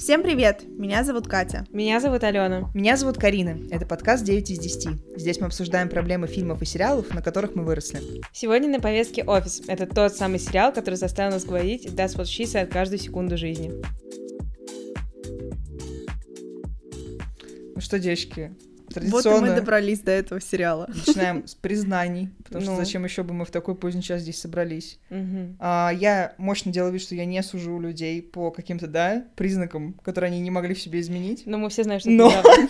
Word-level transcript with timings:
Всем 0.00 0.22
привет! 0.22 0.64
Меня 0.66 1.04
зовут 1.04 1.28
Катя. 1.28 1.66
Меня 1.70 2.00
зовут 2.00 2.24
Алена. 2.24 2.70
Меня 2.72 2.96
зовут 2.96 3.18
Карина. 3.18 3.58
Это 3.70 3.84
подкаст 3.84 4.24
9 4.24 4.50
из 4.50 4.58
10. 4.58 5.18
Здесь 5.18 5.40
мы 5.40 5.48
обсуждаем 5.48 5.90
проблемы 5.90 6.26
фильмов 6.26 6.62
и 6.62 6.64
сериалов, 6.64 7.12
на 7.12 7.20
которых 7.20 7.54
мы 7.54 7.64
выросли. 7.64 8.00
Сегодня 8.32 8.70
на 8.70 8.80
повестке 8.80 9.22
«Офис». 9.24 9.60
Это 9.68 9.86
тот 9.86 10.16
самый 10.16 10.38
сериал, 10.38 10.72
который 10.72 10.94
заставил 10.94 11.32
нас 11.32 11.44
говорить 11.44 11.84
«That's 11.84 12.16
what 12.16 12.24
she 12.24 12.44
said» 12.44 12.68
каждую 12.68 12.98
секунду 12.98 13.36
жизни. 13.36 13.72
Ну 17.74 17.80
что, 17.82 17.98
девочки, 17.98 18.56
Вот 18.94 19.26
и 19.26 19.28
мы 19.28 19.54
добрались 19.54 20.00
до 20.00 20.10
этого 20.12 20.40
сериала. 20.40 20.88
Начинаем 21.06 21.46
с 21.46 21.54
признаний, 21.54 22.30
потому 22.44 22.62
что 22.62 22.72
Ну. 22.72 22.76
зачем 22.76 23.04
еще 23.04 23.22
бы 23.22 23.32
мы 23.34 23.44
в 23.44 23.50
такой 23.50 23.74
поздний 23.74 24.02
час 24.02 24.22
здесь 24.22 24.40
собрались. 24.40 24.98
А, 25.58 25.90
я 25.94 26.34
мощно 26.38 26.72
делаю 26.72 26.92
вид, 26.92 27.02
что 27.02 27.14
я 27.14 27.24
не 27.24 27.42
сужу 27.42 27.78
людей 27.78 28.20
по 28.22 28.50
каким-то, 28.50 28.86
да, 28.86 29.24
признакам, 29.36 29.94
которые 30.02 30.28
они 30.28 30.40
не 30.40 30.50
могли 30.50 30.74
в 30.74 30.80
себе 30.80 31.00
изменить. 31.00 31.42
Но 31.46 31.58
мы 31.58 31.68
все 31.70 31.84
знаем, 31.84 32.00
что 32.00 32.10
Но- 32.10 32.30
это. 32.30 32.48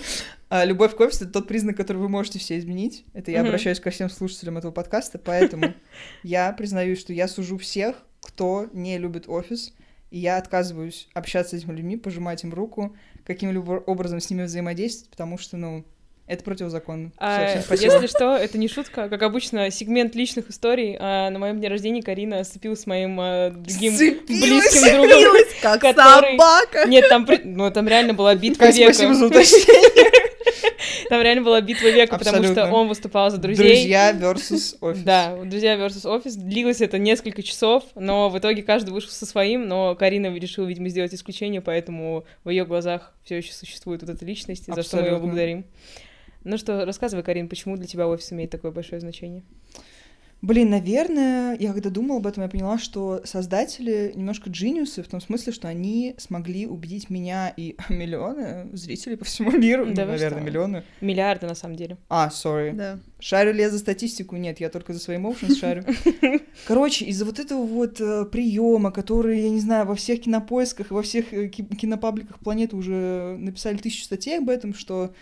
А, 0.52 0.64
любовь 0.64 0.97
к 0.97 1.01
офису— 1.01 1.25
это 1.27 1.34
тот 1.34 1.47
признак, 1.47 1.77
который 1.77 1.98
вы 1.98 2.09
можете 2.09 2.41
все 2.41 2.59
изменить. 2.59 3.05
Это 3.12 3.30
я 3.30 3.42
обращаюсь 3.42 3.78
ко 3.78 3.91
всем 3.91 4.11
слушателям 4.11 4.59
этого 4.59 4.73
подкаста, 4.73 5.16
поэтому 5.19 5.75
я 6.25 6.52
признаюсь, 6.52 6.98
что 6.98 7.12
я 7.12 7.28
сужу 7.28 7.56
всех, 7.56 7.95
кто 8.20 8.66
не 8.73 8.98
любит 8.98 9.28
офис, 9.28 9.73
и 10.11 10.19
я 10.19 10.39
отказываюсь 10.39 11.09
общаться 11.14 11.56
с 11.56 11.61
этими 11.61 11.73
людьми, 11.77 11.97
пожимать 11.97 12.42
им 12.42 12.52
руку, 12.52 12.97
каким-либо 13.25 13.75
образом 13.87 14.19
с 14.19 14.28
ними 14.28 14.42
взаимодействовать, 14.42 15.11
потому 15.11 15.39
что, 15.39 15.56
ну, 15.56 15.84
это 16.30 16.45
противозаконно. 16.45 17.11
А, 17.19 17.61
спасибо. 17.61 17.95
если 17.95 18.07
что, 18.07 18.37
это 18.37 18.57
не 18.57 18.69
шутка, 18.69 19.09
как 19.09 19.20
обычно, 19.23 19.70
сегмент 19.70 20.15
личных 20.15 20.48
историй. 20.48 20.97
А, 20.98 21.29
на 21.30 21.39
моем 21.39 21.59
дне 21.59 21.69
рождения 21.69 22.03
Карина 22.03 22.45
сцепилась 22.45 22.83
с 22.83 22.87
моим 22.87 23.19
а, 23.20 23.51
другим 23.51 23.95
Сцепилась! 23.95 24.41
близким 24.41 24.93
другом. 24.93 25.11
Сцепилась, 25.11 25.55
как 25.61 25.80
который- 25.80 26.39
собака. 26.39 26.89
Нет, 26.89 27.09
там, 27.09 27.27
при- 27.27 27.43
ну, 27.45 27.70
там 27.73 27.89
реально 27.89 28.15
была 28.15 28.34
битва 28.37 28.66
Кать, 28.66 28.77
века. 28.77 28.95
спасибо 28.95 29.15
за 29.15 29.27
уточнение. 29.27 30.11
Там 31.09 31.22
реально 31.22 31.42
была 31.42 31.61
битва 31.61 31.89
века, 31.89 32.17
потому 32.19 32.44
что 32.44 32.70
он 32.70 32.87
выступал 32.89 33.31
за 33.31 33.39
друзей. 33.39 33.67
Друзья 33.67 34.12
versus 34.12 34.77
офис. 34.81 35.03
Да, 35.03 35.37
друзья 35.44 35.75
versus 35.75 36.09
офис. 36.09 36.37
Длилось 36.37 36.81
это 36.81 36.98
несколько 36.98 37.42
часов, 37.42 37.83
но 37.97 38.28
в 38.31 38.39
итоге 38.39 38.62
каждый 38.62 38.91
вышел 38.91 39.11
со 39.11 39.27
своим, 39.27 39.67
но 39.67 39.97
Карина 39.97 40.33
решила, 40.34 40.67
видимо, 40.67 40.89
сделать 40.89 41.12
исключение, 41.12 41.61
поэтому 41.61 42.25
в 42.44 42.50
ее 42.50 42.65
глазах 42.65 43.12
все 43.25 43.39
еще 43.39 43.53
существует 43.53 44.03
вот 44.03 44.11
эта 44.11 44.25
личность, 44.25 44.67
за 44.72 44.83
что 44.83 44.98
мы 44.98 45.09
ее 45.09 45.17
благодарим. 45.19 45.65
Ну 46.44 46.56
что, 46.56 46.84
рассказывай, 46.84 47.22
Карин, 47.22 47.48
почему 47.48 47.77
для 47.77 47.86
тебя 47.86 48.08
офис 48.08 48.33
имеет 48.33 48.50
такое 48.50 48.70
большое 48.70 49.00
значение? 49.00 49.42
Блин, 50.42 50.70
наверное, 50.70 51.55
я 51.60 51.74
когда 51.74 51.91
думала 51.91 52.19
об 52.19 52.27
этом, 52.27 52.42
я 52.42 52.48
поняла, 52.48 52.78
что 52.78 53.20
создатели 53.24 54.12
немножко 54.14 54.48
джиниусы, 54.48 55.02
в 55.02 55.08
том 55.08 55.20
смысле, 55.20 55.52
что 55.52 55.69
они 55.69 56.14
смогли 56.16 56.66
убедить 56.66 57.10
меня 57.10 57.52
и 57.55 57.77
миллионы 57.91 58.70
зрителей 58.72 59.19
по 59.19 59.27
всему 59.27 59.50
миру. 59.50 59.84
Да 59.92 60.06
ну, 60.06 60.12
наверное, 60.12 60.38
что? 60.38 60.41
миллионы. 60.41 60.84
Миллиарды, 61.02 61.47
на 61.47 61.55
самом 61.55 61.77
деле. 61.77 61.98
А, 62.08 62.28
sorry. 62.28 62.72
Да. 62.72 62.98
Шарю 63.19 63.52
ли 63.52 63.60
я 63.60 63.69
за 63.69 63.78
статистику? 63.78 64.36
Нет, 64.36 64.60
я 64.60 64.70
только 64.70 64.94
за 64.94 64.98
свои 64.98 65.19
emotions 65.19 65.56
шарю. 65.56 65.84
Короче, 66.66 67.04
из-за 67.04 67.27
вот 67.27 67.38
этого 67.38 67.66
вот 67.66 67.98
приема, 68.30 68.92
который, 68.92 69.42
я 69.42 69.50
не 69.50 69.60
знаю, 69.60 69.84
во 69.84 69.94
всех 69.94 70.22
кинопоисках 70.22 70.91
и 70.91 70.94
во 70.94 71.02
всех 71.02 71.34
э, 71.34 71.48
ки- 71.48 71.64
кинопабликах 71.64 72.38
планеты 72.38 72.77
уже 72.77 73.36
написали 73.38 73.77
тысячу 73.77 74.04
статей 74.04 74.38
об 74.38 74.48
этом, 74.48 74.72
что 74.72 75.12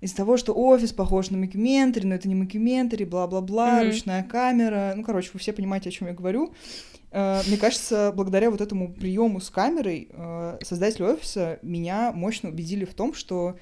из-за 0.00 0.16
того, 0.16 0.36
что 0.36 0.52
офис 0.54 0.92
похож 0.92 1.30
на 1.30 1.38
мокюментари, 1.38 2.06
но 2.06 2.14
это 2.14 2.28
не 2.28 2.34
мокюментари, 2.34 3.04
бла-бла-бла, 3.04 3.78
Мгм. 3.82 3.86
ручная 3.90 4.22
камера. 4.22 4.92
Ну, 4.96 5.02
короче, 5.02 5.30
вы 5.32 5.40
все 5.40 5.52
понимаете, 5.52 5.88
о 5.88 5.92
чем 5.92 6.08
я 6.08 6.14
говорю. 6.14 6.52
Э, 7.10 7.42
Мне 7.46 7.56
кажется, 7.56 8.12
благодаря 8.14 8.50
вот 8.50 8.60
этому 8.60 8.92
приему 8.92 9.40
с 9.40 9.50
камерой 9.50 10.08
э, 10.10 10.58
создатели 10.62 11.02
офиса 11.04 11.58
меня 11.62 12.12
мощно 12.12 12.50
убедили 12.50 12.84
в 12.84 12.94
том, 12.94 13.14
что 13.14 13.56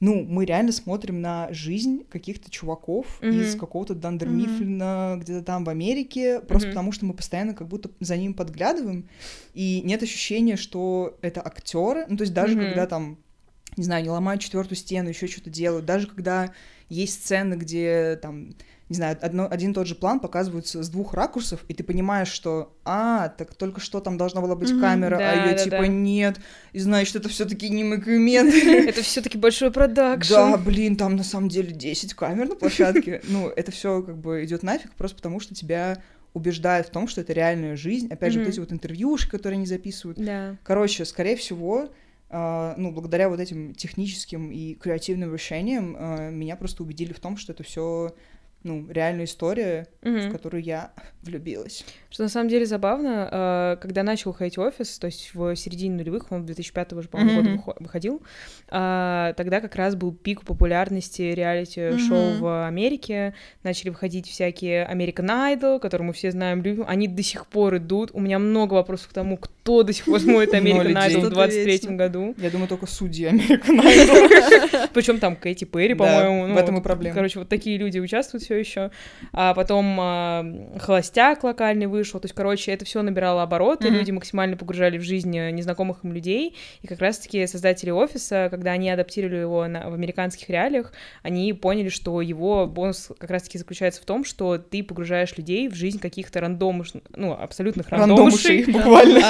ну, 0.00 0.24
мы 0.24 0.44
реально 0.44 0.72
смотрим 0.72 1.20
на 1.22 1.48
жизнь 1.52 2.04
каких-то 2.10 2.50
чуваков 2.50 3.20
Мгм. 3.22 3.40
из 3.40 3.54
какого-то 3.54 3.94
Дандер 3.94 4.28
Мгм. 4.28 4.38
Мифлина, 4.38 5.16
где-то 5.20 5.42
там 5.44 5.64
в 5.64 5.68
Америке, 5.68 6.40
просто 6.40 6.68
Мгм. 6.68 6.74
потому 6.74 6.92
что 6.92 7.06
мы 7.06 7.14
постоянно 7.14 7.54
как 7.54 7.68
будто 7.68 7.90
за 8.00 8.16
ним 8.16 8.34
подглядываем, 8.34 9.08
и 9.54 9.82
нет 9.84 10.02
ощущения, 10.02 10.56
что 10.56 11.16
это 11.22 11.40
актеры. 11.46 12.06
Ну, 12.08 12.16
то 12.16 12.22
есть 12.22 12.34
даже 12.34 12.54
Мгм. 12.56 12.66
когда 12.66 12.86
там, 12.86 13.18
не 13.76 13.84
знаю, 13.84 14.02
не 14.02 14.10
ломают 14.10 14.42
четвертую 14.42 14.76
стену, 14.76 15.08
еще 15.08 15.26
что-то 15.26 15.50
делают, 15.50 15.84
даже 15.84 16.06
когда 16.06 16.52
есть 16.88 17.22
сцены, 17.24 17.54
где 17.54 18.18
там 18.20 18.54
не 18.90 18.96
знаю, 18.96 19.16
одно, 19.22 19.48
один 19.50 19.70
и 19.70 19.74
тот 19.74 19.86
же 19.86 19.94
план 19.94 20.20
показывается 20.20 20.82
с 20.82 20.90
двух 20.90 21.14
ракурсов, 21.14 21.64
и 21.68 21.74
ты 21.74 21.82
понимаешь, 21.82 22.28
что, 22.28 22.76
а, 22.84 23.30
так 23.30 23.54
только 23.54 23.80
что 23.80 24.00
там 24.00 24.18
должна 24.18 24.42
была 24.42 24.56
быть 24.56 24.70
Мгм. 24.72 24.80
камера, 24.80 25.16
Да, 25.16 25.30
а 25.30 25.34
ее 25.46 25.56
да, 25.56 25.64
типа 25.64 25.78
да. 25.78 25.86
нет, 25.86 26.36
и 26.74 26.78
значит, 26.78 27.16
это 27.16 27.30
все-таки 27.30 27.70
не 27.70 27.82
мокюмент. 27.82 28.52
Это 28.86 29.02
все 29.02 29.22
таки 29.22 29.38
большой 29.38 29.70
продакшн. 29.70 30.32
Да, 30.34 30.56
блин, 30.58 30.96
там 30.96 31.16
на 31.16 31.24
самом 31.24 31.48
деле 31.48 31.72
10 31.72 32.12
камер 32.12 32.48
на 32.48 32.56
площадке. 32.56 33.22
Ну, 33.28 33.48
это 33.48 33.72
все 33.72 34.02
как 34.02 34.18
бы 34.18 34.44
идет 34.44 34.62
нафиг, 34.62 34.92
просто 34.92 35.16
потому 35.16 35.40
что 35.40 35.54
тебя 35.54 36.02
убеждают 36.34 36.88
в 36.88 36.90
том, 36.90 37.08
что 37.08 37.22
это 37.22 37.32
реальная 37.32 37.76
жизнь. 37.76 38.08
Опять 38.12 38.34
же, 38.34 38.40
вот 38.40 38.48
эти 38.48 38.60
вот 38.60 38.70
интервьюшки, 38.72 39.30
которые 39.30 39.56
они 39.56 39.66
записывают. 39.66 40.18
Короче, 40.62 41.04
скорее 41.04 41.36
всего, 41.36 41.88
ну, 42.30 42.90
благодаря 42.92 43.28
вот 43.28 43.38
этим 43.40 43.74
техническим 43.74 44.50
и 44.50 44.74
креативным 44.74 45.32
решениям 45.32 45.96
а, 45.98 46.30
меня 46.30 46.56
просто 46.56 46.82
убедили 46.82 47.12
в 47.12 47.20
том, 47.20 47.36
что 47.36 47.52
это 47.52 47.62
все 47.62 48.14
ну, 48.64 48.90
реальная 48.90 49.26
история, 49.26 49.88
в 50.00 50.08
Мгм. 50.08 50.32
которую 50.32 50.62
я 50.62 50.92
влюбилась. 51.22 51.84
Что 52.08 52.22
на 52.22 52.30
самом 52.30 52.48
деле 52.48 52.64
забавно, 52.64 53.28
э, 53.30 53.76
когда 53.82 54.02
начал 54.02 54.30
выходить 54.30 54.56
офис, 54.56 54.98
то 54.98 55.04
есть 55.06 55.34
в 55.34 55.54
середине 55.54 55.96
нулевых, 55.96 56.32
он 56.32 56.42
в 56.42 56.46
2005 56.46 56.94
уже, 56.94 57.08
по-моему, 57.10 57.42
Мгм. 57.42 57.54
выхо- 57.56 57.76
выходил, 57.78 58.22
а, 58.70 59.34
тогда 59.34 59.60
как 59.60 59.76
раз 59.76 59.96
был 59.96 60.12
пик 60.14 60.44
популярности 60.46 61.20
реалити-шоу 61.22 62.30
Мгм. 62.32 62.40
в 62.40 62.66
Америке, 62.66 63.34
начали 63.62 63.90
выходить 63.90 64.28
всякие 64.30 64.88
American 64.90 65.26
Idol, 65.58 65.78
которые 65.78 66.06
мы 66.06 66.12
все 66.14 66.30
знаем, 66.30 66.62
любим, 66.62 66.84
они 66.88 67.06
до 67.06 67.22
сих 67.22 67.46
пор 67.46 67.76
идут, 67.76 68.12
у 68.14 68.20
меня 68.20 68.38
много 68.38 68.72
вопросов 68.74 69.08
к 69.10 69.12
тому, 69.12 69.36
кто 69.36 69.53
до 69.64 69.92
сих 69.92 70.04
пор 70.04 70.20
смотрит 70.20 70.52
American. 70.52 70.92
Idol 70.92 71.08
в 71.08 71.10
Что-то 71.10 71.30
23 71.30 71.64
вечно. 71.64 71.92
году, 71.96 72.34
Я 72.38 72.50
думаю, 72.50 72.68
только 72.68 72.86
судьи 72.86 73.26
American 73.26 73.80
Idol. 73.80 74.90
причем 74.92 75.18
там 75.18 75.36
Кэти 75.36 75.64
Перри, 75.64 75.94
Да, 75.94 76.04
по-моему, 76.04 76.44
в 76.44 76.48
ну, 76.48 76.58
этом 76.58 76.78
и 76.78 76.82
проблема. 76.82 77.14
Короче, 77.14 77.38
вот 77.38 77.48
такие 77.48 77.78
люди 77.78 77.98
участвуют 77.98 78.44
все 78.44 78.56
еще. 78.56 78.90
А 79.32 79.54
потом 79.54 79.96
а, 80.00 80.44
холостяк 80.78 81.44
локальный 81.44 81.86
вышел. 81.86 82.20
То 82.20 82.26
есть, 82.26 82.34
короче, 82.34 82.72
это 82.72 82.84
все 82.84 83.00
набирало 83.02 83.42
обороты, 83.42 83.88
люди 83.88 84.10
максимально 84.10 84.56
погружали 84.56 84.98
в 84.98 85.02
жизнь 85.02 85.36
э, 85.36 85.50
незнакомых 85.50 86.04
им 86.04 86.12
людей. 86.12 86.54
И 86.82 86.86
как 86.86 87.00
раз-таки 87.00 87.46
создатели 87.46 87.90
офиса, 87.90 88.48
когда 88.50 88.72
они 88.72 88.90
адаптировали 88.90 89.36
его 89.38 89.58
в 89.60 89.94
американских 89.94 90.48
реалиях, 90.50 90.92
они 91.22 91.52
поняли, 91.54 91.88
что 91.88 92.20
его 92.20 92.66
бонус 92.66 93.10
как 93.18 93.30
раз-таки 93.30 93.58
заключается 93.58 94.02
в 94.02 94.04
том, 94.04 94.24
что 94.24 94.58
ты 94.58 94.82
погружаешь 94.82 95.36
людей 95.36 95.68
в 95.68 95.74
жизнь 95.74 95.98
каких-то 95.98 96.40
рандомыш... 96.40 96.92
ну, 97.16 97.32
абсолютных 97.32 97.88
Рандомышей, 97.88 98.64
рандомышей. 98.64 98.72
буквально. 98.72 99.20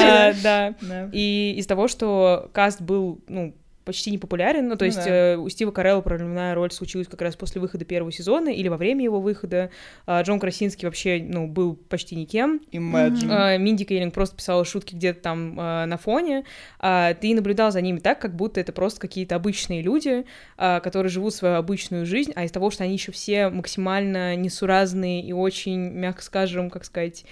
Да. 0.42 0.74
Да. 0.80 1.08
И 1.12 1.54
из 1.56 1.66
того, 1.66 1.88
что 1.88 2.50
каст 2.52 2.80
был, 2.80 3.20
ну, 3.28 3.54
почти 3.84 4.10
не 4.10 4.18
популярен, 4.18 4.68
ну, 4.68 4.76
то 4.76 4.84
Ну 4.84 4.86
есть 4.86 5.04
да. 5.04 5.10
э, 5.10 5.36
у 5.36 5.48
Стива 5.48 5.70
Карелла 5.70 6.00
проливная 6.00 6.54
роль 6.54 6.72
случилась 6.72 7.06
как 7.06 7.20
раз 7.22 7.36
после 7.36 7.60
выхода 7.60 7.84
первого 7.84 8.10
сезона 8.10 8.48
или 8.48 8.68
во 8.68 8.76
время 8.76 9.04
его 9.04 9.20
выхода. 9.20 9.70
А 10.06 10.22
Джон 10.22 10.40
Красинский 10.40 10.86
вообще, 10.86 11.22
ну, 11.26 11.46
был 11.46 11.76
почти 11.76 12.16
никем. 12.16 12.60
Imagine. 12.72 13.28
А, 13.30 13.56
Минди 13.58 13.84
Кейлинг 13.84 14.14
просто 14.14 14.36
писала 14.36 14.64
шутки 14.64 14.94
где-то 14.94 15.20
там 15.20 15.56
а, 15.58 15.86
на 15.86 15.98
фоне. 15.98 16.44
А 16.80 17.14
ты 17.14 17.34
наблюдал 17.34 17.70
за 17.72 17.80
ними 17.80 17.98
так, 17.98 18.18
как 18.20 18.34
будто 18.34 18.60
это 18.60 18.72
просто 18.72 19.00
какие-то 19.00 19.36
обычные 19.36 19.82
люди, 19.82 20.24
а, 20.56 20.80
которые 20.80 21.10
живут 21.10 21.34
свою 21.34 21.56
обычную 21.56 22.06
жизнь, 22.06 22.32
а 22.34 22.44
из 22.44 22.50
того, 22.50 22.70
что 22.70 22.84
они 22.84 22.94
еще 22.94 23.12
все 23.12 23.50
максимально 23.50 24.34
несуразные 24.36 25.22
и 25.22 25.32
очень, 25.32 25.90
мягко 25.90 26.22
скажем, 26.22 26.70
как 26.70 26.84
сказать, 26.84 27.24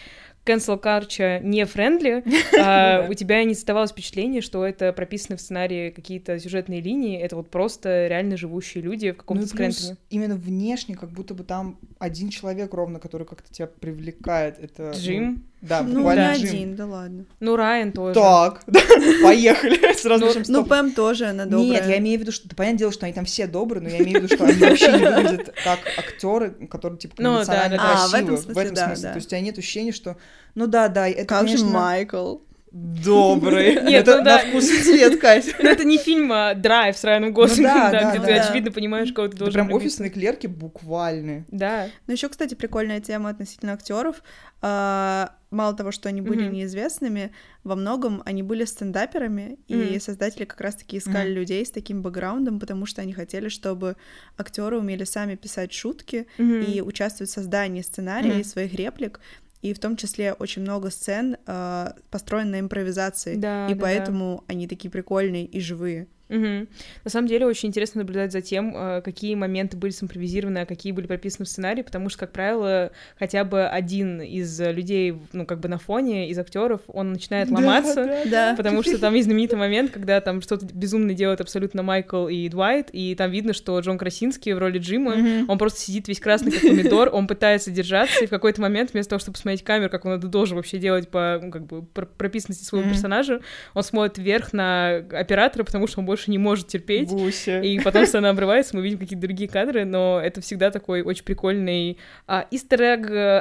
cancel 0.44 0.80
culture 0.82 1.40
не 1.42 1.64
френдли, 1.66 2.24
а, 2.60 3.02
Да. 3.02 3.08
у 3.10 3.14
тебя 3.14 3.44
не 3.44 3.54
создавалось 3.54 3.90
впечатление, 3.92 4.40
что 4.40 4.64
это 4.66 4.92
прописаны 4.92 5.36
в 5.36 5.40
сценарии 5.40 5.90
какие-то 5.90 6.38
сюжетные 6.38 6.80
линии, 6.80 7.18
это 7.18 7.36
вот 7.36 7.50
просто 7.50 8.06
реально 8.08 8.36
живущие 8.36 8.82
люди 8.82 9.10
в 9.10 9.14
Ну 9.14 9.18
каком-то 9.18 9.42
плюс 9.42 9.50
Скрэнтоне. 9.78 9.96
именно 10.10 10.34
внешне, 10.36 10.94
как 10.96 11.10
будто 11.10 11.34
бы 11.34 11.44
там 11.44 11.78
один 11.98 12.28
человек 12.30 12.74
ровно, 12.74 12.98
который 12.98 13.26
как-то 13.26 13.52
тебя 13.52 13.66
привлекает. 13.68 14.58
Это, 14.58 14.92
ну, 14.94 14.98
Джим. 14.98 15.44
Да, 15.62 15.82
Ну, 15.82 16.12
не 16.12 16.18
один, 16.18 16.74
да 16.74 16.86
ладно. 16.86 17.24
Ну, 17.38 17.54
Райан 17.54 17.92
тоже. 17.92 18.14
Так, 18.14 18.64
поехали. 19.22 19.94
Сразу 19.96 20.26
Ну, 20.26 20.34
начнем 20.34 20.44
Ну, 20.48 20.58
топ. 20.60 20.68
Пэм 20.68 20.90
тоже, 20.92 21.26
она 21.26 21.44
добрая. 21.44 21.62
Нет, 21.64 21.86
я 21.86 21.98
имею 21.98 22.18
в 22.18 22.22
виду, 22.22 22.32
что 22.32 22.48
да, 22.48 22.56
понятное 22.56 22.78
дело, 22.80 22.92
что 22.92 23.06
они 23.06 23.14
там 23.14 23.24
все 23.24 23.46
добрые, 23.46 23.82
но 23.82 23.88
я 23.88 23.98
имею 24.00 24.20
в 24.20 24.22
виду, 24.24 24.34
что 24.34 24.44
они 24.44 24.58
вообще 24.58 24.90
не 24.92 24.98
выглядят 24.98 25.54
как 25.64 25.78
актеры, 25.96 26.50
которые 26.68 26.98
типа 26.98 27.14
Ну, 27.18 27.30
конвенционально 27.30 27.76
да, 27.76 27.82
да, 27.82 27.94
да. 27.94 28.04
А, 28.04 28.08
в 28.08 28.14
этом 28.14 28.26
красивы. 28.26 28.52
смысле, 28.52 28.70
да, 28.72 28.86
да. 28.96 29.10
То 29.12 29.16
есть 29.16 29.26
у 29.26 29.30
тебя 29.30 29.40
нет 29.40 29.58
ощущения, 29.58 29.92
что 29.92 30.16
ну 30.56 30.66
да, 30.66 30.88
да, 30.88 31.08
это, 31.08 31.24
Как 31.24 31.48
же 31.48 31.54
конечно, 31.56 31.70
Майкл? 31.70 32.36
Добрый. 32.72 33.74
Нет, 33.82 34.08
это 34.08 34.18
ну 34.18 34.24
да. 34.24 34.36
на 34.42 34.48
вкус 34.48 34.70
и 34.70 34.82
цвет, 34.82 35.20
Кать. 35.20 35.54
Ну, 35.62 35.68
это 35.68 35.84
не 35.84 35.98
фильм 35.98 36.32
а, 36.32 36.54
«Драйв» 36.54 36.96
с 36.96 37.04
Райаном 37.04 37.32
Гослингом, 37.32 37.74
да, 37.74 37.90
да, 37.90 38.00
да, 38.00 38.10
где 38.10 38.18
да, 38.20 38.26
ты, 38.26 38.34
да. 38.34 38.40
очевидно, 38.44 38.72
понимаешь, 38.72 39.12
кого 39.12 39.28
ты 39.28 39.36
должен 39.36 39.52
прям 39.54 39.68
любить. 39.68 39.82
офисные 39.86 40.10
клерки 40.10 40.46
буквально. 40.46 41.44
Да. 41.48 41.88
Ну, 42.06 42.12
еще, 42.14 42.28
кстати, 42.28 42.54
прикольная 42.54 43.00
тема 43.00 43.30
относительно 43.30 43.72
актеров. 43.74 44.22
А, 44.60 45.34
Мало 45.52 45.74
того, 45.76 45.90
что 45.92 46.08
они 46.08 46.22
были 46.22 46.44
Мгм. 46.44 46.54
неизвестными, 46.54 47.30
во 47.62 47.76
многом 47.76 48.22
они 48.24 48.42
были 48.42 48.64
стендаперами, 48.64 49.58
и 49.68 49.74
Мгм. 49.74 50.00
создатели 50.00 50.46
как 50.46 50.58
раз-таки 50.62 50.96
искали 50.96 51.28
Мгм. 51.28 51.40
людей 51.40 51.66
с 51.66 51.70
таким 51.70 52.00
бэкграундом, 52.00 52.58
потому 52.58 52.86
что 52.86 53.02
они 53.02 53.12
хотели, 53.12 53.48
чтобы 53.50 53.96
актеры 54.38 54.78
умели 54.78 55.04
сами 55.04 55.34
писать 55.34 55.70
шутки 55.74 56.26
и 56.38 56.80
участвовать 56.80 57.28
в 57.30 57.34
создании 57.34 57.82
сценария 57.82 58.40
и 58.40 58.44
своих 58.44 58.72
реплик. 58.72 59.20
И 59.62 59.72
в 59.72 59.78
том 59.78 59.96
числе 59.96 60.32
очень 60.32 60.62
много 60.62 60.90
сцен 60.90 61.36
а, 61.46 61.94
построено 62.10 62.50
на 62.50 62.60
импровизации. 62.60 63.36
Да, 63.36 63.66
и 63.66 63.74
да, 63.74 63.74
да. 63.74 63.80
поэтому 63.80 64.44
они 64.48 64.66
такие 64.66 64.90
прикольные 64.90 65.46
и 65.46 65.60
живые. 65.60 66.08
Мгм. 66.32 66.68
На 67.04 67.10
самом 67.10 67.28
деле 67.28 67.46
очень 67.46 67.68
интересно 67.68 68.00
наблюдать 68.00 68.32
за 68.32 68.40
тем, 68.40 68.74
э, 68.76 69.02
какие 69.02 69.34
моменты 69.34 69.76
были 69.76 69.90
симпровизированы, 69.92 70.58
а 70.58 70.66
какие 70.66 70.92
были 70.92 71.06
прописаны 71.06 71.44
в 71.44 71.48
сценарии, 71.48 71.82
потому 71.82 72.08
что, 72.08 72.20
как 72.20 72.32
правило, 72.32 72.90
хотя 73.18 73.44
бы 73.44 73.66
один 73.66 74.20
из 74.22 74.58
людей, 74.60 75.14
ну, 75.32 75.44
как 75.46 75.60
бы 75.60 75.68
на 75.68 75.78
фоне, 75.78 76.30
из 76.30 76.38
актеров, 76.38 76.80
он 76.88 77.12
начинает 77.12 77.50
ломаться, 77.50 78.22
Да. 78.30 78.54
потому 78.56 78.82
что 78.82 78.98
там 78.98 79.14
есть 79.14 79.26
знаменитый 79.26 79.58
момент, 79.58 79.90
когда 79.90 80.20
там 80.20 80.40
что-то 80.40 80.66
безумно 80.72 81.14
делают 81.14 81.40
абсолютно 81.40 81.82
Майкл 81.82 82.28
и 82.28 82.48
Дуайт, 82.48 82.88
и 82.92 83.14
там 83.14 83.30
видно, 83.30 83.52
что 83.52 83.78
Джон 83.80 83.98
Красинский 83.98 84.52
в 84.54 84.58
роли 84.58 84.78
Джима, 84.78 85.16
Мгм. 85.16 85.50
он 85.50 85.58
просто 85.58 85.80
сидит 85.80 86.08
весь 86.08 86.20
красный, 86.20 86.52
как 86.52 86.62
помидор, 86.62 87.10
он 87.12 87.26
пытается 87.26 87.70
держаться, 87.70 88.24
и 88.24 88.26
в 88.26 88.30
какой-то 88.30 88.60
момент, 88.60 88.92
вместо 88.92 89.10
того, 89.10 89.20
чтобы 89.20 89.34
посмотреть 89.34 89.64
камеру, 89.64 89.90
как 89.90 90.04
он 90.04 90.12
это 90.12 90.26
должен 90.28 90.56
вообще 90.56 90.78
делать 90.78 91.08
по, 91.08 91.38
ну, 91.42 91.50
как 91.50 91.66
бы, 91.66 91.82
пр- 91.82 92.06
прописанности 92.16 92.64
своего 92.64 92.86
Мгм. 92.86 92.94
персонажа, 92.94 93.40
он 93.74 93.82
смотрит 93.82 94.18
вверх 94.18 94.52
на 94.52 94.96
оператора, 94.96 95.64
потому 95.64 95.86
что 95.86 96.00
он 96.00 96.06
больше 96.06 96.21
не 96.30 96.38
может 96.38 96.68
терпеть. 96.68 97.08
Гуся. 97.08 97.60
И 97.60 97.78
потом 97.80 98.06
сцена 98.06 98.30
обрывается, 98.30 98.76
мы 98.76 98.82
видим 98.82 98.98
какие-то 98.98 99.22
другие 99.22 99.48
кадры, 99.48 99.84
но 99.84 100.20
это 100.22 100.40
всегда 100.40 100.70
такой 100.70 101.02
очень 101.02 101.24
прикольный 101.24 101.98
а, 102.26 102.46
истер 102.50 102.82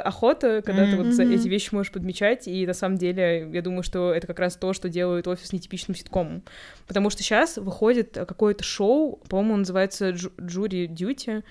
охота, 0.04 0.62
когда 0.64 0.88
ты 0.88 0.96
вот 0.96 1.06
эти 1.08 1.48
вещи 1.48 1.70
можешь 1.72 1.92
подмечать, 1.92 2.46
и 2.46 2.66
на 2.66 2.74
самом 2.74 2.96
деле 2.96 3.48
я 3.52 3.62
думаю, 3.62 3.82
что 3.82 4.12
это 4.12 4.26
как 4.26 4.38
раз 4.38 4.56
то, 4.56 4.72
что 4.72 4.88
делает 4.88 5.26
офис 5.26 5.52
нетипичным 5.52 5.96
ситкомом. 5.96 6.42
Потому 6.86 7.10
что 7.10 7.22
сейчас 7.22 7.56
выходит 7.56 8.16
а, 8.16 8.26
какое-то 8.26 8.64
шоу, 8.64 9.20
по-моему, 9.28 9.58
называется 9.58 10.10
Jury 10.10 10.86
Duty. 10.88 11.42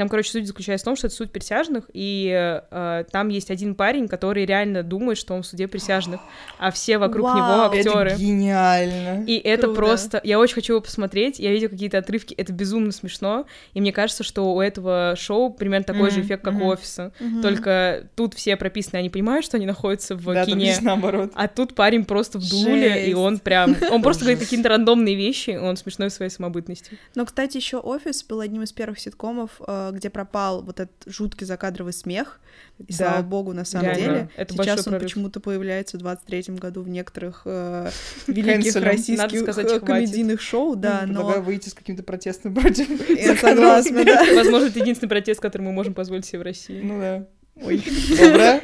Там, 0.00 0.08
короче, 0.08 0.30
суть 0.30 0.46
заключается 0.46 0.84
в 0.84 0.86
том, 0.86 0.96
что 0.96 1.08
это 1.08 1.16
суд 1.16 1.30
присяжных, 1.30 1.84
и 1.92 2.32
э, 2.70 3.04
там 3.12 3.28
есть 3.28 3.50
один 3.50 3.74
парень, 3.74 4.08
который 4.08 4.46
реально 4.46 4.82
думает, 4.82 5.18
что 5.18 5.34
он 5.34 5.42
в 5.42 5.46
суде 5.46 5.68
присяжных, 5.68 6.22
а 6.58 6.70
все 6.70 6.96
вокруг 6.96 7.26
него 7.26 7.40
Вау. 7.40 7.70
актеры. 7.70 8.12
Это 8.12 8.18
гениально. 8.18 9.26
И 9.26 9.36
это 9.36 9.64
Круто. 9.64 9.76
просто... 9.76 10.20
Я 10.24 10.38
очень 10.38 10.54
хочу 10.54 10.72
его 10.72 10.80
посмотреть, 10.80 11.38
я 11.38 11.52
видела 11.52 11.68
какие-то 11.68 11.98
отрывки, 11.98 12.32
это 12.32 12.50
безумно 12.50 12.92
смешно, 12.92 13.44
и 13.74 13.80
мне 13.82 13.92
кажется, 13.92 14.24
что 14.24 14.54
у 14.54 14.62
этого 14.62 15.16
шоу 15.18 15.52
примерно 15.52 15.84
такой 15.84 16.10
же 16.10 16.20
Мгм, 16.20 16.26
эффект, 16.28 16.44
как 16.44 16.54
мгм. 16.54 16.62
у 16.62 16.66
офиса. 16.68 17.12
Мгм. 17.20 17.42
Только 17.42 18.06
тут 18.16 18.32
все 18.32 18.56
прописаны, 18.56 19.00
они 19.00 19.10
понимают, 19.10 19.44
что 19.44 19.58
они 19.58 19.66
находятся 19.66 20.16
в 20.16 20.32
да, 20.32 20.46
кине, 20.46 20.64
здесь 20.64 20.80
наоборот. 20.80 21.30
а 21.34 21.46
тут 21.46 21.74
парень 21.74 22.06
просто 22.06 22.38
в 22.38 22.48
дуле, 22.48 23.02
и 23.02 23.10
Жесть. 23.10 23.16
он 23.18 23.38
прям... 23.38 23.76
Он 23.90 24.00
просто 24.00 24.22
говорит 24.24 24.40
какие-то 24.40 24.70
рандомные 24.70 25.14
вещи, 25.14 25.50
и 25.50 25.56
он 25.58 25.76
смешной 25.76 26.08
в 26.08 26.12
своей 26.14 26.30
самобытности. 26.30 26.98
Но, 27.14 27.26
кстати, 27.26 27.58
еще 27.58 27.76
офис 27.76 28.22
был 28.24 28.40
одним 28.40 28.62
из 28.62 28.72
первых 28.72 28.98
ситкомов, 28.98 29.60
э, 29.66 29.89
где 29.92 30.10
пропал 30.10 30.62
вот 30.62 30.80
этот 30.80 30.94
жуткий 31.06 31.46
закадровый 31.46 31.92
смех. 31.92 32.40
И 32.78 32.92
Да, 32.92 32.96
слава 32.96 33.22
богу, 33.22 33.52
на 33.52 33.64
самом 33.64 33.86
реально, 33.86 34.00
деле. 34.04 34.30
это 34.36 34.54
Сейчас 34.54 34.78
он 34.80 34.84
прорыв. 34.84 35.02
почему-то 35.02 35.40
появляется 35.40 35.98
в 35.98 36.02
23-м 36.02 36.56
году 36.56 36.82
в 36.82 36.88
некоторых 36.88 37.42
э, 37.44 37.90
великих 38.26 38.74
Канцелем. 38.74 38.86
российских 38.86 39.40
сказать, 39.40 39.66
э, 39.66 39.68
хватит. 39.78 39.86
комедийных 39.86 40.40
шоу, 40.40 40.76
да, 40.76 41.00
Предлагаю 41.04 41.38
но... 41.38 41.44
выйти 41.44 41.68
с 41.68 41.74
каким-то 41.74 42.02
протестом 42.02 42.54
против. 42.54 42.88
Я 43.10 43.36
согласна, 43.36 44.04
да. 44.04 44.24
Возможно, 44.34 44.66
это 44.66 44.78
единственный 44.78 45.08
протест, 45.10 45.40
который 45.40 45.62
мы 45.62 45.72
можем 45.72 45.94
позволить 45.94 46.24
себе 46.26 46.38
в 46.40 46.42
России. 46.42 46.80
Ну 46.82 46.98
да. 47.00 47.26
Ой, 47.62 47.82
доброе. 48.18 48.62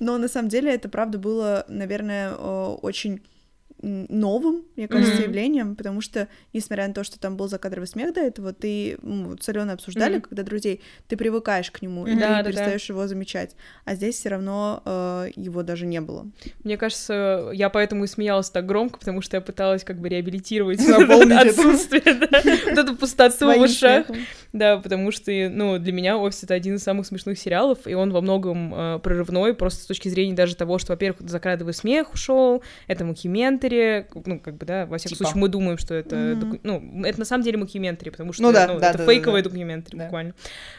Но 0.00 0.18
на 0.18 0.28
самом 0.28 0.48
деле 0.48 0.74
это, 0.74 0.88
правда, 0.88 1.18
было, 1.18 1.64
наверное, 1.68 2.32
э, 2.32 2.76
очень 2.82 3.22
новым, 3.82 4.64
мне 4.76 4.88
кажется, 4.88 5.14
Мгм. 5.14 5.22
явлением, 5.22 5.76
потому 5.76 6.00
что, 6.00 6.28
несмотря 6.52 6.88
на 6.88 6.94
то, 6.94 7.04
что 7.04 7.18
там 7.20 7.36
был 7.36 7.48
закадровый 7.48 7.86
смех 7.86 8.14
до 8.14 8.20
этого, 8.20 8.52
ты, 8.52 8.98
ну, 9.02 9.36
солено 9.40 9.74
обсуждали, 9.74 10.14
Мгм. 10.16 10.22
когда 10.22 10.42
друзей, 10.42 10.80
ты 11.08 11.16
привыкаешь 11.16 11.70
к 11.70 11.82
нему, 11.82 12.06
и 12.06 12.14
Да, 12.14 12.20
да, 12.20 12.38
ты 12.38 12.44
да. 12.44 12.50
перестаешь 12.50 12.88
его 12.88 13.06
замечать. 13.06 13.54
А 13.84 13.94
здесь 13.94 14.16
все 14.16 14.30
равно 14.30 14.82
э, 14.84 15.28
его 15.36 15.62
даже 15.62 15.86
не 15.86 16.00
было. 16.00 16.26
Мне 16.64 16.76
кажется, 16.76 17.50
я 17.52 17.68
поэтому 17.70 18.04
и 18.04 18.06
смеялась 18.06 18.50
так 18.50 18.66
громко, 18.66 18.98
потому 18.98 19.20
что 19.20 19.36
я 19.36 19.40
пыталась 19.40 19.84
как 19.84 20.00
бы 20.00 20.08
реабилитировать 20.08 20.80
это. 20.86 21.40
отсутствие, 21.40 22.02
да, 22.14 22.28
вот 22.66 22.78
эту 22.78 22.96
пустоту 22.96 23.46
в 23.46 23.60
ушах. 23.60 24.06
Да, 24.52 24.78
потому 24.78 25.10
что, 25.10 25.30
ну, 25.50 25.78
для 25.78 25.92
меня 25.92 26.16
«Офис»— 26.16 26.42
это 26.44 26.54
один 26.54 26.76
из 26.76 26.82
самых 26.82 27.06
смешных 27.06 27.38
сериалов, 27.38 27.86
и 27.86 27.92
он 27.94 28.10
во 28.12 28.22
многом 28.22 28.74
э, 28.74 28.98
прорывной, 29.00 29.54
просто 29.54 29.82
с 29.82 29.86
точки 29.86 30.08
зрения 30.08 30.32
даже 30.34 30.56
того, 30.56 30.78
что, 30.78 30.92
во-первых, 30.94 31.28
закадровый 31.28 31.74
смех 31.74 32.14
ушел, 32.14 32.62
это 32.86 33.04
мокюментари, 33.66 34.06
ну, 34.26 34.40
как 34.40 34.56
бы, 34.56 34.66
да, 34.66 34.86
во 34.86 34.98
всяком 34.98 35.16
Типа. 35.16 35.24
случае, 35.24 35.40
мы 35.40 35.48
думаем, 35.48 35.78
что 35.78 35.94
это, 35.94 36.16
Мгм. 36.16 36.40
доку- 36.40 36.60
ну, 36.62 37.04
это 37.04 37.18
на 37.18 37.24
самом 37.24 37.44
деле 37.44 37.58
мокюментари, 37.58 38.10
потому 38.10 38.32
что, 38.32 38.42
Ну 38.42 38.52
да, 38.52 38.66
ну, 38.66 38.78
да, 38.78 38.90
это 38.90 38.98
да, 38.98 39.06
фейковые 39.06 39.42
да. 39.42 39.50
documentary 39.50 39.96
Да. 39.96 40.04
буквально. 40.04 40.34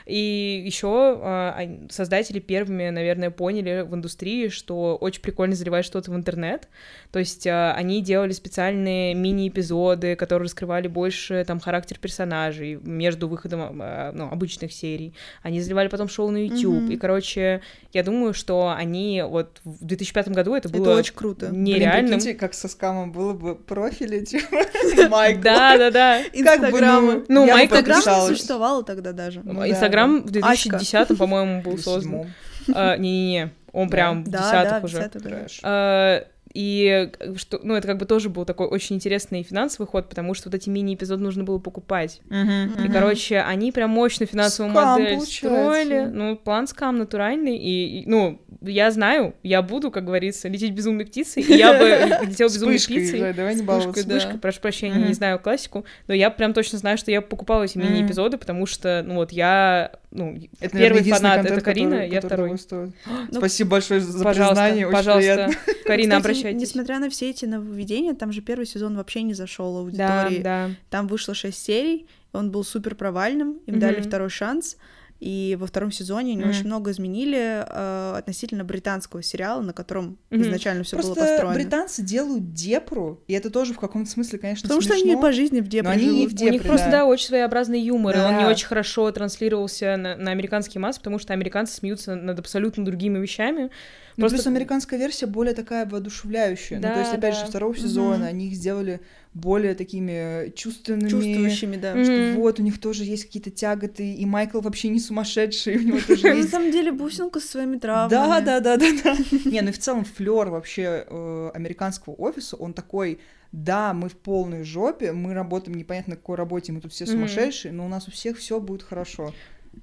И 0.06 0.64
еще 0.66 1.88
создатели 1.90 2.40
первыми, 2.40 2.90
наверное, 2.90 3.30
поняли 3.32 3.82
в 3.88 3.94
индустрии, 3.96 4.50
что 4.50 4.96
очень 4.96 5.22
прикольно 5.22 5.56
заливать 5.56 5.86
что-то 5.86 6.12
в 6.12 6.16
интернет, 6.16 6.68
то 7.12 7.20
есть 7.20 7.46
а, 7.48 7.74
они 7.74 8.02
делали 8.02 8.32
специальные 8.32 9.14
мини-эпизоды, 9.16 10.16
которые 10.16 10.46
раскрывали 10.46 10.88
больше 10.88 11.44
там 11.46 11.60
характер 11.60 11.98
персонажей 12.00 12.76
между 12.82 13.28
выходом 13.28 13.80
а, 13.82 14.12
ну, 14.14 14.30
обычных 14.30 14.72
серий. 14.74 15.14
Они 15.44 15.62
заливали 15.62 15.88
потом 15.88 16.08
шоу 16.10 16.30
на 16.32 16.38
YouTube. 16.38 16.84
Мгм. 16.84 16.92
И, 16.92 16.98
короче, 16.98 17.62
я 17.94 18.04
думаю, 18.04 18.34
что 18.34 18.70
они 18.76 19.24
вот 19.28 19.60
в 19.64 19.84
2005 19.86 20.30
году 20.30 20.56
это 20.56 20.70
было 20.70 20.84
Это 20.92 20.96
очень 21.00 21.14
круто. 21.16 21.48
Блин, 21.48 21.64
нереальным. 21.64 22.14
прикиньте, 22.20 22.34
как 22.38 22.54
со 22.54 22.68
скамом 22.78 23.12
было 23.12 23.34
бы 23.34 23.56
профили, 23.56 24.24
типа, 24.24 24.58
Майкла. 25.10 25.42
Да, 25.44 25.78
да, 25.78 25.92
да. 25.92 26.22
Как 26.44 26.72
бы. 26.72 27.26
Ну, 27.28 27.46
Майкл 27.48 27.76
Инстаграм 27.76 28.28
существовало 28.28 28.84
тогда 28.84 29.12
даже. 29.12 29.42
Ну 29.44 29.60
да, 29.60 29.70
Инстаграм 29.70 30.22
в 30.22 30.28
Аська. 30.28 30.70
2010, 30.70 31.18
по-моему, 31.18 31.62
был 31.62 31.78
создан. 31.80 32.34
А, 32.74 32.96
Не-не-не, 32.98 33.52
он 33.72 33.90
прям 33.90 34.24
в 34.24 34.30
Да, 34.30 34.38
десятых 34.40 35.22
да, 35.24 35.40
уже. 35.46 36.28
10-х, 36.58 37.12
да. 37.18 37.18
Трэш. 37.18 37.32
И 37.34 37.38
что, 37.38 37.60
ну, 37.64 37.76
это 37.76 37.88
как 37.88 37.98
бы 37.98 38.06
тоже 38.06 38.30
был 38.30 38.46
такой 38.46 38.68
очень 38.68 38.96
интересный 38.96 39.44
финансовый 39.44 39.86
ход, 39.88 40.10
потому 40.10 40.34
что 40.34 40.50
вот 40.50 40.56
эти 40.56 40.70
мини-эпизоды 40.70 41.22
нужно 41.22 41.44
было 41.44 41.60
покупать. 41.60 42.22
И, 42.30 42.34
Мгм. 42.34 42.92
короче, 42.92 43.40
они 43.42 43.72
прям 43.72 43.92
мощно 43.92 44.26
финансовую 44.26 44.74
Скам, 44.74 45.00
модель 45.00 45.16
получается. 45.18 45.38
строили. 45.60 46.06
Ну, 46.12 46.36
план 46.36 46.68
скам 46.68 46.98
натуральный. 46.98 47.58
И, 47.58 48.02
и, 48.02 48.04
ну, 48.10 48.42
я 48.62 48.90
знаю, 48.92 49.36
я 49.44 49.62
буду, 49.62 49.92
как 49.92 50.06
говорится, 50.06 50.48
лететь 50.48 50.72
безумной 50.74 51.06
птицей. 51.06 51.44
И 51.44 51.54
я 51.56 51.74
бы 51.74 51.86
летела 52.28 52.48
безумной 52.50 52.78
птицей. 52.78 53.20
Зай, 53.20 53.34
давай 53.34 53.56
не 53.56 53.62
баловаться. 53.62 54.02
вспышкой, 54.02 54.40
прошу 54.40 54.62
прощения, 54.62 55.08
не 55.08 55.14
знаю 55.14 55.40
классику, 55.40 55.86
но 56.08 56.14
я 56.14 56.30
прям 56.30 56.54
точно 56.54 56.78
знаю, 56.80 56.98
что 56.98 57.12
я 57.12 57.22
покупала 57.22 57.64
эти 57.64 57.78
мини-эпизоды, 57.78 58.38
потому 58.38 58.66
что, 58.66 59.04
ну 59.06 59.16
вот 59.16 59.32
я, 59.32 59.92
ну, 60.12 60.38
Это, 60.60 60.78
первый 60.78 61.02
наверное, 61.02 61.04
фанат 61.14 61.36
контент, 61.36 61.58
это 61.58 61.66
Карина, 61.66 61.90
который- 61.92 62.10
я 62.12 62.22
который 62.22 62.58
второй. 62.58 62.92
Ну, 63.32 63.38
Спасибо 63.40 63.70
большое 63.72 64.00
за 64.00 64.24
Пожалуйста, 64.24 64.56
признание, 64.64 64.88
очень 64.88 64.96
пожалуйста, 64.96 65.34
приятно. 65.36 65.56
Карина, 65.86 66.10
Кстати, 66.16 66.22
обращайтесь. 66.22 66.62
Несмотря 66.62 67.00
на 67.00 67.10
все 67.10 67.30
эти 67.30 67.46
нововведения, 67.46 68.14
там 68.14 68.32
же 68.32 68.42
первый 68.42 68.66
сезон 68.66 68.96
вообще 68.96 69.22
не 69.24 69.34
зашел 69.34 69.74
Да, 69.92 70.22
аудитории. 70.24 70.42
да. 70.42 70.70
Там 70.90 71.08
вышло 71.08 71.34
шесть 71.34 71.64
серий, 71.64 72.08
он 72.34 72.52
был 72.52 72.64
супер 72.64 72.96
провальным, 72.96 73.60
им 73.66 73.74
Мгм. 73.76 73.80
дали 73.80 74.02
второй 74.02 74.30
шанс. 74.30 74.78
И 75.20 75.58
во 75.60 75.66
втором 75.66 75.92
сезоне 75.92 76.34
они 76.34 76.42
Мгм. 76.42 76.50
очень 76.52 76.66
много 76.66 76.92
изменили 76.92 77.66
э, 77.68 78.14
относительно 78.18 78.64
британского 78.64 79.24
сериала, 79.24 79.62
на 79.62 79.74
котором 79.74 80.18
Мгм. 80.30 80.44
изначально 80.44 80.84
все 80.84 80.96
было 80.96 81.06
Просто 81.14 81.22
построено. 81.26 81.54
британцы 81.56 82.04
делают 82.04 82.54
депру, 82.54 83.24
и 83.28 83.34
это 83.34 83.50
тоже 83.50 83.74
в 83.74 83.80
каком-то 83.80 84.10
смысле, 84.12 84.38
конечно, 84.38 84.64
Потому 84.64 84.82
что 84.82 84.94
смешно. 84.94 85.12
они 85.14 85.20
по 85.22 85.32
жизни 85.32 85.60
в 85.62 85.68
депре 85.68 85.90
они 85.90 86.04
живут. 86.06 86.32
в 86.34 86.42
У 86.42 86.44
них 86.46 86.52
депре, 86.54 86.60
просто, 86.70 86.86
да. 86.86 86.92
да, 87.00 87.06
очень 87.06 87.28
своеобразный 87.28 87.82
юмор, 87.82 88.16
и 88.16 88.20
он 88.20 88.38
не 88.38 88.44
Да. 88.44 88.50
очень 88.50 88.68
хорошо 88.68 89.10
транслировался 89.12 89.98
на, 89.98 90.16
на 90.18 90.30
американские 90.32 90.82
массы, 90.82 91.00
потому 91.00 91.18
что 91.18 91.34
американцы 91.34 91.74
смеются 91.76 92.14
над 92.16 92.38
абсолютно 92.40 92.86
другими 92.86 93.18
вещами. 93.18 93.72
Ну, 94.18 94.22
Просто- 94.22 94.38
плюс 94.38 94.48
американская 94.48 95.00
версия 95.00 95.26
более 95.28 95.54
такая 95.54 95.86
воодушевляющая. 95.86 96.78
ну, 96.78 96.84
Да, 96.84 96.94
то 96.94 97.00
есть, 97.00 97.12
опять 97.14 97.34
да. 97.36 97.40
же, 97.40 97.46
второго 97.48 97.76
сезона 97.78 98.26
они 98.28 98.48
их 98.48 98.54
сделали 98.56 99.00
более 99.38 99.76
такими 99.76 100.52
чувственными. 100.56 101.10
Чувствующими, 101.10 101.76
да. 101.76 102.04
Что 102.04 102.34
вот, 102.36 102.60
у 102.60 102.64
них 102.64 102.80
тоже 102.80 103.04
есть 103.04 103.26
какие-то 103.26 103.52
тяготы, 103.52 104.14
и 104.14 104.26
Майкл 104.26 104.60
вообще 104.60 104.90
не 104.90 105.00
сумасшедший, 105.00 105.78
у 105.78 105.82
него 105.82 106.00
тоже 106.08 106.28
На 106.28 106.34
есть 106.34 106.50
самом 106.50 106.72
деле 106.72 106.92
бусинка 106.92 107.40
со 107.40 107.48
своими 107.48 107.78
травмами. 107.78 108.10
Да, 108.10 108.42
да, 108.42 108.60
да, 108.60 108.78
да, 108.78 108.88
да. 109.04 109.16
Не, 109.46 109.62
ну 109.62 109.70
и 109.70 109.72
в 109.72 109.80
целом 109.80 110.06
флер 110.06 110.50
вообще 110.50 111.06
э, 111.08 111.52
американского 111.54 112.16
офиса, 112.16 112.56
он 112.56 112.74
такой, 112.74 113.20
да, 113.52 113.94
мы 113.94 114.10
в 114.10 114.18
полной 114.18 114.64
жопе, 114.64 115.12
мы 115.12 115.34
работаем 115.34 115.78
непонятно 115.78 116.12
на 116.12 116.18
какой 116.18 116.36
работе, 116.36 116.72
мы 116.72 116.82
тут 116.82 116.92
все 116.92 117.06
сумасшедшие, 117.06 117.72
но 117.72 117.86
у 117.86 117.90
нас 117.90 118.08
у 118.08 118.12
всех 118.12 118.38
все 118.38 118.60
будет 118.60 118.84
хорошо. 118.84 119.34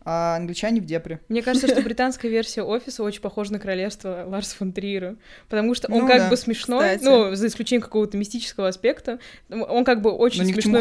А 0.05 0.37
англичане 0.37 0.81
в 0.81 0.85
депре. 0.85 1.21
Мне 1.29 1.43
кажется, 1.43 1.69
что 1.69 1.81
британская 1.83 2.29
версия 2.29 2.63
офиса 2.63 3.03
очень 3.03 3.21
похожа 3.21 3.53
на 3.53 3.59
королевство 3.59 4.25
Ларс 4.27 4.53
фон 4.53 4.73
Триера, 4.73 5.17
потому 5.49 5.75
что 5.75 5.91
он 5.93 6.01
Ну 6.01 6.07
как 6.09 6.19
да, 6.19 6.31
бы 6.31 6.37
смешной, 6.37 6.97
кстати. 6.97 7.05
ну, 7.05 7.35
за 7.35 7.47
исключением 7.47 7.83
какого-то 7.83 8.17
мистического 8.17 8.69
аспекта, 8.69 9.19
он 9.51 9.85
как 9.85 10.03
бы 10.03 10.11
очень 10.11 10.43
Но 10.45 10.53
смешной 10.53 10.81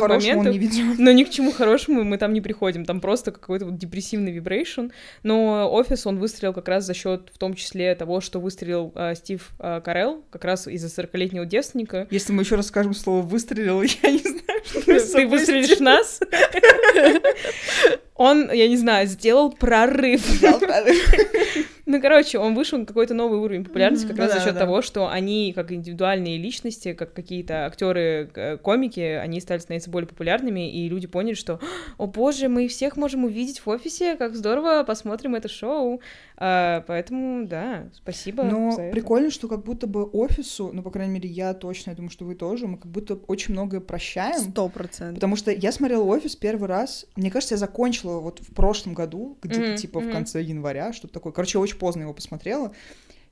ведет. 0.58 1.00
но 1.00 1.12
ни 1.12 1.24
к 1.24 1.30
чему 1.30 1.52
хорошему 1.52 2.04
мы 2.04 2.18
там 2.18 2.34
не 2.34 2.42
приходим, 2.42 2.86
там 2.86 3.02
просто 3.02 3.32
какой-то 3.32 3.66
вот 3.66 3.78
депрессивный 3.78 4.32
вибрейшн, 4.32 4.88
но 5.24 5.72
офис 5.72 6.06
он 6.06 6.20
выстрелил 6.20 6.54
как 6.54 6.68
раз 6.68 6.86
за 6.86 6.94
счет, 6.94 7.30
в 7.34 7.38
том 7.38 7.54
числе, 7.54 7.96
того, 7.96 8.22
что 8.22 8.40
выстрелил 8.40 8.92
э, 8.96 9.16
Стив 9.16 9.52
э, 9.60 9.82
Карелл, 9.84 10.24
как 10.30 10.46
раз 10.46 10.68
из-за 10.68 10.88
40-летнего 11.02 11.46
девственника. 11.46 12.08
Если 12.10 12.34
мы 12.34 12.44
еще 12.44 12.56
раз 12.56 12.68
скажем 12.68 12.94
слово 12.94 13.22
выстрелил, 13.22 13.82
я 14.04 14.12
не 14.12 14.20
знаю, 14.20 14.62
что 14.66 14.82
Ты 14.82 15.28
выстрелишь 15.28 15.80
нас? 15.80 16.20
Он, 18.24 18.50
я 18.54 18.70
не 18.70 18.78
знаю, 18.78 19.08
сделал 19.08 19.52
прорыв. 19.52 20.22
Ну, 21.86 22.02
короче, 22.02 22.40
он 22.40 22.56
вышел 22.56 22.78
на 22.80 22.86
какой-то 22.86 23.14
новый 23.14 23.40
уровень 23.40 23.66
популярности 23.66 24.08
как 24.08 24.18
раз 24.18 24.34
за 24.34 24.40
счет 24.40 24.58
того, 24.58 24.82
что 24.82 25.10
они, 25.10 25.52
как 25.54 25.72
индивидуальные 25.72 26.38
личности, 26.38 26.94
как 26.94 27.14
какие-то 27.14 27.66
актеры, 27.66 28.30
э, 28.34 28.58
комики, 28.58 29.00
они 29.00 29.42
стали 29.42 29.60
становиться 29.60 29.90
более 29.90 30.08
популярными, 30.08 30.72
и 30.72 30.88
люди 30.88 31.08
поняли, 31.08 31.34
что, 31.34 31.60
о 31.98 32.08
боже, 32.08 32.48
мы 32.48 32.68
всех 32.68 32.96
можем 32.96 33.26
увидеть 33.26 33.60
в 33.60 33.68
офисе, 33.68 34.16
как 34.16 34.36
здорово, 34.36 34.84
посмотрим 34.84 35.36
это 35.36 35.50
шоу. 35.50 36.02
А, 36.38 36.84
поэтому, 36.88 37.46
да, 37.48 37.90
спасибо. 37.94 38.44
Но 38.44 38.76
прикольно, 38.92 39.30
что 39.30 39.48
как 39.48 39.64
будто 39.64 39.88
бы 39.88 40.04
офису, 40.06 40.72
ну, 40.74 40.82
по 40.84 40.90
крайней 40.90 41.14
мере, 41.14 41.30
я 41.30 41.54
точно, 41.54 41.92
я 41.92 41.96
думаю, 41.96 42.12
что 42.12 42.26
вы 42.26 42.36
тоже, 42.36 42.68
мы 42.68 42.78
как 42.78 42.92
будто 42.92 43.16
очень 43.28 43.54
многое 43.54 43.82
прощаем. 43.82 44.40
Сто 44.40 44.70
процентов. 44.70 45.16
Потому 45.16 45.36
что 45.36 45.52
я 45.52 45.72
смотрела 45.72 46.04
офис 46.04 46.36
первый 46.36 46.68
раз. 46.68 47.06
Мне 47.16 47.30
кажется, 47.30 47.56
я 47.56 47.60
закончила 47.60 48.20
вот 48.20 48.40
в 48.40 48.54
прошлом 48.54 48.94
году, 48.94 49.38
где-то 49.42 49.78
типа 49.78 50.00
в 50.00 50.12
конце 50.12 50.42
января, 50.42 50.94
что-то 50.94 51.14
такое. 51.14 51.34
Короче, 51.34 51.58
я 51.58 51.62
очень 51.74 51.80
поздно 51.80 52.02
его 52.02 52.14
посмотрела. 52.14 52.74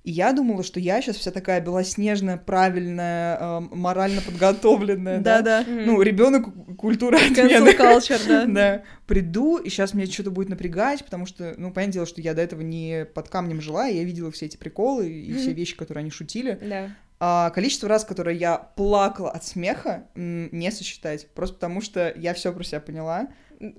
И 0.03 0.09
я 0.09 0.33
думала, 0.33 0.63
что 0.63 0.79
я 0.79 0.99
сейчас 0.99 1.17
вся 1.17 1.29
такая 1.29 1.61
белоснежная, 1.61 2.35
правильная, 2.35 3.37
эм, 3.37 3.69
морально 3.71 4.21
подготовленная, 4.21 5.19
да? 5.19 5.61
Мгм. 5.61 5.85
Ну, 5.85 6.01
ребенок 6.01 6.47
культуры 6.75 7.17
Cancel 7.17 7.69
отмены. 7.69 7.69
culture, 7.69 8.27
да. 8.27 8.45
Да, 8.47 8.83
приду, 9.05 9.57
и 9.57 9.69
сейчас 9.69 9.93
мне 9.93 10.07
что-то 10.07 10.31
будет 10.31 10.49
напрягать, 10.49 11.05
потому 11.05 11.27
что, 11.27 11.53
ну, 11.55 11.71
понятное 11.71 11.93
дело, 11.93 12.05
что 12.07 12.19
я 12.19 12.33
до 12.33 12.41
этого 12.41 12.61
не 12.61 13.05
под 13.13 13.29
камнем 13.29 13.61
жила, 13.61 13.87
и 13.87 13.97
я 13.97 14.03
видела 14.03 14.31
все 14.31 14.47
эти 14.47 14.57
приколы 14.57 15.07
и 15.07 15.33
все 15.33 15.53
вещи, 15.53 15.77
которые 15.77 16.01
они 16.01 16.09
шутили. 16.09 16.57
Да. 16.59 16.89
А 17.19 17.51
количество 17.51 17.87
раз, 17.87 18.03
которые 18.03 18.39
я 18.39 18.57
плакала 18.57 19.29
от 19.29 19.45
смеха, 19.45 20.05
не 20.15 20.71
сосчитать. 20.71 21.27
Просто 21.35 21.53
потому 21.57 21.79
что 21.79 22.11
я 22.17 22.33
все 22.33 22.51
про 22.51 22.63
себя 22.63 22.79
поняла. 22.79 23.27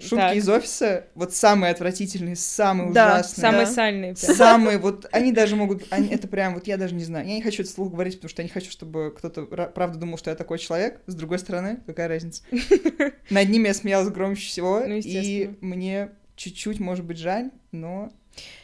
Шутки 0.01 0.15
Так. 0.17 0.37
из 0.37 0.49
офиса 0.49 1.07
вот 1.15 1.35
самые 1.35 1.73
отвратительные, 1.73 2.37
самые 2.37 2.93
Да, 2.93 3.15
ужасные. 3.15 3.41
Самые 3.43 3.65
Да. 3.67 3.73
сальные. 3.73 4.15
прям. 4.15 4.37
Самые, 4.37 4.79
вот 4.79 5.07
они 5.13 5.33
даже 5.33 5.57
могут, 5.57 5.85
они, 5.91 6.09
это 6.09 6.29
прям, 6.29 6.55
вот 6.55 6.67
я 6.67 6.77
даже 6.77 6.95
не 6.95 7.05
знаю, 7.05 7.27
я 7.27 7.35
не 7.35 7.43
хочу 7.43 7.63
это 7.63 7.71
вслух 7.71 7.91
говорить, 7.91 8.15
потому 8.17 8.29
что 8.31 8.43
я 8.43 8.45
не 8.49 8.53
хочу, 8.53 8.71
чтобы 8.71 9.13
кто-то 9.17 9.43
ра- 9.43 9.73
правда 9.73 9.99
думал, 9.99 10.19
что 10.19 10.31
я 10.31 10.37
такой 10.37 10.59
человек. 10.59 11.01
С 11.07 11.15
другой 11.15 11.39
стороны, 11.41 11.81
какая 11.87 12.09
разница? 12.09 12.43
Над 13.31 13.49
ними 13.49 13.69
я 13.69 13.75
смеялась 13.75 14.09
громче 14.09 14.47
всего, 14.49 14.81
Ну, 14.87 14.95
и 15.03 15.51
мне 15.61 16.11
чуть-чуть, 16.37 16.81
может 16.81 17.05
быть, 17.05 17.19
жаль, 17.19 17.51
но... 17.73 18.13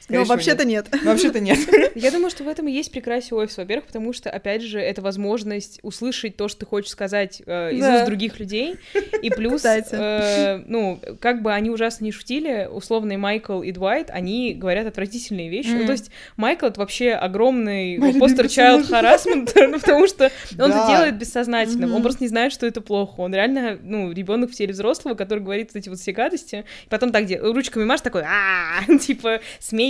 скорее 0.08 0.18
Но 0.20 0.24
всего, 0.24 0.34
вообще-то 0.34 0.64
нет. 0.64 0.86
нет. 0.92 1.04
Вообще-то 1.04 1.40
нет. 1.40 1.58
Я 1.94 2.10
думаю, 2.10 2.30
что 2.30 2.44
в 2.44 2.48
этом 2.48 2.66
и 2.68 2.72
есть 2.72 2.90
прекрасие 2.90 3.36
офиса, 3.36 3.60
во-первых, 3.60 3.86
потому 3.86 4.12
что, 4.12 4.30
опять 4.30 4.62
же, 4.62 4.80
это 4.80 5.02
возможность 5.02 5.80
услышать 5.82 6.36
то, 6.36 6.48
что 6.48 6.60
ты 6.60 6.66
хочешь 6.66 6.90
сказать 6.90 7.42
э, 7.44 7.72
из 7.74 7.80
Да. 7.80 7.96
уст 7.96 8.06
других 8.06 8.40
людей, 8.40 8.76
и 9.22 9.30
плюс, 9.38 9.64
э, 9.64 10.62
ну, 10.66 11.00
как 11.20 11.42
бы 11.42 11.52
они 11.52 11.70
ужасно 11.70 12.04
не 12.04 12.12
шутили, 12.12 12.68
условные 12.70 13.18
Майкл 13.18 13.62
и 13.62 13.70
Двайт, 13.72 14.10
они 14.10 14.54
говорят 14.54 14.86
отвратительные 14.86 15.48
вещи. 15.48 15.68
Ну, 15.68 15.78
Мгм. 15.78 15.86
то 15.86 15.92
есть 15.92 16.10
Майкл— 16.36 16.66
это 16.68 16.80
вообще 16.80 17.12
огромный 17.12 17.98
Мой 17.98 18.14
постер 18.14 18.44
любимый 18.44 18.48
child 18.48 18.78
персонаж. 18.80 19.20
harassment, 19.26 19.66
ну, 19.68 19.78
потому 19.80 20.06
что 20.06 20.30
он 20.58 20.70
это 20.70 20.86
делает 20.88 21.18
бессознательно, 21.18 21.94
он 21.94 22.02
просто 22.02 22.22
не 22.24 22.28
знает, 22.28 22.52
что 22.52 22.66
это 22.66 22.80
плохо. 22.80 23.20
Он 23.20 23.34
реально, 23.34 23.78
ну, 23.82 24.12
ребенок 24.12 24.50
в 24.50 24.54
теле 24.54 24.72
взрослого, 24.72 25.14
который 25.14 25.40
говорит 25.42 25.70
эти 25.74 25.88
вот 25.88 25.98
все 25.98 26.12
гадости, 26.12 26.64
и 26.86 26.88
потом 26.88 27.12
так 27.12 27.24
где 27.24 27.38
ручками 27.38 27.84
машет 27.84 28.04
такой, 28.04 28.22
а 28.24 28.82
типа, 28.98 29.40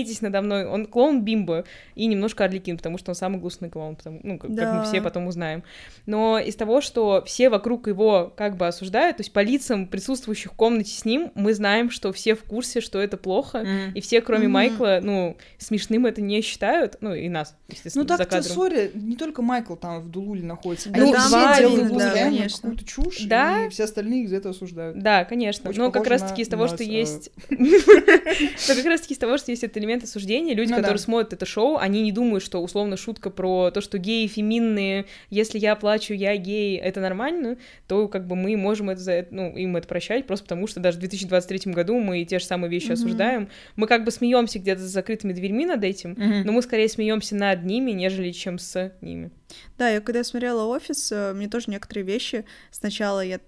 смейтесь 0.09 0.23
надо 0.23 0.43
мной. 0.43 0.67
Он 0.67 0.87
клоун 0.87 1.23
Бимбо 1.23 1.65
и 1.95 2.07
немножко 2.07 2.45
Орликин, 2.45 2.77
потому 2.77 2.99
что 2.99 3.11
он 3.11 3.15
самый 3.15 3.38
гнусный 3.38 3.69
клоун, 3.71 3.97
потому, 3.97 4.21
ну, 4.23 4.38
как, 4.38 4.50
как 4.50 4.57
Да. 4.57 4.75
мы 4.75 4.85
все 4.85 5.00
потом 5.00 5.27
узнаем. 5.27 5.62
Но 6.07 6.38
из 6.38 6.57
того, 6.57 6.81
что 6.81 7.23
все 7.27 7.50
вокруг 7.50 7.87
его 7.88 8.33
как 8.37 8.57
бы 8.57 8.67
осуждают, 8.67 9.19
то 9.19 9.21
есть 9.21 9.33
по 9.33 9.41
лицам 9.41 9.87
присутствующих 9.87 10.53
в 10.53 10.55
комнате 10.57 10.93
с 10.93 11.05
ним, 11.05 11.31
мы 11.35 11.55
знаем, 11.55 11.91
что 11.91 12.12
все 12.12 12.35
в 12.35 12.43
курсе, 12.45 12.81
что 12.81 12.99
это 13.00 13.17
плохо, 13.17 13.67
и 13.95 14.00
все, 14.00 14.21
кроме 14.21 14.45
Мгм. 14.45 14.53
Майкла, 14.53 15.00
ну, 15.03 15.37
смешным 15.59 16.07
это 16.07 16.21
не 16.21 16.41
считают, 16.41 16.97
ну, 17.00 17.15
и 17.15 17.29
нас, 17.29 17.57
естественно, 17.69 18.05
Ну 18.05 18.17
так-то, 18.17 18.43
сори, 18.43 18.91
не 18.95 19.17
только 19.17 19.43
Майкл 19.43 19.75
там 19.75 20.00
в 20.00 20.11
Дулуле 20.11 20.43
находится. 20.43 20.91
Да 20.91 21.03
Они 21.03 21.12
там 21.12 21.23
все 21.23 21.59
делают 21.61 21.97
да, 21.97 22.11
конечно. 22.12 22.71
какую-то 22.71 22.85
чушь, 22.85 23.21
Да. 23.27 23.67
и 23.67 23.69
все 23.69 23.85
остальные 23.85 24.25
из-за 24.25 24.37
этого 24.37 24.55
осуждают. 24.55 24.99
Да, 24.99 25.25
конечно. 25.25 25.69
Очень 25.71 25.81
но 25.81 25.91
как 25.91 26.07
раз-таки 26.07 26.43
из 26.43 26.49
того, 26.49 26.69
что 26.69 26.83
э. 26.83 26.87
есть... 26.87 27.31
Но 27.50 28.75
как 28.75 28.85
раз-таки 28.85 29.15
из 29.15 29.19
того, 29.19 29.37
что 29.38 29.50
есть 29.50 29.65
этот 29.65 29.77
элемент 29.79 29.98
осуждения, 30.05 30.55
люди, 30.55 30.71
Ну 30.71 30.76
которые 30.76 30.99
да. 30.99 31.02
смотрят 31.05 31.33
это 31.33 31.47
шоу, 31.47 31.76
они 31.78 32.02
не 32.02 32.12
думают, 32.12 32.43
что 32.45 32.62
условно 32.62 32.97
шутка 32.97 33.31
про 33.31 33.71
то, 33.71 33.81
что 33.81 33.99
геи 33.99 34.26
феминные, 34.26 35.07
если 35.31 35.59
я 35.59 35.76
плачу, 35.76 36.14
я 36.14 36.37
гей, 36.37 36.76
это 36.78 37.00
нормально, 37.00 37.57
то 37.87 38.09
как 38.09 38.26
бы 38.26 38.37
мы 38.37 38.57
можем 38.57 38.90
это 38.90 39.00
за 39.00 39.12
это, 39.12 39.35
ну, 39.35 39.57
им 39.57 39.76
это 39.76 39.87
прощать, 39.88 40.26
просто 40.26 40.45
потому 40.45 40.67
что 40.67 40.81
даже 40.81 40.97
в 40.99 41.00
2023 41.00 41.73
году 41.73 41.99
мы 41.99 42.25
те 42.25 42.38
же 42.38 42.45
самые 42.45 42.71
вещи 42.71 42.87
Мгм. 42.87 42.95
осуждаем. 42.95 43.49
Мы 43.76 43.87
как 43.87 44.05
бы 44.05 44.11
смеемся 44.11 44.59
где-то 44.59 44.81
за 44.81 44.88
закрытыми 44.88 45.33
дверьми 45.33 45.67
над 45.67 45.83
этим, 45.85 46.17
но 46.45 46.52
мы 46.52 46.62
скорее 46.62 46.88
смеемся 46.88 47.35
над 47.37 47.64
ними, 47.64 47.90
нежели 47.93 48.31
чем 48.33 48.59
с 48.59 48.93
ними. 49.00 49.31
Да, 49.78 49.88
я 49.88 50.00
когда 50.00 50.23
смотрела 50.25 50.64
офис, 50.67 51.11
э, 51.11 51.33
мне 51.33 51.49
тоже 51.49 51.67
некоторые 51.71 52.05
вещи 52.05 52.45
сначала 52.71 53.25
я 53.25 53.40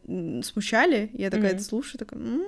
смущали, 0.42 1.10
я 1.12 1.28
такая 1.30 1.48
Мгм. 1.50 1.56
это 1.56 1.64
слушаю, 1.64 1.98
такая 1.98 2.18
«М, 2.20 2.42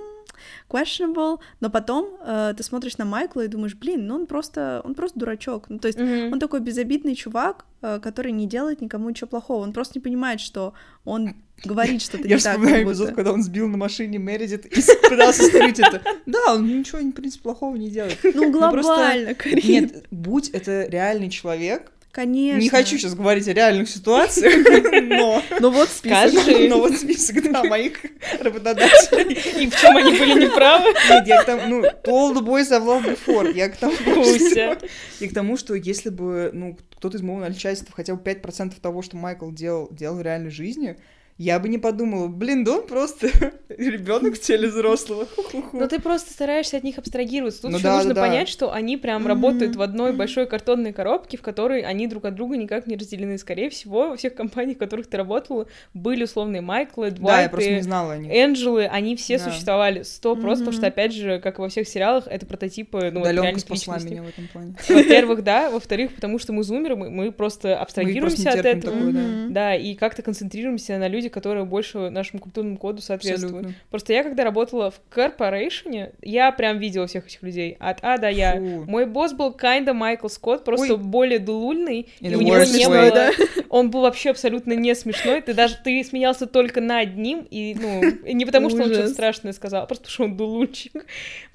questionable, 0.69 1.39
но 1.59 1.69
потом 1.69 2.09
э, 2.25 2.53
ты 2.57 2.63
смотришь 2.63 2.97
на 2.97 3.05
Майкла 3.05 3.41
и 3.45 3.47
думаешь, 3.47 3.75
блин, 3.75 4.07
ну 4.07 4.15
он 4.15 4.25
просто, 4.25 4.81
он 4.83 4.95
просто 4.95 5.19
дурачок, 5.19 5.65
ну 5.69 5.79
то 5.79 5.87
есть 5.87 5.99
он 5.99 6.39
такой 6.39 6.59
безобидный 6.59 7.15
чувак, 7.15 7.65
э, 7.81 7.99
который 8.01 8.31
не 8.31 8.47
делает 8.47 8.81
никому 8.81 9.09
ничего 9.09 9.27
плохого, 9.27 9.63
он 9.63 9.73
просто 9.73 9.99
не 9.99 10.01
понимает, 10.01 10.39
что 10.39 10.73
он 11.05 11.35
говорит 11.63 12.01
что-то 12.01 12.27
Я 12.27 12.35
не 12.35 12.41
так, 12.41 12.53
вспоминаю 12.53 12.85
как 12.85 12.93
эпизод, 12.93 13.11
когда 13.15 13.33
он 13.33 13.43
сбил 13.43 13.67
на 13.67 13.77
машине 13.77 14.17
Мередит 14.17 14.65
и 14.65 14.81
пытался 15.09 15.43
скрыть 15.43 15.79
это. 15.79 16.01
Да, 16.25 16.55
он 16.55 16.67
ничего, 16.67 16.99
в 16.99 17.11
принципе, 17.11 17.43
плохого 17.43 17.75
не 17.75 17.89
делает. 17.89 18.19
Ну, 18.23 18.51
просто- 18.51 18.81
глобально, 18.81 19.35
Карин, 19.35 19.61
Нет, 19.67 20.05
будь 20.11 20.49
это 20.49 20.85
реальный 20.87 21.29
человек, 21.29 21.91
конечно. 22.13 22.61
не 22.61 22.69
хочу 22.69 22.97
сейчас 22.97 23.15
говорить 23.15 23.47
о 23.47 23.53
реальных 23.53 23.89
ситуациях, 23.89 24.53
но... 25.03 25.41
Ну 25.59 25.71
вот 25.71 25.89
список. 25.89 26.69
Но 26.69 26.79
вот 26.79 26.95
список, 26.95 27.51
да, 27.51 27.63
моих 27.63 28.05
работодателей. 28.39 29.63
И 29.63 29.69
в 29.69 29.75
чем 29.75 29.97
они 29.97 30.17
были 30.17 30.45
неправы? 30.45 30.93
Нет, 31.09 31.27
я 31.27 31.41
к 31.41 31.45
тому, 31.45 31.67
ну, 31.67 31.83
all 31.83 32.33
the 32.33 32.41
boys 32.41 32.71
I've 32.71 32.85
loved 32.85 33.17
before. 33.17 33.51
Я 33.53 33.69
к 33.69 33.77
тому, 33.77 33.95
что, 33.95 34.77
и 35.19 35.27
к 35.27 35.33
тому, 35.33 35.57
что 35.57 35.73
если 35.73 36.09
бы, 36.09 36.51
ну, 36.53 36.77
кто-то 36.95 37.17
из 37.17 37.21
моего 37.21 37.41
начальства 37.41 37.91
хотя 37.93 38.15
бы 38.15 38.21
5% 38.21 38.75
того, 38.79 39.01
что 39.01 39.17
Майкл 39.17 39.51
делал, 39.51 39.89
делал 39.91 40.17
в 40.17 40.21
реальной 40.21 40.51
жизни, 40.51 40.97
я 41.43 41.59
бы 41.59 41.67
не 41.69 41.77
подумала, 41.77 42.27
блин, 42.27 42.63
да 42.63 42.77
он 42.77 42.87
просто 42.87 43.27
ребенок 43.69 44.35
в 44.35 44.39
теле 44.41 44.67
взрослого. 44.69 45.27
Но 45.73 45.87
ты 45.87 45.99
просто 45.99 46.31
стараешься 46.31 46.77
от 46.77 46.83
них 46.83 46.97
абстрагироваться. 46.97 47.61
Тут 47.63 47.71
Ну 47.71 47.77
еще 47.77 47.87
да, 47.87 47.95
нужно 47.97 48.13
да, 48.13 48.21
да. 48.21 48.27
понять, 48.27 48.47
что 48.49 48.71
они 48.71 48.97
прям 48.97 49.21
Мгм. 49.21 49.27
работают 49.27 49.75
в 49.75 49.81
одной 49.81 50.13
большой 50.13 50.45
картонной 50.47 50.93
коробке, 50.93 51.37
в 51.37 51.41
которой 51.41 51.81
они 51.81 52.07
друг 52.07 52.25
от 52.25 52.35
друга 52.35 52.55
никак 52.57 52.87
не 52.87 52.95
разделены. 52.95 53.37
Скорее 53.37 53.69
всего, 53.69 54.09
во 54.09 54.15
всех 54.15 54.35
компаниях, 54.35 54.77
в 54.77 54.79
которых 54.79 55.07
ты 55.07 55.17
работала, 55.17 55.67
были 55.93 56.23
условные 56.23 56.61
Майклы, 56.61 57.11
Да, 57.11 57.41
я 57.41 57.49
просто 57.49 57.69
не 57.71 57.81
Двайты, 57.81 58.23
них. 58.23 58.31
Энджелы, 58.33 58.85
они 58.85 59.15
все 59.15 59.37
Да. 59.37 59.45
существовали 59.45 60.03
сто 60.03 60.35
просто, 60.35 60.65
потому 60.65 60.77
что, 60.77 60.87
опять 60.87 61.13
же, 61.13 61.39
как 61.39 61.57
и 61.59 61.61
во 61.61 61.69
всех 61.69 61.87
сериалах, 61.87 62.27
это 62.27 62.45
прототипы 62.45 63.09
ну, 63.11 63.19
вот 63.19 63.25
Удаленка 63.25 63.43
реальных 63.43 63.61
спасла 63.61 63.95
личностей. 63.95 64.15
меня 64.19 64.23
в 64.23 64.29
этом 64.29 64.47
плане. 64.47 64.75
Во-первых, 64.89 65.43
да, 65.43 65.69
во-вторых, 65.69 66.13
потому 66.15 66.39
что 66.39 66.53
мы 66.53 66.63
зумеры, 66.63 66.95
мы, 66.95 67.09
мы 67.09 67.31
просто 67.31 67.69
Мы 67.69 67.73
абстрагируемся 67.75 68.35
просто 68.43 68.53
не 68.53 68.59
от 68.59 68.65
этого. 68.65 68.93
такое, 68.95 69.11
да. 69.13 69.19
Да, 69.49 69.75
и 69.75 69.95
как-то 69.95 70.21
концентрируемся 70.21 70.97
на 70.97 71.07
людях, 71.07 71.32
которые 71.33 71.65
больше 71.65 72.09
нашему 72.09 72.41
культурному 72.41 72.77
коду 72.77 73.01
соответствуют. 73.01 73.55
Абсолютно. 73.55 73.75
Просто 73.89 74.13
я, 74.13 74.23
когда 74.23 74.43
работала 74.43 74.91
в 74.91 75.01
корпорейшене, 75.09 76.13
я 76.21 76.51
прям 76.51 76.77
видела 76.77 77.07
всех 77.07 77.27
этих 77.27 77.41
людей. 77.41 77.75
От 77.79 77.99
А 78.01 78.17
до 78.17 78.29
Я. 78.29 78.53
Фу. 78.57 78.85
Мой 78.87 79.05
босс 79.05 79.33
был 79.33 79.51
kinda 79.51 79.93
Майкл 79.93 80.27
Скотт, 80.27 80.63
просто 80.63 80.93
Ой. 80.93 80.99
более 80.99 81.39
дулульный, 81.39 82.07
и 82.19 82.35
у 82.35 82.41
него 82.41 82.59
не 82.59 82.85
way. 82.85 83.09
было... 83.09 83.63
Он 83.69 83.89
был 83.89 84.01
вообще 84.01 84.29
абсолютно 84.29 84.73
не 84.73 84.93
смешной. 84.93 85.41
Ты 85.41 85.53
даже 85.53 85.77
ты 85.83 86.03
смеялся 86.03 86.45
только 86.45 86.79
над 86.79 87.17
ним, 87.17 87.47
и, 87.49 87.75
ну, 87.79 88.03
и 88.23 88.33
не 88.33 88.45
потому, 88.45 88.69
что 88.69 88.83
он 88.83 88.93
что-то 88.93 89.09
страшное 89.09 89.51
сказал, 89.51 89.83
а 89.83 89.85
просто 89.87 90.03
потому, 90.03 90.13
что 90.13 90.23
он 90.25 90.37
дулульчик. 90.37 91.05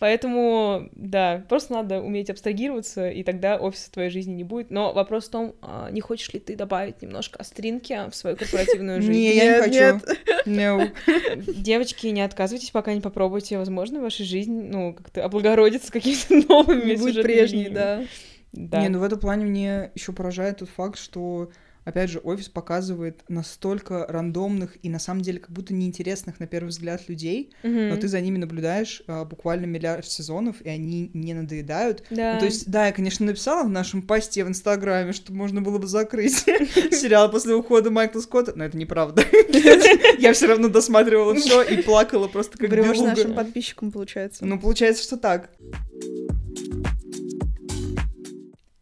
Поэтому, 0.01 0.89
да, 0.93 1.45
просто 1.49 1.75
надо 1.75 2.01
уметь 2.01 2.29
абстрагироваться, 2.29 3.09
и 3.09 3.23
тогда 3.23 3.57
офиса 3.57 3.87
в 3.87 3.91
твоей 3.91 4.11
жизни 4.11 4.33
не 4.33 4.45
будет. 4.45 4.71
Но 4.71 4.93
вопрос 4.93 5.29
в 5.29 5.31
том, 5.31 5.55
а, 5.63 5.91
не 5.91 6.01
хочешь 6.01 6.33
ли 6.33 6.41
ты 6.41 6.57
добавить 6.57 7.03
немножко 7.03 7.39
остринки 7.39 7.97
в 8.11 8.15
свою 8.15 8.37
корпоративную 8.37 9.01
жизнь? 9.01 9.13
Не, 9.13 9.37
я 9.37 9.45
не 9.45 9.58
Нет, 9.67 10.03
хочу. 10.05 10.51
No. 10.51 10.93
Девочки, 11.37 11.53
девочки, 11.61 12.07
не 12.09 12.23
отказывайтесь, 12.23 12.71
пока 12.71 12.95
не 12.95 13.01
попробуйте. 13.01 13.59
Возможно, 13.59 14.01
ваша 14.01 14.25
жизнь, 14.25 14.69
ну, 14.71 14.95
как-то 14.95 15.25
облагородится 15.25 15.93
какими-то 15.93 16.35
новыми 16.49 16.91
Не 16.93 16.97
будет 16.97 17.23
прежней, 17.23 17.69
да. 17.69 18.05
Да. 18.53 18.81
Не, 18.81 18.89
ну 18.89 18.99
в 18.99 19.03
этом 19.03 19.21
плане 19.21 19.45
мне 19.45 19.91
еще 19.95 20.13
поражает 20.13 20.59
тот 20.59 20.71
факт, 20.71 20.99
что 20.99 21.51
опять 21.89 22.11
же, 22.11 22.19
офис 22.19 22.49
показывает 22.49 23.23
настолько 23.29 24.07
рандомных 24.09 24.77
и 24.83 24.89
на 24.89 24.99
самом 24.99 25.23
деле 25.23 25.41
как 25.41 25.51
будто 25.51 25.73
неинтересных 25.75 26.39
на 26.41 26.47
первый 26.47 26.69
взгляд 26.69 27.09
людей, 27.09 27.53
Мгм. 27.63 27.89
но 27.89 27.97
ты 27.97 28.09
за 28.09 28.21
ними 28.21 28.39
наблюдаешь 28.39 29.03
а, 29.07 29.25
буквально 29.25 29.67
миллиард 29.67 30.07
сезонов, 30.07 30.61
и 30.63 30.69
они 30.69 31.11
не 31.15 31.35
надоедают. 31.35 32.05
Да. 32.11 32.35
Ну, 32.35 32.41
то 32.41 32.45
есть, 32.47 32.71
да, 32.71 32.87
я, 32.87 32.93
конечно, 32.93 33.25
написала 33.27 33.65
в 33.65 33.71
нашем 33.71 34.03
посте 34.03 34.45
в 34.45 34.49
Инстаграме, 34.49 35.13
что 35.13 35.33
можно 35.33 35.63
было 35.63 35.79
бы 35.79 35.87
закрыть 35.87 36.35
сериал 36.93 37.31
после 37.31 37.55
ухода 37.55 37.91
Майкла 37.91 38.21
Скотта, 38.21 38.53
но 38.55 38.65
это 38.65 38.77
неправда. 38.77 39.23
Я 40.19 40.33
все 40.33 40.47
равно 40.47 40.69
досматривала 40.69 41.35
все 41.35 41.63
и 41.63 41.83
плакала 41.83 42.29
просто 42.29 42.59
как 42.59 42.71
белуга. 42.71 43.03
нашим 43.03 43.35
подписчикам, 43.35 43.93
получается. 43.93 44.45
Ну, 44.45 44.59
получается, 44.59 45.03
что 45.03 45.17
так. 45.17 45.51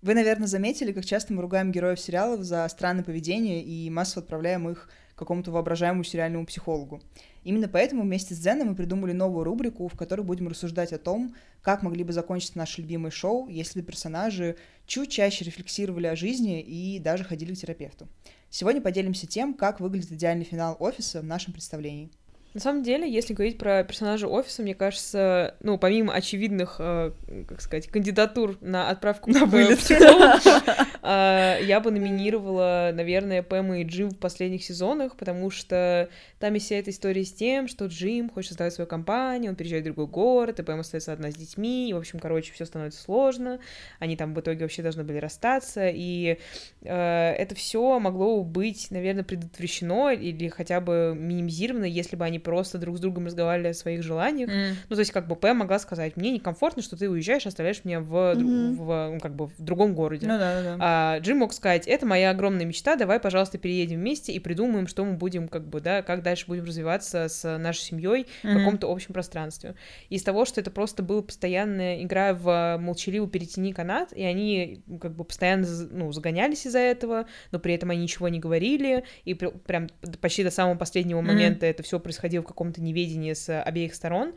Вы, 0.07 0.15
наверное, 0.15 0.47
заметили, 0.47 0.93
как 0.93 1.05
часто 1.05 1.33
мы 1.33 1.43
ругаем 1.43 1.73
героев 1.73 1.99
сериалов 1.99 2.45
за 2.45 2.69
странное 2.69 3.03
поведение 3.03 3.61
и 3.61 3.91
массово 3.91 4.23
отправляем 4.23 4.69
их 4.69 4.89
к 5.17 5.19
какому-то 5.19 5.51
воображаемому 5.51 6.05
сериальному 6.05 6.47
психологу. 6.47 7.03
Именно 7.43 7.67
поэтому 7.67 8.05
вместе 8.05 8.37
с 8.37 8.39
Дзеном 8.39 8.69
мы 8.69 8.75
придумали 8.77 9.11
новую 9.11 9.43
рубрику, 9.43 9.89
в 9.89 9.97
которой 9.97 10.21
будем 10.21 10.47
рассуждать 10.47 10.93
о 10.93 10.99
том, 10.99 11.35
как 11.61 11.83
могли 11.83 12.05
бы 12.05 12.13
закончиться 12.13 12.57
наши 12.57 12.83
любимые 12.83 13.11
шоу, 13.11 13.49
если 13.49 13.81
бы 13.81 13.87
персонажи 13.87 14.55
чуть 14.87 15.11
чаще 15.11 15.45
рефлексировали 15.45 16.07
о 16.07 16.15
жизни 16.15 16.61
и 16.61 17.01
даже 17.01 17.25
ходили 17.25 17.53
к 17.53 17.59
терапевту. 17.59 18.07
Сегодня 18.49 18.81
поделимся 18.81 19.27
тем, 19.27 19.55
как 19.55 19.81
выглядит 19.81 20.13
идеальный 20.13 20.45
финал 20.45 20.77
офиса 20.79 21.21
в 21.21 21.25
нашем 21.25 21.53
представлении. 21.53 22.13
На 22.57 22.63
самом 22.63 22.83
деле, 22.83 23.07
если 23.07 23.35
говорить 23.35 23.59
про 23.59 23.85
персонажа 23.85 24.29
офиса, 24.29 24.63
мне 24.63 24.75
кажется, 24.75 25.57
ну, 25.61 25.77
помимо 25.77 26.15
очевидных, 26.15 26.77
э, 26.79 27.13
как 27.47 27.61
сказать, 27.61 27.89
кандидатур 27.89 28.57
на 28.63 28.89
отправку 28.89 29.31
На 29.31 29.45
вылет. 29.45 29.79
э, 29.91 31.59
я 31.63 31.81
бы 31.81 31.91
номинировала, 31.91 32.93
наверное, 32.95 33.43
Пэм 33.43 33.75
и 33.75 33.85
Джим 33.85 34.09
в 34.09 34.17
последних 34.17 34.65
сезонах, 34.65 35.17
потому 35.17 35.51
что 35.51 36.09
там 36.39 36.55
есть 36.55 36.65
вся 36.65 36.77
эта 36.77 36.93
история 36.93 37.27
с 37.27 37.33
тем, 37.35 37.69
что 37.69 37.85
Джим 37.89 38.31
хочет 38.31 38.53
создавать 38.53 38.73
свою 38.73 38.89
компанию, 38.89 39.51
он 39.51 39.57
переезжает 39.57 39.83
в 39.83 39.89
другой 39.89 40.07
город, 40.07 40.59
и 40.59 40.63
Пэм 40.63 40.81
остается 40.81 41.13
одна 41.13 41.31
с 41.31 41.35
детьми, 41.35 41.91
и, 41.91 41.93
в 41.93 41.99
общем, 41.99 42.19
короче, 42.19 42.55
все 42.55 42.65
становится 42.65 43.03
сложно, 43.03 43.59
они 43.99 44.17
там 44.17 44.33
в 44.33 44.41
итоге 44.41 44.63
вообще 44.63 44.81
должны 44.81 45.05
были 45.05 45.19
расстаться, 45.19 45.91
и 45.91 46.39
э, 46.81 47.33
это 47.33 47.55
все 47.55 47.99
могло 47.99 48.43
быть, 48.43 48.91
наверное, 48.91 49.25
предотвращено 49.25 50.11
или 50.15 50.49
хотя 50.49 50.81
бы 50.81 51.13
минимизировано, 51.15 51.85
если 51.85 52.17
бы 52.17 52.25
они 52.25 52.46
просто 52.47 52.79
друг 52.79 52.97
с 52.97 53.01
другом 53.01 53.27
разговаривали 53.27 53.69
о 53.71 53.75
своих 53.75 54.03
желаниях. 54.05 54.49
Ну, 54.89 54.95
то 54.95 55.01
есть, 55.01 55.11
как 55.11 55.27
бы 55.27 55.35
Пэм 55.35 55.57
могла 55.59 55.79
сказать, 55.81 56.17
мне 56.17 56.31
некомфортно, 56.31 56.81
что 56.81 56.97
ты 56.97 57.11
уезжаешь, 57.11 57.45
оставляешь 57.47 57.85
меня 57.85 58.01
в, 58.01 58.13
дру- 58.15 58.37
Мгм. 58.45 58.75
в, 58.77 59.11
ну, 59.15 59.21
как 59.21 59.35
бы 59.35 59.49
в 59.49 59.61
другом 59.61 59.95
городе. 59.95 60.27
Ну 60.29 60.39
да, 60.39 60.63
да. 60.63 60.77
А 60.81 61.19
Джим 61.19 61.39
мог 61.39 61.53
сказать, 61.53 61.89
это 61.89 62.07
моя 62.07 62.31
огромная 62.31 62.65
мечта, 62.65 62.95
давай, 62.95 63.19
пожалуйста, 63.19 63.59
переедем 63.59 63.99
вместе 63.99 64.33
и 64.33 64.39
придумаем, 64.39 64.87
что 64.87 65.05
мы 65.05 65.15
будем, 65.15 65.49
как 65.49 65.67
бы, 65.67 65.81
да, 65.81 66.03
как 66.03 66.23
дальше 66.23 66.47
будем 66.47 66.65
развиваться 66.65 67.29
с 67.29 67.59
нашей 67.59 67.81
семьей 67.81 68.27
в 68.43 68.47
Мгм. 68.47 68.59
каком-то 68.59 68.93
общем 68.93 69.13
пространстве. 69.13 69.75
Из 70.09 70.23
того, 70.23 70.45
что 70.45 70.61
это 70.61 70.71
просто 70.71 71.03
была 71.03 71.23
постоянная 71.23 72.03
игра 72.05 72.33
в 72.35 72.79
молчаливый 72.81 73.29
перетяни 73.29 73.73
канат, 73.73 74.13
и 74.13 74.23
они 74.23 74.83
как 75.01 75.15
бы 75.17 75.25
постоянно 75.25 75.67
ну, 75.91 76.13
загонялись 76.13 76.67
из-за 76.67 76.79
этого, 76.79 77.27
но 77.51 77.59
при 77.59 77.75
этом 77.75 77.91
они 77.91 78.03
ничего 78.03 78.29
не 78.29 78.39
говорили, 78.39 79.03
и 79.25 79.35
пр- 79.35 79.51
прям 79.67 79.89
почти 80.21 80.45
до 80.45 80.51
самого 80.51 80.77
последнего 80.77 81.21
Мгм. 81.21 81.29
момента 81.33 81.67
это 81.67 81.83
все 81.83 81.99
происходило 81.99 82.26
в 82.35 82.45
каком-то 82.45 82.81
неведении 82.83 83.33
с 83.33 83.61
обеих 83.63 83.95
сторон. 83.95 84.35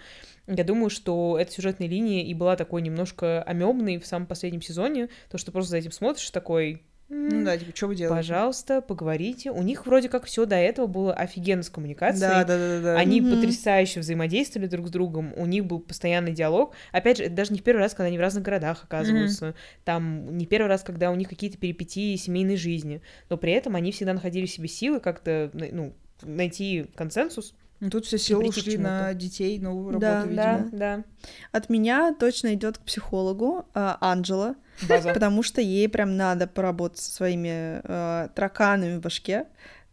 Я 0.48 0.64
думаю, 0.64 0.90
что 0.90 1.38
эта 1.40 1.52
сюжетная 1.52 1.88
линия 1.88 2.24
и 2.24 2.34
была 2.34 2.56
такой 2.56 2.82
немножко 2.82 3.44
амебной 3.44 3.98
в 4.00 4.06
самом 4.06 4.26
последнем 4.26 4.62
сезоне, 4.62 5.10
то, 5.30 5.38
что 5.38 5.52
просто 5.52 5.72
за 5.72 5.78
этим 5.78 5.92
смотришь 5.92 6.30
такой... 6.32 6.84
«М, 7.12 7.40
Ну 7.40 7.46
да, 7.46 7.58
типа, 7.58 7.76
что 7.76 7.88
вы 7.88 7.96
делаете? 7.96 8.16
Пожалуйста, 8.16 8.82
поговорите. 8.82 9.50
У 9.50 9.64
них 9.64 9.88
вроде 9.88 10.10
как 10.10 10.26
все 10.26 10.46
до 10.46 10.56
этого 10.56 10.86
было 10.86 11.12
офигенно 11.12 11.64
с 11.64 11.70
коммуникацией. 11.72 12.30
Да, 12.30 12.44
да, 12.44 12.58
да, 12.58 12.82
да. 12.82 12.98
Они 13.00 13.20
Мгм. 13.20 13.32
потрясающе 13.32 14.02
взаимодействовали 14.02 14.68
друг 14.68 14.88
с 14.88 14.92
другом, 14.92 15.34
у 15.36 15.48
них 15.48 15.66
был 15.66 15.80
постоянный 15.80 16.34
диалог. 16.34 16.76
Опять 16.92 17.18
же, 17.18 17.24
это 17.24 17.34
даже 17.34 17.52
не 17.54 17.58
в 17.60 17.64
первый 17.64 17.80
раз, 17.80 17.94
когда 17.96 18.06
они 18.10 18.18
в 18.20 18.22
разных 18.22 18.44
городах 18.44 18.84
оказываются. 18.84 19.56
Там 19.86 20.38
не 20.38 20.46
первый 20.46 20.68
раз, 20.68 20.84
когда 20.84 21.10
у 21.10 21.16
них 21.16 21.30
какие-то 21.30 21.58
перипетии 21.58 22.16
семейной 22.16 22.58
жизни. 22.58 23.02
Но 23.30 23.38
при 23.38 23.54
этом 23.54 23.76
они 23.76 23.92
всегда 23.92 24.14
находили 24.14 24.46
в 24.46 24.52
себе 24.52 24.68
силы 24.68 25.00
как-то 25.00 25.50
ну, 25.54 25.94
найти 26.22 26.86
консенсус. 26.96 27.56
Ну, 27.80 27.90
тут 27.90 28.06
все 28.06 28.18
силы 28.18 28.50
ушли 28.50 28.78
на 28.78 29.14
детей, 29.14 29.58
новую 29.60 29.98
Да, 30.00 30.20
работу, 30.22 30.36
Да, 30.36 30.58
видимо. 30.58 30.70
да. 30.80 31.04
От 31.52 31.70
меня 31.70 32.14
точно 32.20 32.54
идет 32.54 32.78
к 32.78 32.82
психологу 32.82 33.66
а, 33.74 33.98
Анджела, 34.02 34.56
База. 34.88 35.14
потому 35.14 35.44
что 35.44 35.62
ей 35.62 35.88
прям 35.88 36.18
надо 36.18 36.46
поработать 36.48 37.00
со 37.00 37.12
своими 37.14 37.80
а, 37.84 38.28
тараканами 38.30 38.98
в 38.98 39.02
башке. 39.02 39.46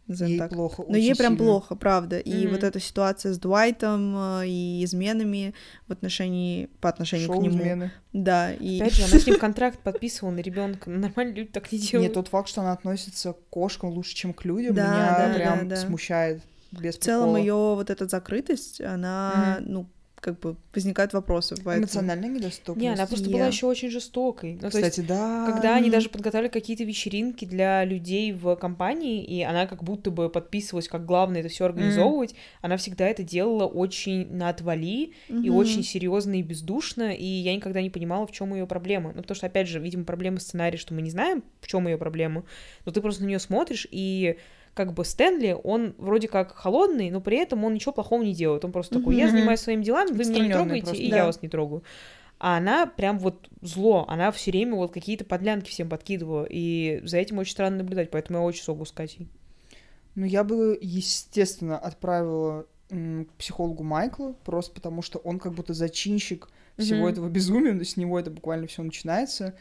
Ей 0.09 0.37
так. 0.39 0.51
плохо, 0.51 0.85
Но 0.87 0.95
ей 0.95 1.15
прям 1.15 1.33
сильно. 1.33 1.37
плохо, 1.45 1.75
правда. 1.75 2.17
И 2.19 2.43
Мгм. 2.45 2.51
вот 2.55 2.63
эта 2.63 2.79
ситуация 2.79 3.33
с 3.33 3.39
Дуайтом 3.39 4.13
а, 4.17 4.41
и 4.45 4.81
изменами 4.85 5.53
в 5.87 5.91
отношении 5.91 6.67
по 6.79 6.87
отношению 6.87 7.27
Шоу 7.27 7.39
к 7.39 7.43
нему. 7.43 7.57
измены. 7.57 7.91
Да, 8.13 8.53
и 8.53 8.79
Опять 8.81 8.95
же, 8.95 9.03
она 9.03 9.19
с 9.19 9.27
ним 9.27 9.35
контракт 9.39 9.79
подписывала 9.79 10.33
на 10.33 10.39
ребенка. 10.39 10.89
Нормальные 10.89 11.35
люди 11.35 11.49
так 11.51 11.69
не 11.73 11.79
делают. 11.79 12.03
Нет, 12.09 12.13
тот 12.13 12.29
факт, 12.29 12.47
что 12.47 12.61
она 12.61 12.71
относится 12.71 13.33
к 13.33 13.49
кошкам 13.49 13.89
лучше, 13.89 14.15
чем 14.15 14.33
к 14.33 14.45
людям, 14.45 14.75
Да, 14.75 14.83
меня 14.93 15.27
да, 15.29 15.33
прям 15.35 15.67
да, 15.69 15.75
да. 15.75 15.81
смущает. 15.81 16.41
Без 16.79 16.95
в 16.97 16.99
целом 16.99 17.33
прикола. 17.33 17.37
ее 17.37 17.75
вот 17.75 17.89
эта 17.89 18.07
закрытость, 18.07 18.81
она, 18.81 19.59
ну, 19.61 19.87
как 20.19 20.39
бы 20.39 20.55
возникают 20.73 21.13
вопросы. 21.13 21.53
Поэтому... 21.63 21.83
Эмоциональная 21.85 22.27
недоступность. 22.27 22.81
Не, 22.81 22.89
она 22.91 23.05
просто 23.05 23.29
была 23.29 23.41
Я- 23.41 23.47
еще 23.47 23.67
очень 23.67 23.91
жестокой. 23.91 24.53
Ну, 24.53 24.69
то 24.71 24.77
есть, 24.79 24.89
Кстати, 24.89 25.01
да. 25.07 25.45
когда 25.49 25.75
они 25.75 25.91
даже 25.91 26.09
подготовили 26.09 26.47
какие-то 26.47 26.83
вечеринки 26.83 27.45
для 27.45 27.85
людей 27.85 28.33
в 28.33 28.55
компании, 28.55 29.23
и 29.23 29.43
она 29.43 29.67
как 29.67 29.83
будто 29.83 30.09
бы 30.09 30.27
подписывалась, 30.31 30.87
как 30.89 31.05
главное 31.05 31.41
это 31.41 31.49
все 31.49 31.65
организовывать, 31.65 32.33
она 32.63 32.77
всегда 32.77 33.07
это 33.07 33.21
делала 33.21 33.67
очень 33.67 34.27
на 34.33 34.49
отвали 34.49 35.13
и 35.29 35.33
Мгм. 35.33 35.55
очень 35.55 35.83
серьезно 35.83 36.39
и 36.39 36.41
бездушно, 36.41 37.13
и 37.13 37.23
я 37.23 37.55
никогда 37.55 37.79
не 37.83 37.91
понимала, 37.91 38.25
в 38.25 38.31
чем 38.31 38.55
ее 38.55 38.65
проблема. 38.65 39.11
Ну, 39.15 39.21
потому 39.21 39.35
что, 39.35 39.45
опять 39.45 39.67
же, 39.67 39.79
видимо, 39.79 40.03
проблема 40.03 40.39
сценария, 40.39 40.79
что 40.79 40.95
мы 40.95 41.03
не 41.03 41.11
знаем, 41.11 41.43
в 41.61 41.67
чем 41.67 41.87
ее 41.87 41.97
проблема, 41.99 42.43
но 42.85 42.91
ты 42.91 43.01
просто 43.01 43.21
на 43.21 43.27
нее 43.27 43.39
смотришь, 43.39 43.87
и 43.91 44.37
как 44.77 44.93
бы 44.93 45.03
Стэнли, 45.03 45.57
он 45.61 45.95
вроде 45.97 46.27
как 46.27 46.55
холодный, 46.55 47.09
но 47.09 47.19
при 47.19 47.37
этом 47.37 47.65
он 47.65 47.73
ничего 47.73 47.91
плохого 47.91 48.23
не 48.23 48.33
делает. 48.33 48.63
Он 48.63 48.71
просто 48.71 48.99
такой, 48.99 49.17
я 49.17 49.29
занимаюсь 49.29 49.59
своими 49.59 49.83
делами, 49.83 50.11
вы 50.11 50.23
меня 50.23 50.39
не 50.39 50.53
трогаете, 50.53 50.85
просто, 50.85 51.03
и 51.03 51.09
да. 51.09 51.17
я 51.17 51.25
вас 51.25 51.41
не 51.41 51.49
трогаю. 51.49 51.83
А 52.39 52.57
она 52.57 52.85
прям 52.85 53.17
вот 53.17 53.49
зло, 53.61 54.05
она 54.07 54.31
все 54.31 54.51
время 54.51 54.75
вот 54.75 54.93
какие-то 54.93 55.25
подлянки 55.25 55.71
всем 55.71 55.89
подкидывала, 55.89 56.45
и 56.47 57.01
за 57.03 57.17
этим 57.17 57.39
очень 57.39 57.51
странно 57.51 57.77
наблюдать, 57.77 58.11
поэтому 58.11 58.39
я 58.39 58.45
очень 58.45 58.63
согу 58.63 58.85
с 58.85 58.91
Катей. 58.91 59.27
Ну, 60.13 60.25
я 60.25 60.43
бы, 60.43 60.77
естественно, 60.79 61.77
отправила 61.79 62.67
к 62.89 63.27
психологу 63.37 63.83
Майкла, 63.83 64.35
просто 64.45 64.73
потому 64.73 65.01
что 65.01 65.17
он 65.19 65.39
как 65.39 65.53
будто 65.53 65.73
зачинщик 65.73 66.49
всего 66.77 67.01
Мгм. 67.01 67.07
этого 67.07 67.27
безумия, 67.27 67.73
но 67.73 67.83
с 67.83 67.97
него 67.97 68.19
это 68.19 68.29
буквально 68.29 68.67
все 68.67 68.83
начинается. 68.83 69.55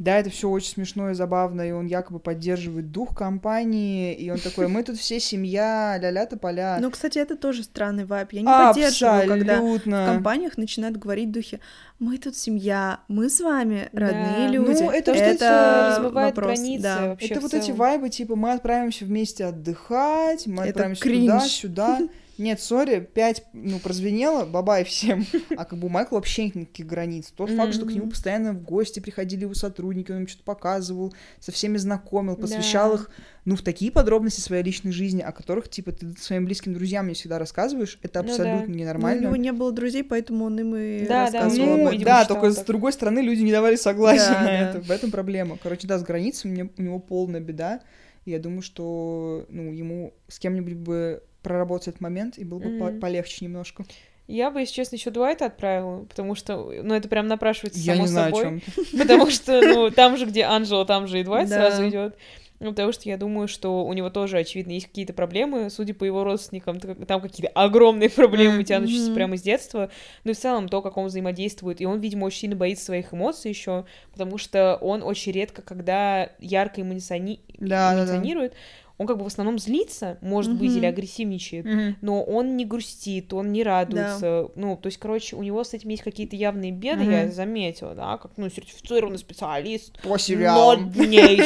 Да, 0.00 0.16
это 0.18 0.30
все 0.30 0.48
очень 0.48 0.70
смешно 0.72 1.10
и 1.10 1.14
забавно, 1.14 1.60
и 1.60 1.72
он 1.72 1.84
якобы 1.84 2.20
поддерживает 2.20 2.90
дух 2.90 3.14
компании, 3.14 4.14
и 4.14 4.30
он 4.30 4.38
такой, 4.38 4.66
мы 4.66 4.82
тут 4.82 4.96
все 4.98 5.20
семья, 5.20 5.98
ля-ля 6.00 6.24
тополя. 6.24 6.78
Ну, 6.80 6.90
кстати, 6.90 7.18
это 7.18 7.36
тоже 7.36 7.62
странный 7.64 8.06
вайб. 8.06 8.32
Я 8.32 8.40
не 8.40 8.46
поддерживаю, 8.46 9.28
когда 9.28 9.56
в 9.60 9.64
Абсолютно. 9.64 10.06
компаниях 10.06 10.56
начинают 10.56 10.96
говорить 10.96 11.28
в 11.28 11.32
духе 11.32 11.60
«Мы 11.98 12.16
тут 12.16 12.34
семья, 12.34 13.00
мы 13.08 13.28
с 13.28 13.40
вами 13.40 13.90
родные 13.92 14.46
Да. 14.46 14.48
люди». 14.48 14.82
Ну, 14.84 14.90
это 14.90 15.10
это 15.12 15.34
это 15.34 15.86
размывает 15.98 16.34
вопрос, 16.34 16.58
границы 16.58 16.82
да. 16.82 17.06
вообще 17.08 17.26
Это 17.26 17.40
вот 17.42 17.52
эти 17.52 17.64
целом. 17.66 17.78
вайбы, 17.78 18.08
типа, 18.08 18.36
мы 18.36 18.52
отправимся 18.52 19.04
вместе 19.04 19.44
отдыхать, 19.44 20.46
мы 20.46 20.62
Это 20.62 20.70
отправимся 20.70 21.02
кринж. 21.02 21.26
туда, 21.26 21.40
сюда. 21.46 21.98
Нет, 22.40 22.60
сори, 22.60 23.00
пять, 23.00 23.44
ну, 23.52 23.78
прозвенело, 23.78 24.44
бабай 24.46 24.82
всем. 24.84 25.26
А 25.56 25.64
как 25.64 25.78
бы 25.78 25.86
у 25.86 25.90
Майкла 25.90 26.16
вообще 26.16 26.46
нет 26.46 26.54
никаких 26.54 26.86
границ. 26.86 27.32
Тот 27.36 27.50
факт, 27.50 27.74
что 27.74 27.84
к 27.86 27.92
нему 27.92 28.08
постоянно 28.08 28.52
в 28.54 28.62
гости 28.62 28.98
приходили 28.98 29.42
его 29.42 29.54
сотрудники, 29.54 30.10
он 30.10 30.20
им 30.22 30.26
что-то 30.28 30.44
показывал, 30.44 31.14
со 31.38 31.52
всеми 31.52 31.76
знакомил, 31.76 32.36
посвящал 32.36 32.90
Да. 32.90 32.94
их, 32.96 33.10
ну, 33.44 33.56
в 33.56 33.62
такие 33.62 33.92
подробности 33.92 34.40
своей 34.40 34.62
личной 34.62 34.92
жизни, 34.92 35.20
о 35.20 35.32
которых, 35.32 35.68
типа, 35.68 35.92
ты 35.92 36.12
своим 36.18 36.46
близким 36.46 36.72
друзьям 36.72 37.08
не 37.08 37.14
всегда 37.14 37.38
рассказываешь, 37.38 37.98
это 38.02 38.22
Ну 38.22 38.26
да. 38.28 38.32
абсолютно 38.32 38.66
Ну, 38.68 38.72
у 38.72 38.76
ненормально. 38.76 39.20
него 39.22 39.36
не 39.36 39.52
было 39.52 39.70
друзей, 39.72 40.02
поэтому 40.02 40.46
он 40.46 40.58
им 40.58 40.74
и 40.74 41.00
Да, 41.00 41.30
да, 41.30 41.40
рассказывал 41.42 41.66
Ну, 41.66 41.72
об 41.72 41.78
Ну, 41.78 41.82
этом. 41.84 41.92
видимо, 41.92 42.04
да, 42.10 42.24
только 42.24 42.50
с 42.50 42.56
так. 42.56 42.66
другой 42.66 42.92
стороны 42.94 43.20
люди 43.20 43.42
не 43.42 43.52
давали 43.52 43.76
согласия 43.76 44.30
Да, 44.32 44.40
на 44.40 44.46
да. 44.46 44.70
это. 44.70 44.80
В 44.80 44.90
этом 44.90 45.10
проблема. 45.10 45.58
Короче, 45.62 45.86
да, 45.86 45.98
с 45.98 46.02
границами 46.02 46.70
у 46.78 46.82
него 46.82 46.98
полная 47.00 47.40
беда. 47.40 47.80
И 48.24 48.30
я 48.32 48.38
думаю, 48.38 48.62
что 48.62 49.46
ну, 49.48 49.72
ему 49.72 50.14
с 50.28 50.38
кем-нибудь 50.38 50.74
бы 50.74 51.22
проработать 51.42 51.88
этот 51.88 52.00
момент, 52.00 52.38
и 52.38 52.44
было 52.44 52.58
бы 52.58 52.70
по- 52.78 52.90
Мгм. 52.90 53.00
полегче 53.00 53.44
немножко. 53.44 53.84
Я 54.28 54.50
бы, 54.52 54.60
если 54.60 54.74
честно, 54.74 54.94
еще 54.96 55.10
Дуайта 55.10 55.46
отправила, 55.46 56.04
потому 56.04 56.36
что, 56.36 56.56
ну, 56.82 56.94
это 56.94 57.08
прям 57.08 57.26
напрашивается 57.26 57.80
я 57.80 57.94
само 57.94 58.02
не 58.02 58.08
знаю, 58.08 58.34
собой. 58.34 58.46
о 58.46 58.60
чем 58.60 58.62
Потому 58.98 59.30
что, 59.30 59.60
ну, 59.60 59.90
там 59.92 60.16
же, 60.16 60.26
где 60.26 60.44
Анжела, 60.44 60.84
там 60.86 61.08
же 61.08 61.18
и 61.20 61.24
Дуайт 61.24 61.48
Да. 61.48 61.56
сразу 61.56 61.88
идет. 61.88 62.16
Ну, 62.60 62.72
потому 62.72 62.92
что 62.92 63.08
я 63.08 63.16
думаю, 63.16 63.48
что 63.48 63.86
у 63.86 63.92
него 63.94 64.10
тоже, 64.10 64.36
очевидно, 64.36 64.72
есть 64.72 64.86
какие-то 64.86 65.14
проблемы, 65.14 65.70
судя 65.70 65.94
по 65.94 66.04
его 66.04 66.24
родственникам, 66.24 66.78
там 66.78 67.22
какие-то 67.22 67.50
огромные 67.54 68.10
проблемы, 68.10 68.62
тянущиеся 68.64 69.14
прямо 69.14 69.38
с 69.38 69.42
детства. 69.42 69.90
Ну 70.24 70.32
и 70.32 70.34
в 70.34 70.38
целом 70.38 70.68
то, 70.68 70.82
как 70.82 70.98
он 70.98 71.06
взаимодействует. 71.06 71.80
И 71.80 71.86
он, 71.86 72.00
видимо, 72.00 72.26
очень 72.26 72.40
сильно 72.40 72.56
боится 72.56 72.84
своих 72.84 73.14
эмоций 73.14 73.48
еще, 73.48 73.86
потому 74.12 74.36
что 74.36 74.76
он 74.76 75.02
очень 75.02 75.32
редко, 75.32 75.62
когда 75.62 76.28
ярко 76.38 76.82
эмоциони... 76.82 77.40
да, 77.58 77.94
эмоционирует, 77.94 78.52
да, 78.52 78.56
да 78.58 78.60
он 79.00 79.06
как 79.06 79.16
бы 79.16 79.24
в 79.24 79.28
основном 79.28 79.58
злится, 79.58 80.18
может 80.20 80.52
mm-hmm. 80.52 80.56
быть, 80.56 80.76
или 80.76 80.84
агрессивничает, 80.84 81.64
mm-hmm. 81.64 81.94
но 82.02 82.22
он 82.22 82.58
не 82.58 82.66
грустит, 82.66 83.32
он 83.32 83.50
не 83.50 83.62
радуется. 83.62 84.20
Да. 84.20 84.48
Ну, 84.56 84.76
то 84.76 84.88
есть, 84.88 84.98
короче, 84.98 85.36
у 85.36 85.42
него 85.42 85.64
с 85.64 85.72
этим 85.72 85.88
есть 85.88 86.02
какие-то 86.02 86.36
явные 86.36 86.70
беды, 86.70 87.04
mm-hmm. 87.04 87.22
я 87.22 87.30
заметила, 87.30 87.94
да, 87.94 88.18
как, 88.18 88.32
ну, 88.36 88.50
сертифицированный 88.50 89.16
специалист. 89.16 89.98
По 90.02 90.18
сериалам. 90.18 90.82
Ноль 90.82 90.92
дней, 90.92 91.40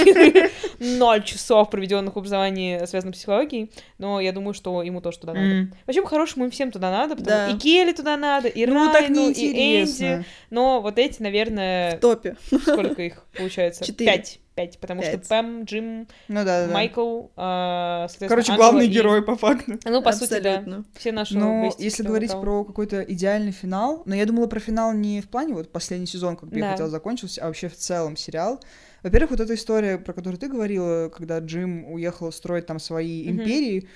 ноль 0.99 1.23
часов, 1.23 1.71
проведенных 1.71 2.17
в 2.17 2.19
образовании, 2.19 2.85
связанных 2.87 3.15
с 3.15 3.19
психологией, 3.19 3.71
но 3.99 4.19
я 4.19 4.33
думаю, 4.33 4.55
что 4.55 4.83
ему 4.83 5.01
тоже 5.01 5.21
туда 5.21 5.35
надо. 5.35 5.69
Вообще, 5.87 6.03
по-хорошему, 6.03 6.47
им 6.47 6.51
всем 6.51 6.73
туда 6.73 6.91
надо, 6.91 7.15
потому 7.15 7.55
и 7.55 7.61
Келли 7.61 7.93
туда 7.93 8.17
надо, 8.17 8.49
и 8.49 8.67
ну, 8.67 8.93
Райну, 8.93 9.31
и 9.31 9.81
Энди, 9.81 10.25
но 10.51 10.81
вот 10.81 10.99
эти, 10.99 11.23
наверное... 11.23 11.99
В 11.99 12.01
топе. 12.01 12.35
Сколько 12.51 13.03
их 13.03 13.25
получается? 13.37 13.85
Четыре. 13.85 14.11
Пять 14.11 14.41
пять, 14.55 14.79
потому 14.79 15.03
5. 15.03 15.11
что 15.11 15.29
Пэм, 15.29 15.65
Джим, 15.65 16.09
ну, 16.29 16.45
да, 16.45 16.67
да, 16.67 16.73
Майкл, 16.73 17.27
э, 17.37 18.07
Короче, 18.29 18.55
главный 18.55 18.87
и... 18.87 18.91
герой 18.91 19.23
по 19.23 19.37
факту. 19.37 19.79
Ну, 19.85 20.03
по 20.03 20.11
Абсолютно. 20.11 20.37
сути, 20.37 20.43
да. 20.43 20.85
Все 20.95 21.13
наши 21.13 21.37
Но 21.37 21.73
если 21.79 22.03
говорить 22.03 22.33
про 22.33 22.65
какой-то 22.65 23.03
идеальный 23.03 23.53
финал, 23.53 24.03
но 24.07 24.15
я 24.15 24.27
думала 24.27 24.47
про 24.47 24.61
финал 24.61 24.93
не 24.93 25.21
в 25.21 25.29
плане 25.29 25.55
вот 25.55 25.73
последний 25.73 26.07
сезон, 26.07 26.37
как 26.37 26.49
бы 26.49 26.59
да. 26.59 26.67
я 26.67 26.71
хотела 26.73 26.89
закончился, 26.89 27.43
а 27.43 27.47
вообще 27.47 27.69
в 27.69 27.77
целом 27.77 28.17
сериал. 28.17 28.61
Во-первых, 29.05 29.33
вот 29.33 29.41
эта 29.41 29.55
история, 29.55 29.99
про 29.99 30.15
которую 30.15 30.39
ты 30.41 30.49
говорила, 30.49 31.11
когда 31.15 31.39
Джим 31.39 31.93
уехал 31.93 32.33
строить 32.33 32.65
там 32.65 32.81
свои 32.81 33.23
mm-hmm. 33.23 33.31
империи, 33.31 33.89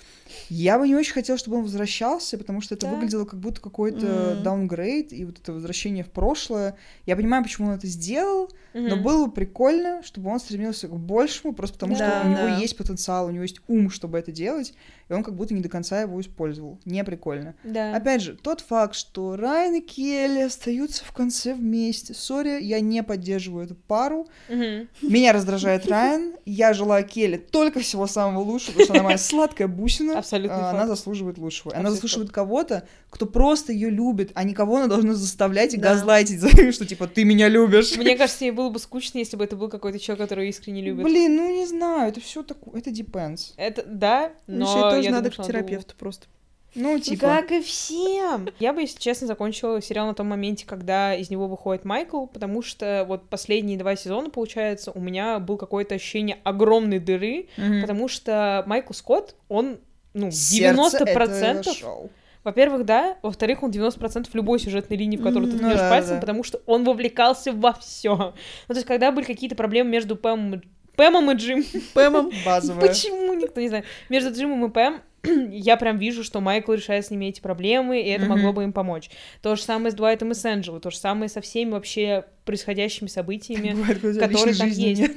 я 0.51 0.79
бы 0.79 0.87
не 0.87 0.95
очень 0.95 1.15
хотела, 1.15 1.39
чтобы 1.39 1.57
он 1.57 1.63
возвращался, 1.63 2.37
потому 2.37 2.61
что 2.61 2.75
это 2.75 2.85
да. 2.85 2.93
выглядело 2.93 3.25
как 3.25 3.41
будто 3.41 3.63
какой-то 3.63 4.05
mm-hmm. 4.07 4.43
даунгрейд, 4.43 5.15
и 5.15 5.25
вот 5.25 5.39
это 5.39 5.55
возвращение 5.55 6.05
в 6.05 6.11
прошлое. 6.11 6.77
Я 7.07 7.17
понимаю, 7.17 7.43
почему 7.43 7.69
он 7.69 7.75
это 7.75 7.87
сделал, 7.87 8.53
mm-hmm. 8.75 8.89
но 8.89 8.97
было 8.97 9.27
бы 9.27 9.33
прикольно, 9.33 10.03
чтобы 10.03 10.29
он 10.29 10.41
стремился 10.41 10.89
к 10.89 10.95
большему, 10.95 11.55
просто 11.55 11.77
потому 11.77 11.97
да, 11.97 12.21
что 12.21 12.29
у 12.29 12.31
него 12.31 12.43
да. 12.43 12.59
есть 12.59 12.77
потенциал, 12.77 13.29
у 13.29 13.31
него 13.31 13.45
есть 13.45 13.63
ум, 13.67 13.89
чтобы 13.89 14.19
это 14.19 14.31
делать, 14.31 14.75
и 15.09 15.13
он 15.13 15.23
как 15.23 15.35
будто 15.35 15.55
не 15.55 15.61
до 15.61 15.69
конца 15.69 16.01
его 16.01 16.21
использовал. 16.21 16.79
Не 16.85 17.03
прикольно. 17.05 17.55
Да. 17.65 17.95
Опять 17.95 18.23
же, 18.23 18.37
тот 18.37 18.61
факт, 18.61 18.95
что 18.95 19.37
Райан 19.37 19.77
и 19.77 19.81
Келли 19.81 20.41
остаются 20.41 21.05
в 21.05 21.13
конце 21.13 21.55
вместе. 21.55 22.15
Сори, 22.15 22.63
я 22.63 22.81
не 22.81 23.03
поддерживаю 23.03 23.65
эту 23.65 23.75
пару. 23.75 24.27
Mm-hmm. 24.49 24.89
Меня 25.03 25.33
раздражает 25.33 25.87
Райан. 25.87 26.35
Я 26.45 26.73
желаю 26.73 27.07
Келли 27.07 27.37
только 27.37 27.81
всего 27.81 28.07
самого 28.07 28.43
лучшего, 28.43 28.73
потому 28.73 28.85
что 28.85 28.95
она 28.95 29.03
моя 29.03 29.19
сладкая 29.19 29.69
бусина. 29.69 30.19
Абсолютно. 30.19 30.71
Она 30.71 30.87
заслуживает 30.87 31.39
лучшего. 31.39 31.75
Она 31.75 31.91
заслуживает 31.91 32.31
кого-то, 32.31 32.87
кто 33.11 33.27
просто 33.27 33.73
ее 33.73 33.91
любит, 33.91 34.33
а 34.35 34.45
не 34.45 34.55
кого 34.55 34.77
она 34.77 34.87
должна 34.87 35.15
заставлять 35.15 35.75
и 35.75 35.79
газлайтить 35.79 36.41
за 36.41 36.49
что 36.73 36.85
типа 36.85 37.07
ты 37.07 37.25
меня 37.25 37.49
любишь. 37.49 37.97
Мне 37.97 38.17
кажется, 38.17 38.45
ей 38.45 38.51
было 38.51 38.69
бы 38.71 38.79
скучно, 38.79 39.19
если 39.19 39.37
бы 39.37 39.45
это 39.45 39.57
был 39.57 39.69
какой-то 39.69 39.99
человек, 39.99 40.29
который 40.29 40.49
искренне 40.49 40.83
любит. 40.83 41.05
Блин, 41.05 41.37
ну 41.37 41.55
не 41.55 41.67
знаю, 41.67 42.11
это 42.11 42.21
все 42.21 42.43
такое, 42.43 42.81
это 42.81 42.91
depends. 42.91 43.53
Это 43.57 43.85
да, 43.87 44.33
но 44.47 44.98
тоже 44.99 45.09
я 45.09 45.15
надо 45.15 45.31
к 45.31 45.37
терапевту 45.37 45.95
просто. 45.97 46.27
Ну, 46.75 46.99
типа... 46.99 47.27
Как 47.27 47.51
и 47.51 47.63
всем. 47.63 48.49
Я 48.59 48.73
бы, 48.73 48.83
если 48.83 48.99
честно, 48.99 49.27
закончила 49.27 49.81
сериал 49.81 50.07
на 50.07 50.15
том 50.15 50.29
моменте, 50.29 50.67
когда 50.67 51.15
из 51.15 51.31
него 51.31 51.49
выходит 51.49 51.85
Майкл, 51.85 52.27
потому 52.27 52.63
что 52.63 53.05
вот 53.09 53.29
последние 53.29 53.79
два 53.79 53.97
сезона, 53.97 54.31
получается, 54.31 54.93
у 54.93 55.01
меня 55.01 55.39
был 55.39 55.57
какое-то 55.57 55.95
ощущение 55.95 56.39
огромной 56.45 56.99
дыры, 56.99 57.49
mm-hmm. 57.57 57.81
потому 57.81 58.09
что 58.09 58.63
Майкл 58.67 58.93
Скотт, 58.93 59.35
он, 59.49 59.79
ну, 60.15 60.29
90%... 60.29 62.11
Во-первых, 62.45 62.87
да. 62.87 63.19
Во-вторых, 63.23 63.63
он 63.63 63.71
90% 63.71 64.29
любой 64.33 64.59
сюжетной 64.59 64.97
линии, 64.97 65.17
в 65.17 65.23
которую 65.23 65.51
ты 65.51 65.59
ткнешь 65.59 65.73
ну, 65.73 65.79
да, 65.79 65.91
пальцем, 65.91 66.15
да. 66.15 66.21
потому 66.21 66.45
что 66.45 66.63
он 66.67 66.85
вовлекался 66.85 67.53
во 67.53 67.75
все. 67.75 68.17
Ну, 68.17 68.33
то 68.69 68.75
есть, 68.75 68.87
когда 68.87 69.11
были 69.13 69.27
какие-то 69.27 69.57
проблемы 69.57 69.91
между 69.91 70.17
Пэмом 70.17 70.55
и 70.55 70.61
Пэмом 70.99 71.31
и 71.31 71.35
Джим. 71.35 71.65
Пэмом 71.95 72.33
базовая. 72.45 72.89
Почему 72.89 73.33
никто 73.35 73.61
не 73.61 73.69
знает? 73.69 73.85
Между 74.09 74.33
Джимом 74.33 74.67
и 74.67 74.69
Пэм 74.69 75.01
я 75.53 75.77
прям 75.77 75.97
вижу, 75.97 76.25
что 76.25 76.41
Майкл 76.41 76.73
решает 76.73 77.07
с 77.07 77.11
ними 77.11 77.27
эти 77.27 77.41
проблемы, 77.41 78.03
и 78.03 78.09
это 78.09 78.25
mm-hmm. 78.25 78.29
могло 78.29 78.53
бы 78.53 78.65
им 78.65 78.73
помочь. 78.73 79.09
То 79.41 79.55
же 79.55 79.63
самое 79.63 79.93
с 79.93 79.95
Дуайтом 79.95 80.33
и 80.33 80.35
с 80.35 80.45
Энджело, 80.45 80.81
то 80.81 80.91
же 80.91 80.97
самое 80.97 81.29
со 81.29 81.41
всеми 81.41 81.71
вообще 81.71 82.25
происходящими 82.49 83.09
событиями, 83.09 83.75
Бывает, 83.75 84.01
которые 84.19 84.55
там 84.55 84.71
есть. 84.71 85.03
Нет. 85.03 85.13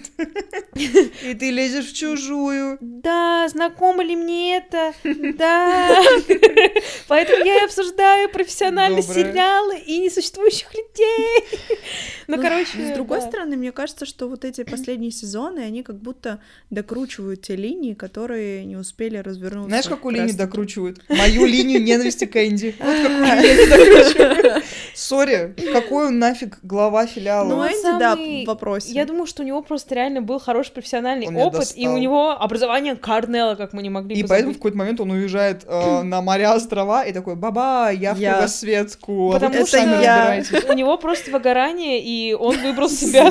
И 1.23 1.33
ты 1.33 1.49
лезешь 1.49 1.91
в 1.91 1.95
чужую. 1.95 2.77
Да, 2.81 3.47
знакомо 3.47 4.03
ли 4.03 4.17
мне 4.17 4.57
это? 4.57 4.93
Да. 5.31 5.95
Поэтому 7.07 7.45
я 7.45 7.61
и 7.61 7.65
обсуждаю 7.65 8.29
профессиональные 8.29 9.01
сериалы 9.01 9.77
и 9.77 9.99
несуществующих 9.99 10.73
людей. 10.73 11.59
Ну, 12.27 12.41
короче... 12.41 12.91
С 12.91 12.93
другой 12.93 13.21
стороны, 13.21 13.55
мне 13.55 13.71
кажется, 13.71 14.05
что 14.05 14.27
вот 14.27 14.43
эти 14.43 14.63
последние 14.63 15.11
сезоны, 15.11 15.59
они 15.59 15.83
как 15.83 15.97
будто 15.97 16.41
докручивают 16.69 17.43
те 17.43 17.55
линии, 17.55 17.93
которые 17.93 18.65
не 18.65 18.75
успели 18.75 19.17
развернуться. 19.17 19.69
Знаешь, 19.69 19.87
какую 19.87 20.15
линию 20.15 20.35
докручивают? 20.35 21.01
Мою 21.07 21.45
линию 21.45 21.81
ненависти 21.81 22.25
к 22.25 22.35
Энди. 22.35 22.75
Вот 22.79 22.97
какую 22.97 23.41
линию 23.41 23.69
докручивают. 23.69 24.65
Сори, 24.93 25.55
какой 25.71 26.07
он 26.07 26.19
нафиг 26.19 26.59
глава 26.63 27.07
филиала? 27.21 27.47
Ну, 27.47 27.65
Энди, 27.65 27.99
да, 27.99 28.15
в 28.15 28.45
вопросе. 28.47 28.91
Я 28.91 29.05
думаю, 29.05 29.25
что 29.25 29.43
у 29.43 29.45
него 29.45 29.61
просто 29.61 29.95
реально 29.95 30.21
был 30.21 30.39
хороший 30.39 30.71
профессиональный 30.71 31.27
опыт, 31.27 31.73
и 31.75 31.87
у 31.87 31.97
него 31.97 32.31
образование 32.31 32.95
Карнелла, 32.95 33.55
как 33.55 33.73
мы 33.73 33.81
не 33.81 33.89
могли 33.89 34.15
И 34.15 34.23
поэтому 34.23 34.53
в 34.53 34.57
какой-то 34.57 34.77
момент 34.77 34.99
он 34.99 35.11
уезжает 35.11 35.63
э, 35.65 36.01
на 36.03 36.21
моря, 36.21 36.53
острова, 36.53 37.03
и 37.05 37.13
такой, 37.13 37.35
баба, 37.35 37.91
я 37.91 38.13
в 38.13 38.19
кругосветку, 38.19 39.31
Потому 39.33 39.65
что 39.65 39.79
у 40.69 40.73
него 40.73 40.97
просто 40.97 41.31
выгорание, 41.31 42.01
и 42.01 42.33
он 42.33 42.57
выбрал 42.57 42.89
себя 42.89 43.27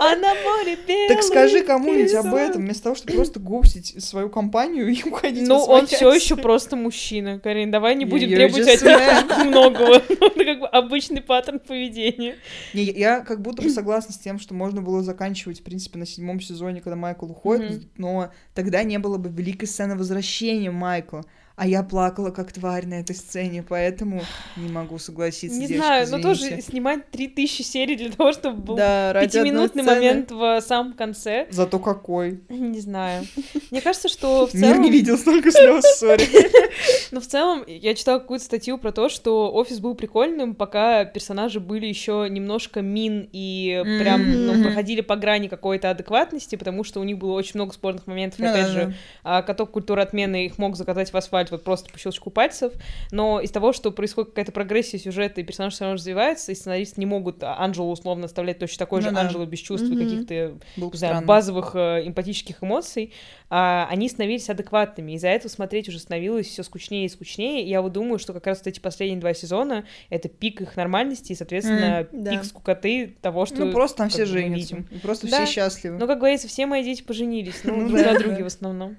А 0.00 0.16
на 0.16 0.34
море 0.34 0.78
белый 0.86 1.08
Так 1.08 1.22
скажи 1.22 1.62
кому-нибудь 1.62 2.14
об 2.14 2.34
этом, 2.34 2.62
вместо 2.62 2.84
того, 2.84 2.94
чтобы 2.96 3.14
просто 3.14 3.40
гостить 3.40 4.02
свою 4.02 4.28
компанию 4.28 4.88
и 4.88 5.02
уходить 5.08 5.46
Ну, 5.46 5.58
он 5.64 5.86
все 5.86 6.12
еще 6.12 6.36
просто 6.36 6.76
мужчина, 6.76 7.38
Карин, 7.38 7.70
давай 7.70 7.94
не 7.94 8.04
будем 8.04 8.30
требовать 8.30 8.68
от 8.68 8.82
него 8.82 9.44
многого. 9.44 9.96
Это 9.96 10.44
как 10.44 10.60
бы 10.60 10.66
обычный 10.66 11.20
паттерн 11.20 11.58
поведения. 11.58 12.36
Не, 12.78 12.92
я 12.92 13.20
как 13.20 13.42
будто 13.42 13.62
бы 13.62 13.70
согласна 13.70 14.12
с 14.12 14.18
тем, 14.18 14.38
что 14.38 14.54
можно 14.54 14.82
было 14.82 15.02
заканчивать, 15.02 15.60
в 15.60 15.62
принципе, 15.64 15.98
на 15.98 16.06
седьмом 16.06 16.40
сезоне, 16.40 16.80
когда 16.80 16.96
Майкл 16.96 17.26
уходит, 17.26 17.88
но 17.96 18.32
тогда 18.54 18.82
не 18.84 18.98
было 18.98 19.18
бы 19.18 19.28
великой 19.28 19.66
сцены 19.66 19.96
возвращения 19.96 20.70
Майкла 20.70 21.24
а 21.58 21.66
я 21.66 21.82
плакала 21.82 22.30
как 22.30 22.52
тварь 22.52 22.86
на 22.86 23.00
этой 23.00 23.16
сцене, 23.16 23.64
поэтому 23.68 24.22
не 24.56 24.70
могу 24.70 24.98
согласиться. 24.98 25.58
Не 25.58 25.66
девушка, 25.66 25.86
знаю, 25.86 26.04
извините. 26.04 26.28
но 26.28 26.34
тоже 26.34 26.62
снимать 26.62 27.10
3000 27.10 27.62
серий 27.62 27.96
для 27.96 28.12
того, 28.12 28.32
чтобы 28.32 28.62
был 28.62 28.76
да, 28.76 29.12
пятиминутный 29.20 29.82
момент 29.82 30.30
в 30.30 30.60
самом 30.60 30.92
конце. 30.92 31.48
Зато 31.50 31.80
какой. 31.80 32.40
Не 32.48 32.78
знаю. 32.78 33.24
Мне 33.72 33.80
кажется, 33.80 34.08
что 34.08 34.46
в 34.46 34.52
целом... 34.52 34.68
Мир 34.68 34.78
не 34.78 34.90
видел 34.90 35.18
столько 35.18 35.50
слез, 35.50 35.84
сори. 35.98 36.28
Но 37.10 37.20
в 37.20 37.26
целом 37.26 37.64
я 37.66 37.94
читала 37.96 38.20
какую-то 38.20 38.44
статью 38.44 38.78
про 38.78 38.92
то, 38.92 39.08
что 39.08 39.52
офис 39.52 39.80
был 39.80 39.96
прикольным, 39.96 40.54
пока 40.54 41.04
персонажи 41.06 41.58
были 41.58 41.86
еще 41.86 42.28
немножко 42.30 42.82
мин 42.82 43.28
и 43.32 43.82
прям 44.00 44.46
ну, 44.46 44.62
проходили 44.62 45.00
по 45.00 45.16
грани 45.16 45.48
какой-то 45.48 45.90
адекватности, 45.90 46.54
потому 46.54 46.84
что 46.84 47.00
у 47.00 47.04
них 47.04 47.18
было 47.18 47.32
очень 47.32 47.52
много 47.54 47.72
спорных 47.72 48.06
моментов. 48.06 48.38
Ну 48.38 48.48
Опять 48.48 48.68
же, 48.68 48.94
а, 49.24 49.42
каток 49.42 49.72
культуры 49.72 50.02
отмены 50.02 50.46
их 50.46 50.58
мог 50.58 50.76
заказать 50.76 51.12
в 51.12 51.16
асфальт 51.16 51.47
вот 51.50 51.64
просто 51.64 51.90
по 51.90 51.98
щелчку 51.98 52.30
пальцев, 52.30 52.72
но 53.10 53.40
из 53.40 53.50
того, 53.50 53.72
что 53.72 53.90
происходит 53.90 54.30
какая-то 54.30 54.52
прогрессия 54.52 54.98
сюжета, 54.98 55.40
и 55.40 55.44
персонаж 55.44 55.74
все 55.74 55.84
равно 55.84 55.94
развивается, 55.94 56.52
и 56.52 56.54
сценаристы 56.54 57.00
не 57.00 57.06
могут 57.06 57.42
Анджелу 57.42 57.90
условно 57.90 58.26
оставлять 58.26 58.58
точно 58.58 58.78
такой 58.78 59.00
ну, 59.00 59.08
же 59.08 59.14
да. 59.14 59.20
Анджелу 59.22 59.46
без 59.46 59.58
чувств 59.60 59.88
и 59.88 59.96
каких-то 59.96 60.58
знаю, 60.96 61.24
базовых 61.24 61.72
э, 61.74 62.06
эмпатических 62.06 62.62
эмоций, 62.62 63.12
а, 63.50 63.86
они 63.90 64.08
становились 64.08 64.48
адекватными. 64.50 65.12
Из-за 65.12 65.28
этого 65.28 65.50
смотреть 65.50 65.88
уже 65.88 65.98
становилось 65.98 66.46
все 66.46 66.62
скучнее 66.62 67.06
и 67.06 67.08
скучнее. 67.08 67.64
И 67.64 67.68
я 67.68 67.82
вот 67.82 67.92
думаю, 67.92 68.18
что 68.18 68.32
как 68.32 68.46
раз 68.46 68.58
вот 68.58 68.66
эти 68.66 68.80
последние 68.80 69.20
два 69.20 69.34
сезона 69.34 69.84
это 70.10 70.28
пик 70.28 70.60
их 70.60 70.76
нормальности 70.76 71.32
и, 71.32 71.34
соответственно, 71.34 72.00
mm, 72.00 72.30
пик 72.30 72.40
да. 72.40 72.44
скукоты 72.44 73.16
того, 73.20 73.46
что 73.46 73.64
ну 73.64 73.72
просто 73.72 73.98
там 73.98 74.08
все 74.08 74.26
женятся, 74.26 74.76
видим. 74.76 74.88
и 74.90 74.98
просто 74.98 75.28
да. 75.28 75.44
все 75.44 75.54
счастливы. 75.54 75.98
Ну, 75.98 76.06
как 76.06 76.18
говорится, 76.18 76.48
все 76.48 76.66
мои 76.66 76.84
дети 76.84 77.02
поженились, 77.02 77.60
ну, 77.64 77.88
друг 77.88 78.00
на 78.00 78.18
друге 78.18 78.42
в 78.42 78.46
основном. 78.46 78.96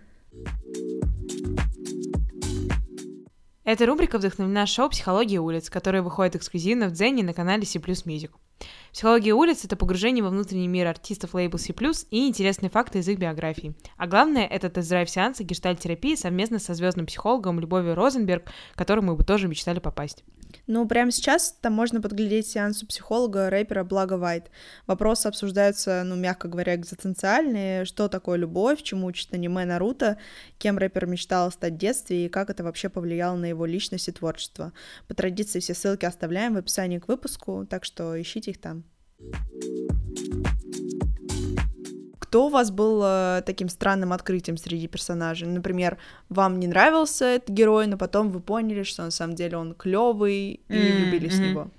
Эта 3.72 3.86
рубрика 3.86 4.18
вдохновлена 4.18 4.66
шоу 4.66 4.90
«Психология 4.90 5.40
улиц», 5.40 5.70
которое 5.70 6.02
выходит 6.02 6.36
эксклюзивно 6.36 6.88
в 6.88 6.94
Дзене 6.94 7.22
на 7.22 7.36
канале 7.36 7.68
C++ 7.68 7.78
Music. 7.78 8.32
Психология 8.92 9.34
улиц— 9.34 9.64
это 9.66 9.76
погружение 9.76 10.24
во 10.24 10.30
внутренний 10.30 10.68
мир 10.68 10.88
артистов 10.88 11.34
лейбла 11.34 11.58
C++ 11.58 11.74
и 12.12 12.28
интересные 12.28 12.70
факты 12.70 13.00
из 13.00 13.08
их 13.08 13.20
биографий. 13.20 13.76
А 13.98 14.08
главное— 14.08 14.46
это 14.50 14.70
тест-драйв 14.70 15.10
сеанса 15.10 15.44
гештальт-терапии 15.44 16.16
совместно 16.16 16.60
со 16.60 16.74
звездным 16.74 17.06
психологом 17.06 17.60
Любовью 17.60 17.96
Розенберг, 17.96 18.46
к 18.74 18.78
которому 18.78 19.10
мы 19.10 19.16
бы 19.16 19.24
тоже 19.24 19.48
мечтали 19.48 19.80
попасть. 19.80 20.24
Ну, 20.68 20.88
прямо 20.88 21.12
сейчас 21.12 21.56
там 21.62 21.74
можно 21.74 22.02
подглядеть 22.02 22.48
сеанс 22.48 22.84
у 22.84 22.88
психолога, 22.88 23.50
рэпера 23.50 23.84
Блага 23.84 24.18
Вайт. 24.18 24.50
Вопросы 24.88 25.28
обсуждаются, 25.28 26.04
ну, 26.06 26.16
мягко 26.16 26.48
говоря, 26.48 26.76
экзистенциальные. 26.76 27.86
Что 27.86 28.08
такое 28.08 28.38
любовь, 28.38 28.82
чему 28.82 29.08
учит 29.08 29.34
аниме 29.34 29.66
Наруто, 29.66 30.18
кем 30.58 30.78
рэпер 30.78 31.06
мечтал 31.06 31.52
стать 31.52 31.74
в 31.74 31.78
детстве 31.78 32.26
и 32.26 32.30
как 32.30 32.50
это 32.50 32.64
вообще 32.64 32.90
повлияло 32.90 33.36
на 33.36 33.46
его 33.46 33.66
личность 33.66 34.08
и 34.08 34.12
творчество. 34.12 34.74
По 35.08 35.14
традиции 35.14 35.60
все 35.60 35.74
ссылки 35.74 36.06
оставляем 36.06 36.56
в 36.56 36.58
описании 36.58 37.00
к 37.00 37.08
выпуску, 37.08 37.68
так 37.70 37.86
что 37.86 38.20
ищите 38.20 38.52
их 38.52 38.60
там. 38.60 38.84
Кто 42.20 42.46
у 42.46 42.50
вас 42.50 42.70
был 42.70 43.02
э, 43.04 43.42
таким 43.46 43.70
странным 43.70 44.14
открытием 44.14 44.56
среди 44.56 44.88
персонажей? 44.88 45.48
Например, 45.48 45.98
вам 46.30 46.60
не 46.60 46.68
нравился 46.68 47.26
этот 47.26 47.50
герой, 47.50 47.88
но 47.88 47.98
потом 47.98 48.30
вы 48.30 48.40
поняли, 48.40 48.84
что 48.84 49.04
на 49.04 49.12
самом 49.12 49.36
деле 49.36 49.58
он 49.58 49.74
клевый 49.74 50.52
и 50.52 50.60
mm-hmm. 50.70 50.96
влюбились 50.96 51.34
в 51.34 51.40
него. 51.40 51.72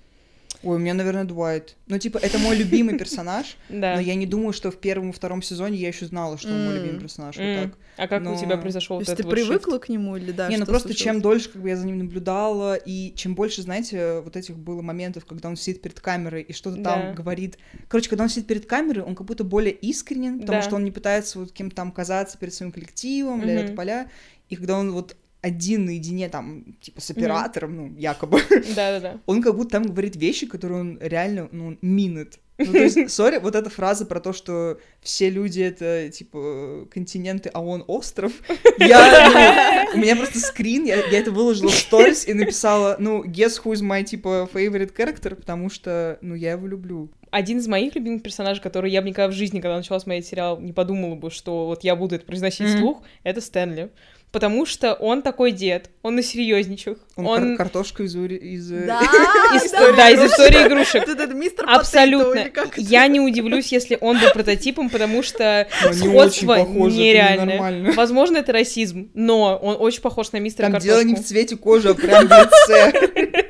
Ой, 0.62 0.77
у 0.77 0.79
меня, 0.79 0.94
наверное, 0.94 1.25
Дуайт. 1.25 1.77
Ну, 1.87 1.99
типа, 1.99 2.18
это 2.18 2.38
мой 2.38 2.57
любимый 2.57 2.99
персонаж, 2.99 3.57
но 3.68 3.99
я 3.99 4.14
не 4.14 4.27
думаю, 4.27 4.53
что 4.53 4.70
в 4.70 4.77
первом 4.77 5.11
и 5.11 5.12
втором 5.12 5.42
сезоне 5.42 5.79
я 5.79 5.88
еще 5.88 6.07
знала, 6.07 6.37
что 6.38 6.49
он 6.49 6.66
мой 6.66 6.75
любимый 6.79 7.01
персонаж. 7.01 7.37
Вот 7.37 7.44
так. 7.44 7.79
А 7.96 8.09
как 8.09 8.27
у 8.31 8.37
тебя 8.37 8.57
произошел 8.57 8.99
вот 8.99 9.09
этот 9.09 9.16
ты 9.18 9.29
привыкла 9.29 9.79
к 9.79 9.88
нему 9.88 10.16
или 10.16 10.33
да? 10.33 10.49
Не, 10.49 10.57
ну 10.57 10.66
просто 10.66 10.94
чем 10.94 11.20
дольше 11.20 11.51
как 11.51 11.62
бы 11.62 11.68
я 11.68 11.77
за 11.77 11.87
ним 11.87 11.99
наблюдала, 11.99 12.75
и 12.75 13.14
чем 13.14 13.35
больше, 13.35 13.62
знаете, 13.62 14.20
вот 14.20 14.37
этих 14.37 14.57
было 14.57 14.83
моментов, 14.83 15.25
когда 15.27 15.49
он 15.49 15.57
сидит 15.57 15.83
перед 15.83 16.01
камерой 16.01 16.42
и 16.42 16.53
что-то 16.53 16.83
там 16.83 17.14
говорит. 17.14 17.59
Короче, 17.88 18.09
когда 18.09 18.25
он 18.25 18.31
сидит 18.31 18.46
перед 18.46 18.66
камерой, 18.66 19.05
он 19.05 19.14
как 19.14 19.27
будто 19.27 19.44
более 19.44 19.73
искренен, 19.73 20.40
потому 20.40 20.62
что 20.62 20.77
он 20.77 20.85
не 20.85 20.90
пытается 20.90 21.38
вот 21.38 21.53
кем-то 21.53 21.77
там 21.77 21.92
казаться 21.92 22.38
перед 22.38 22.55
своим 22.55 22.73
коллективом, 22.73 23.42
или 23.42 23.53
это 23.53 23.73
поля. 23.73 24.11
И 24.49 24.57
когда 24.57 24.79
он 24.79 24.92
вот 24.92 25.16
один 25.42 25.87
наедине 25.87 26.29
там, 26.29 26.64
типа, 26.81 27.00
с 27.00 27.11
оператором, 27.11 27.72
mm-hmm. 27.72 27.90
ну, 27.92 27.98
якобы. 27.98 28.42
Да-да-да. 28.50 29.20
Он 29.26 29.42
как 29.42 29.57
будто 29.57 29.70
там 29.70 29.85
говорит 29.85 30.16
вещи, 30.16 30.46
которые 30.46 30.81
он 30.81 30.98
реально, 31.00 31.48
ну, 31.53 31.79
минет. 31.81 32.38
Ну, 32.59 32.72
то 32.72 32.79
есть, 32.83 33.11
сори, 33.11 33.38
вот 33.38 33.55
эта 33.55 33.70
фраза 33.70 34.05
про 34.05 34.20
то, 34.20 34.33
что 34.33 34.79
все 35.00 35.31
люди— 35.31 35.61
это, 35.62 36.11
типа, 36.11 36.87
континенты, 36.90 37.50
а 37.53 37.62
он 37.62 37.85
остров. 37.87 38.33
Я, 38.79 39.87
ну, 39.92 39.98
у 39.98 40.03
меня 40.03 40.16
просто 40.16 40.38
скрин, 40.40 40.85
я, 40.85 40.96
я 40.96 41.18
это 41.18 41.31
выложила 41.31 41.70
в 41.70 41.74
сторис 41.74 42.26
и 42.26 42.35
написала, 42.35 42.96
ну, 42.98 43.24
guess 43.24 43.61
who 43.62 43.72
is 43.72 43.83
my, 43.83 44.05
типа, 44.05 44.48
favorite 44.53 44.94
character, 44.94 45.35
потому 45.35 45.70
что, 45.70 46.18
ну, 46.20 46.35
я 46.35 46.53
его 46.53 46.66
люблю 46.66 47.11
один 47.31 47.59
из 47.59 47.68
моих 47.68 47.94
любимых 47.94 48.22
персонажей, 48.22 48.61
который 48.61 48.90
я 48.90 49.03
бы 49.03 49.09
никогда 49.09 49.29
в 49.29 49.37
жизни, 49.37 49.61
когда 49.61 49.76
начала 49.76 50.00
смотреть 50.00 50.26
сериал, 50.26 50.61
не 50.61 50.72
подумала 50.72 51.14
бы, 51.14 51.31
что 51.31 51.66
вот 51.66 51.85
я 51.85 51.94
буду 51.94 52.16
это 52.16 52.26
произносить 52.26 52.66
mm-hmm. 52.66 52.76
вслух, 52.76 53.03
это 53.22 53.40
Стэнли 53.40 53.90
потому 54.33 54.66
что 54.66 54.95
он 54.95 55.23
такой 55.23 55.53
дед, 55.53 55.90
он 56.03 56.16
на 56.16 56.23
серьезничах. 56.23 56.99
Он, 57.16 57.27
он... 57.27 57.57
Кар 57.57 57.66
картошка 57.66 58.05
из... 58.05 58.14
из... 58.14 58.73
Э, 58.73 58.87
да, 58.87 59.01
из... 59.55 59.71
да, 59.71 59.93
да, 59.93 60.11
из 60.11 60.33
истории 60.33 60.66
игрушек. 60.66 61.03
Этот 61.09 61.35
мистер 61.35 61.64
Абсолютно. 61.69 62.51
Я 62.77 63.07
не 63.07 63.21
удивлюсь, 63.21 63.73
если 63.73 63.99
он 64.01 64.19
был 64.19 64.31
прототипом, 64.33 64.90
потому 64.90 65.23
что 65.23 65.69
сходство 65.93 66.57
нереальное. 66.64 67.93
Возможно, 67.93 68.38
это 68.38 68.53
расизм, 68.53 69.11
но 69.14 69.59
он 69.61 69.77
очень 69.79 70.01
похож 70.01 70.33
на 70.33 70.38
мистера 70.38 70.66
Там 70.66 70.73
Картошку. 70.73 71.01
дело 71.01 71.05
не 71.05 71.14
в 71.14 71.25
цвете 71.25 71.57
кожи, 71.57 71.90
а 71.90 71.95
прям 71.95 72.27
в 72.27 72.31
лице. 72.31 73.47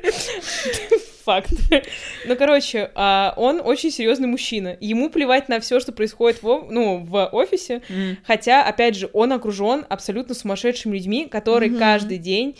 факт. 1.21 1.51
ну, 2.27 2.35
короче, 2.35 2.91
а, 2.95 3.33
он 3.37 3.61
очень 3.63 3.91
серьезный 3.91 4.27
мужчина. 4.27 4.77
Ему 4.79 5.09
плевать 5.09 5.49
на 5.49 5.59
все, 5.59 5.79
что 5.79 5.91
происходит 5.91 6.41
в, 6.41 6.67
ну, 6.69 6.97
в 6.97 7.29
офисе. 7.31 7.81
Mm. 7.89 8.17
Хотя, 8.25 8.63
опять 8.63 8.95
же, 8.95 9.09
он 9.13 9.31
окружен 9.31 9.85
абсолютно 9.89 10.35
сумасшедшими 10.35 10.95
людьми, 10.95 11.27
которые 11.27 11.71
mm-hmm. 11.71 11.79
каждый 11.79 12.17
день 12.17 12.55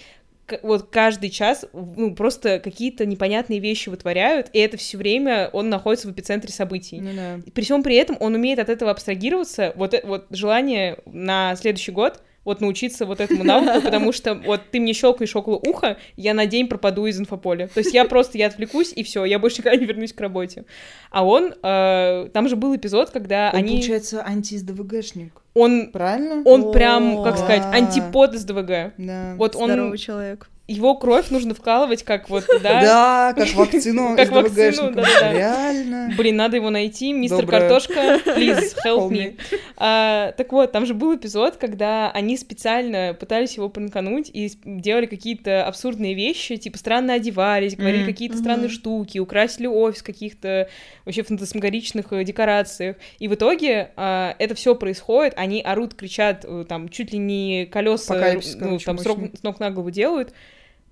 вот 0.63 0.89
каждый 0.89 1.29
час 1.29 1.65
ну, 1.73 2.13
просто 2.13 2.59
какие-то 2.59 3.05
непонятные 3.05 3.59
вещи 3.59 3.89
вытворяют, 3.89 4.49
и 4.53 4.59
это 4.59 4.77
все 4.77 4.97
время 4.97 5.49
он 5.53 5.69
находится 5.69 6.07
в 6.07 6.11
эпицентре 6.11 6.51
событий. 6.51 6.99
Ну, 6.99 7.11
да. 7.15 7.39
При 7.53 7.63
всем 7.63 7.83
при 7.83 7.95
этом 7.95 8.17
он 8.19 8.35
умеет 8.35 8.59
от 8.59 8.69
этого 8.69 8.91
абстрагироваться. 8.91 9.73
Вот, 9.75 9.93
э, 9.93 10.01
вот 10.03 10.25
желание 10.29 10.97
на 11.05 11.55
следующий 11.55 11.91
год 11.91 12.21
вот 12.43 12.61
научиться 12.61 13.05
вот 13.05 13.19
этому 13.19 13.43
навыку, 13.43 13.81
потому 13.83 14.11
что 14.11 14.35
вот 14.35 14.61
ты 14.71 14.79
мне 14.79 14.93
щелкаешь 14.93 15.35
около 15.35 15.57
уха, 15.57 15.97
я 16.15 16.33
на 16.33 16.45
день 16.45 16.67
пропаду 16.67 17.05
из 17.05 17.19
инфополя. 17.19 17.67
То 17.67 17.79
есть 17.79 17.93
я 17.93 18.05
просто, 18.05 18.37
я 18.37 18.47
отвлекусь, 18.47 18.93
и 18.95 19.03
все, 19.03 19.25
я 19.25 19.39
больше 19.39 19.59
никогда 19.59 19.79
не 19.79 19.85
вернусь 19.85 20.13
к 20.13 20.21
работе. 20.21 20.65
А 21.09 21.25
он, 21.25 21.53
э, 21.61 22.29
там 22.33 22.47
же 22.47 22.55
был 22.55 22.75
эпизод, 22.75 23.11
когда 23.11 23.49
он, 23.53 23.59
они... 23.59 23.75
получается, 23.75 24.23
анти-СДВГшник. 24.25 25.41
Он... 25.53 25.91
Правильно? 25.91 26.41
Он 26.45 26.65
О, 26.65 26.71
прям, 26.71 27.23
как 27.23 27.37
сказать, 27.37 27.63
антипод 27.73 28.33
СДВГ. 28.33 28.93
Да. 28.97 29.35
Вот 29.37 29.53
Здоровый 29.53 29.91
он... 29.91 29.97
человек 29.97 30.49
его 30.71 30.95
кровь 30.95 31.29
нужно 31.29 31.53
вкалывать, 31.53 32.03
как 32.03 32.29
вот, 32.29 32.45
да? 32.63 32.81
Да, 32.81 33.33
как 33.35 33.53
вакцину 33.53 34.15
Как 34.15 34.29
вакцину, 34.31 34.91
да, 34.91 35.03
да. 35.03 35.33
Реально. 35.33 36.13
Блин, 36.17 36.35
надо 36.35 36.57
его 36.57 36.69
найти, 36.69 37.13
мистер 37.13 37.45
Картошка, 37.45 38.19
please, 38.25 38.73
help 38.85 39.09
me. 39.11 39.37
А, 39.77 40.31
так 40.33 40.51
вот, 40.51 40.71
там 40.71 40.85
же 40.85 40.93
был 40.93 41.15
эпизод, 41.15 41.57
когда 41.57 42.11
они 42.11 42.37
специально 42.37 43.15
пытались 43.19 43.55
его 43.55 43.69
пранкануть 43.69 44.29
и 44.33 44.51
делали 44.63 45.05
какие-то 45.05 45.65
абсурдные 45.65 46.13
вещи, 46.13 46.57
типа 46.57 46.77
странно 46.77 47.13
одевались, 47.13 47.75
говорили 47.75 48.05
какие-то 48.05 48.37
странные 48.37 48.69
штуки, 48.69 49.19
украсили 49.19 49.67
офис 49.67 50.01
каких-то 50.01 50.69
вообще 51.05 51.23
фантасмагоричных 51.23 52.11
э, 52.11 52.23
декорациях. 52.23 52.97
И 53.19 53.27
в 53.27 53.35
итоге 53.35 53.91
а, 53.95 54.35
это 54.39 54.55
все 54.55 54.75
происходит, 54.75 55.33
они 55.35 55.61
орут, 55.61 55.93
кричат, 55.93 56.45
э, 56.47 56.65
там, 56.67 56.89
чуть 56.89 57.11
ли 57.13 57.19
не 57.19 57.65
колеса, 57.65 58.39
ну, 58.59 58.79
там, 58.79 58.97
с 58.97 59.43
ног 59.43 59.59
на 59.59 59.71
голову 59.71 59.91
делают, 59.91 60.33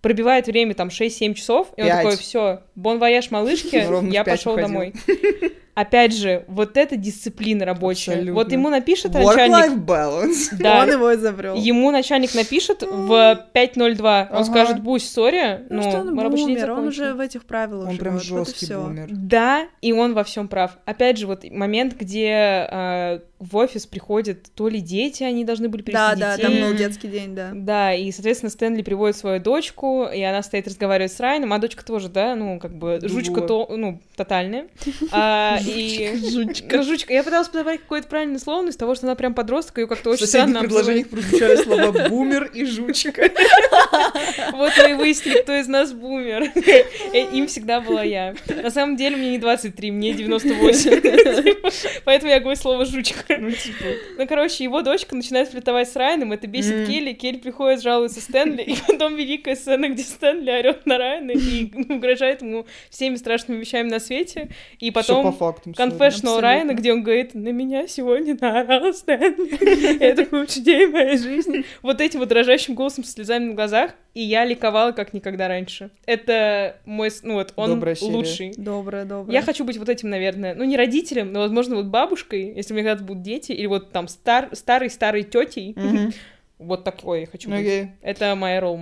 пробивает 0.02 0.48
время 0.48 0.74
там 0.74 0.90
6-7 0.90 1.34
часов, 1.34 1.70
и 1.78 1.82
5. 1.82 1.92
он 1.92 1.98
такой, 1.98 2.18
все, 2.18 2.62
бон 2.76 3.00
вояж, 3.00 3.32
малышки, 3.32 4.12
я 4.12 4.24
пошел 4.24 4.56
домой. 4.56 4.94
Опять 5.80 6.14
же, 6.14 6.44
вот 6.50 6.76
эта 6.76 6.98
дисциплина 6.98 7.64
рабочая. 7.64 8.12
Абсолютно. 8.12 8.34
Вот 8.34 8.52
ему 8.52 8.70
напишет 8.70 9.14
начальник... 9.14 9.80
balance. 9.80 10.50
Да, 10.60 10.82
он 10.84 10.92
его 10.92 11.16
изобрел. 11.16 11.56
Ему 11.56 11.90
начальник 11.92 12.36
напишет 12.36 12.82
в 12.82 13.48
5.02, 13.54 13.88
он 13.88 14.04
ага. 14.04 14.44
скажет, 14.44 14.82
Бусь, 14.82 15.10
сори, 15.10 15.62
ну, 15.70 15.78
ну 15.78 15.82
что 15.84 16.00
он 16.02 16.16
бумер, 16.18 16.72
он 16.72 16.88
уже 16.88 17.14
в 17.14 17.22
этих 17.22 17.46
правилах 17.46 17.86
Он 17.88 17.92
живет, 17.92 18.00
прям 18.02 18.20
жесткий 18.20 18.74
вот 18.74 18.88
бумер. 18.88 19.08
Да, 19.10 19.68
и 19.82 19.94
он 19.94 20.14
во 20.16 20.26
всем 20.26 20.50
прав. 20.50 20.78
Опять 20.84 21.18
же, 21.18 21.28
вот 21.28 21.50
момент, 21.50 21.96
где 21.98 22.68
э, 22.70 23.20
в 23.40 23.56
офис 23.56 23.86
приходят 23.86 24.54
то 24.54 24.68
ли 24.68 24.82
дети, 24.82 25.24
они 25.24 25.46
должны 25.46 25.70
были 25.70 25.82
привести 25.82 26.20
Да, 26.20 26.36
детей. 26.36 26.44
да, 26.44 26.50
там 26.50 26.70
был 26.70 26.78
детский 26.78 27.08
день, 27.08 27.36
да. 27.36 27.52
Да, 27.54 27.94
и, 27.94 28.12
соответственно, 28.12 28.50
Стэнли 28.50 28.82
приводит 28.82 29.16
свою 29.16 29.40
дочку, 29.40 30.06
и 30.14 30.22
она 30.22 30.44
стоит 30.44 30.68
разговаривать 30.68 31.14
с 31.14 31.20
Райаном, 31.22 31.54
а 31.54 31.58
дочка 31.60 31.86
тоже, 31.86 32.10
да, 32.10 32.36
ну, 32.36 32.60
как 32.60 32.76
бы, 32.76 33.00
жучка, 33.02 33.42
то, 33.42 33.68
ну, 33.70 34.02
тотальная. 34.16 34.68
А, 35.12 35.58
и... 35.70 36.30
Жучка. 36.30 36.78
Ну, 36.78 36.84
жучка. 36.84 37.14
Я 37.14 37.24
пыталась 37.24 37.48
подобрать 37.48 37.82
какое-то 37.82 38.08
правильное 38.08 38.40
слово, 38.40 38.64
но 38.64 38.70
из 38.70 38.78
того, 38.78 38.96
что 38.96 39.06
она 39.06 39.16
прям 39.16 39.34
подросток, 39.34 39.78
ее 39.78 39.88
как-то 39.88 40.12
очень 40.12 40.26
В 40.26 40.30
соседних 40.30 40.60
предложениях 40.60 41.10
прозвучали 41.10 41.56
слова 41.58 42.10
«бумер» 42.10 42.46
и 42.54 42.66
«жучка». 42.66 43.30
Вот 44.52 44.72
мы 44.78 44.92
и 44.92 44.94
выяснили, 44.94 45.42
кто 45.42 45.54
из 45.56 45.68
нас 45.68 45.94
бумер. 45.94 46.44
Им 47.34 47.48
всегда 47.48 47.80
была 47.82 48.04
я. 48.04 48.36
На 48.48 48.70
самом 48.72 48.96
деле 48.96 49.16
мне 49.16 49.32
не 49.32 49.38
23, 49.38 49.92
мне 49.92 50.14
98. 50.14 52.02
Поэтому 52.06 52.32
я 52.32 52.40
говорю 52.40 52.58
слово 52.58 52.86
«жучка». 52.86 53.38
Ну, 53.38 53.52
типа. 53.52 53.86
Ну, 54.18 54.28
короче, 54.28 54.64
его 54.64 54.82
дочка 54.82 55.16
начинает 55.16 55.50
флиртовать 55.50 55.90
с 55.90 55.96
Райаном, 55.96 56.32
это 56.32 56.48
бесит. 56.48 56.88
Келли, 56.88 57.14
Келли 57.14 57.38
приходит, 57.38 57.82
жалуется 57.82 58.22
Стэнли, 58.22 58.62
и 58.64 58.76
потом 58.88 59.16
великая 59.16 59.56
сцена, 59.56 59.90
где 59.90 60.04
Стэнли 60.04 60.50
орет 60.52 60.86
на 60.86 60.98
Райана 60.98 61.32
и 61.32 61.72
угрожает 61.92 62.42
ему 62.42 62.66
всеми 62.90 63.16
страшными 63.16 63.60
вещами 63.60 63.90
на 63.90 64.00
свете, 64.00 64.50
и 64.80 64.92
потом 64.92 65.26
по 65.52 65.62
фактам, 65.62 65.74
confessional 65.90 66.40
Райана, 66.40 66.74
где 66.74 66.94
он 66.94 67.04
говорит, 67.04 67.34
на 67.34 67.50
меня 67.50 67.88
сегодня 67.88 68.38
наорал 68.40 68.94
Стэнли, 68.94 70.00
это 70.00 70.36
лучший 70.36 70.62
день 70.62 70.90
в 70.90 70.94
моей 70.94 71.18
жизни. 71.18 71.66
Вот 71.82 72.02
этим 72.02 72.20
вот 72.20 72.30
дрожащим 72.30 72.76
голосом 72.76 73.04
с 73.04 73.12
слезами 73.12 73.46
на 73.46 73.54
глазах, 73.54 73.92
и 74.14 74.22
я 74.22 74.46
ликовала 74.46 74.92
как 74.92 75.14
никогда 75.14 75.48
раньше. 75.48 75.92
Это 76.06 76.78
мой, 76.86 77.10
ну 77.24 77.36
вот, 77.36 77.54
он 77.56 77.84
лучший. 78.02 78.54
Добрая, 78.58 79.06
добрая. 79.06 79.34
Я 79.34 79.42
хочу 79.42 79.64
быть 79.64 79.78
вот 79.78 79.90
этим, 79.90 80.10
наверное, 80.10 80.56
ну 80.56 80.64
не 80.64 80.78
родителем, 80.78 81.32
но, 81.32 81.40
возможно, 81.40 81.76
вот 81.76 81.86
бабушкой, 81.86 82.54
если 82.56 82.74
у 82.74 82.78
меня 82.78 82.90
когда-то 82.90 83.06
будут 83.06 83.24
дети, 83.24 83.52
или 83.52 83.66
вот 83.66 83.92
там 83.92 84.08
стар, 84.08 84.50
старый-старый 84.54 85.24
тетей. 85.24 85.76
Вот 86.60 86.84
такое 86.84 87.22
я 87.22 87.26
хочу 87.26 87.50
okay. 87.50 87.84
быть. 87.84 87.92
Это 88.02 88.36
моя 88.36 88.60
ролл 88.60 88.76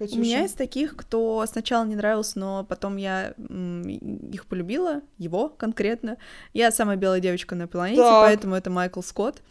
моду. 0.00 0.14
У 0.14 0.18
меня 0.18 0.40
есть 0.42 0.56
таких, 0.56 0.96
кто 0.96 1.44
сначала 1.46 1.84
не 1.84 1.96
нравился, 1.96 2.38
но 2.38 2.64
потом 2.64 2.96
я 2.96 3.34
их 3.38 4.46
полюбила, 4.46 5.02
его 5.18 5.48
конкретно. 5.48 6.16
Я 6.52 6.70
самая 6.70 6.96
белая 6.96 7.20
девочка 7.20 7.54
на 7.54 7.66
планете, 7.68 8.02
так. 8.02 8.26
поэтому 8.26 8.54
это 8.54 8.70
Майкл 8.70 9.00
Скотт. 9.00 9.42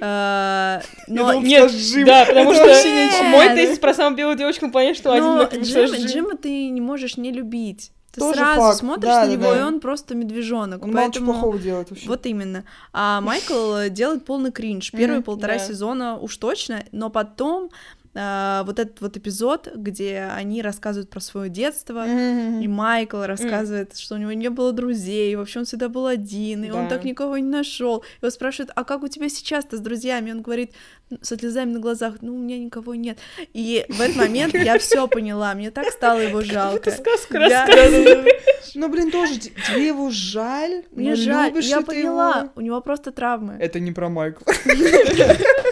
А, 0.00 0.82
но 1.06 1.34
нет, 1.34 1.70
да, 2.04 2.24
потому 2.26 2.54
что 2.54 2.64
мой 3.24 3.48
тезис 3.54 3.78
про 3.78 3.94
самую 3.94 4.16
белую 4.16 4.36
девочку 4.36 4.70
планете, 4.70 4.98
что 4.98 5.12
один 5.12 5.62
Джима 6.06 6.36
ты 6.36 6.68
не 6.68 6.80
можешь 6.80 7.16
не 7.16 7.32
любить. 7.32 7.92
Ты 8.12 8.20
Тоже 8.20 8.40
сразу 8.40 8.60
факт. 8.60 8.78
смотришь 8.78 9.08
да, 9.08 9.24
на 9.24 9.30
него, 9.30 9.50
да, 9.54 9.60
и 9.60 9.62
он 9.62 9.80
просто 9.80 10.14
медвежонок. 10.14 10.84
Он 10.84 10.92
поэтому... 10.92 11.28
мало 11.28 11.40
плохого 11.40 11.58
делает 11.58 11.88
вообще. 11.88 12.06
Вот 12.06 12.26
именно. 12.26 12.64
А 12.92 13.22
Майкл 13.22 13.88
делает 13.88 14.26
полный 14.26 14.52
кринж. 14.52 14.90
Первые 14.92 15.22
полтора 15.22 15.58
сезона 15.58 16.18
уж 16.18 16.36
точно, 16.36 16.84
но 16.92 17.08
потом 17.08 17.70
а, 18.14 18.62
вот 18.64 18.78
этот 18.78 19.00
вот 19.00 19.16
эпизод, 19.16 19.68
где 19.74 20.30
они 20.34 20.60
рассказывают 20.62 21.08
про 21.10 21.20
свое 21.20 21.48
детство, 21.48 22.04
и 22.06 22.68
Майкл 22.68 23.22
рассказывает, 23.22 23.96
что 23.96 24.16
у 24.16 24.18
него 24.18 24.32
не 24.32 24.50
было 24.50 24.72
друзей, 24.72 25.34
вообще 25.36 25.60
он 25.60 25.64
всегда 25.64 25.88
был 25.88 26.06
один, 26.06 26.64
и 26.64 26.70
он 26.70 26.84
Да. 26.84 26.90
так 26.90 27.04
никого 27.04 27.38
не 27.38 27.48
нашел. 27.48 28.04
Его 28.20 28.30
спрашивают, 28.30 28.70
а 28.74 28.84
как 28.84 29.02
у 29.02 29.08
тебя 29.08 29.28
сейчас-то 29.28 29.76
с 29.76 29.80
друзьями? 29.80 30.32
Он 30.32 30.42
говорит 30.42 30.72
со 31.20 31.36
слезами 31.38 31.72
на 31.72 31.80
глазах, 31.80 32.16
ну, 32.22 32.34
у 32.34 32.38
меня 32.38 32.58
никого 32.58 32.94
нет. 32.94 33.18
И 33.52 33.84
в 33.88 34.00
этот 34.00 34.16
момент 34.16 34.54
я 34.54 34.78
все 34.78 35.06
поняла, 35.08 35.54
мне 35.54 35.70
так 35.70 35.86
стало 35.88 36.20
его 36.20 36.42
жалко. 36.42 36.90
сказку 36.90 37.34
Ну, 38.74 38.88
блин, 38.88 39.10
тоже 39.10 39.38
те- 39.38 39.50
тебе 39.50 39.88
его 39.88 40.10
жаль. 40.10 40.84
Мне 40.92 41.10
но 41.10 41.16
жаль, 41.16 41.58
я 41.60 41.82
поняла, 41.82 42.50
у 42.54 42.60
него 42.60 42.80
просто 42.80 43.12
травмы. 43.12 43.56
Это 43.60 43.80
не 43.80 43.92
про 43.92 44.08
Майкла. 44.08 44.46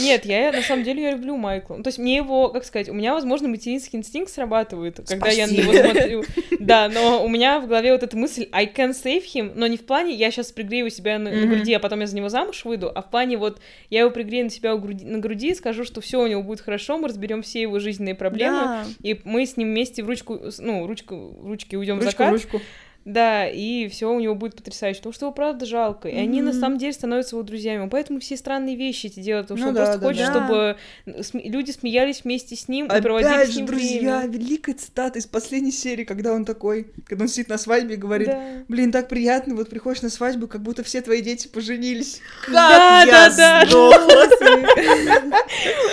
Нет, 0.00 0.24
я 0.24 0.52
на 0.52 0.62
самом 0.62 0.84
деле 0.84 1.02
я 1.02 1.10
люблю 1.12 1.36
Майкла. 1.36 1.76
Ну, 1.76 1.82
То 1.82 1.88
есть 1.88 1.98
мне 1.98 2.16
его, 2.16 2.48
как 2.48 2.64
сказать, 2.64 2.88
у 2.88 2.94
меня, 2.94 3.14
возможно, 3.14 3.48
материнский 3.48 3.98
инстинкт 3.98 4.30
срабатывает, 4.32 5.00
когда 5.06 5.28
я 5.28 5.46
на 5.46 5.52
него 5.52 5.72
смотрю. 5.72 6.24
Да, 6.60 6.88
но 6.88 7.24
у 7.24 7.28
меня 7.28 7.60
в 7.60 7.66
голове 7.66 7.92
вот 7.92 8.02
эта 8.02 8.16
мысль 8.16 8.48
I 8.52 8.66
can 8.66 8.90
save 8.90 9.24
him, 9.24 9.52
но 9.54 9.66
не 9.66 9.76
в 9.76 9.84
плане 9.84 10.14
я 10.14 10.30
сейчас 10.30 10.52
пригрею 10.52 10.90
себя 10.90 11.18
на, 11.18 11.30
груди, 11.30 11.72
а 11.74 11.80
потом 11.80 12.00
я 12.00 12.06
за 12.06 12.16
него 12.16 12.28
замуж 12.28 12.64
выйду, 12.64 12.90
а 12.94 13.02
в 13.02 13.10
плане 13.10 13.36
вот 13.36 13.60
я 13.90 14.00
его 14.00 14.10
пригрею 14.10 14.44
на 14.44 14.50
себя 14.50 14.74
груди, 14.76 15.04
на 15.04 15.18
груди, 15.18 15.54
скажу, 15.54 15.84
что 15.84 16.00
все 16.00 16.20
у 16.22 16.26
него 16.26 16.42
будет 16.42 16.60
хорошо, 16.60 16.98
мы 16.98 17.08
разберем 17.08 17.42
все 17.42 17.62
его 17.62 17.78
жизненные 17.78 18.14
проблемы, 18.14 18.58
Да. 18.58 18.84
и 19.02 19.20
мы 19.24 19.44
с 19.46 19.56
ним 19.56 19.68
вместе 19.68 20.02
в 20.02 20.08
ручку, 20.08 20.38
ну, 20.58 20.86
ручку, 20.86 21.36
ручки 21.42 21.76
уйдем 21.76 21.98
в 21.98 22.02
закат. 22.02 22.32
ручку. 22.32 22.60
Да, 23.04 23.48
и 23.48 23.88
все 23.88 24.10
у 24.12 24.20
него 24.20 24.34
будет 24.36 24.54
потрясающе, 24.56 24.98
потому 25.00 25.12
что 25.12 25.26
его 25.26 25.32
правда 25.32 25.66
жалко. 25.66 26.08
И 26.08 26.16
они 26.16 26.40
на 26.40 26.52
самом 26.52 26.78
деле 26.78 26.92
становятся 26.92 27.34
его 27.34 27.42
друзьями. 27.42 27.82
Он 27.82 27.90
поэтому 27.90 28.20
все 28.20 28.36
странные 28.36 28.76
вещи 28.76 29.06
эти 29.06 29.18
делают, 29.20 29.48
потому 29.48 29.58
что 29.58 29.66
Ну 29.66 29.70
он 29.70 29.74
да, 29.74 29.84
просто 29.84 29.98
да, 30.00 30.06
хочет, 30.06 30.26
да. 30.26 30.30
чтобы 30.32 31.42
люди 31.44 31.70
смеялись 31.72 32.22
вместе 32.22 32.54
с 32.54 32.68
ним 32.68 32.86
и 32.86 33.00
проводили 33.00 33.32
Опять 33.32 33.50
с 33.52 33.56
ним 33.56 33.66
друзья, 33.66 34.18
время. 34.20 34.32
великая 34.32 34.74
цитата 34.74 35.18
из 35.18 35.26
последней 35.26 35.72
серии, 35.72 36.04
когда 36.04 36.32
он 36.32 36.44
такой, 36.44 36.86
когда 37.06 37.24
он 37.24 37.28
сидит 37.28 37.48
на 37.48 37.58
свадьбе 37.58 37.94
и 37.94 37.98
говорит, 37.98 38.28
Да. 38.28 38.40
блин, 38.68 38.92
так 38.92 39.08
приятно, 39.08 39.56
вот 39.56 39.68
приходишь 39.68 40.02
на 40.02 40.08
свадьбу, 40.10 40.46
как 40.46 40.62
будто 40.62 40.84
все 40.84 41.00
твои 41.00 41.22
дети 41.22 41.48
поженились. 41.48 42.20
Как 42.46 42.54
Да, 42.54 43.02
я 43.04 43.30
да, 43.30 43.64
да. 43.66 43.66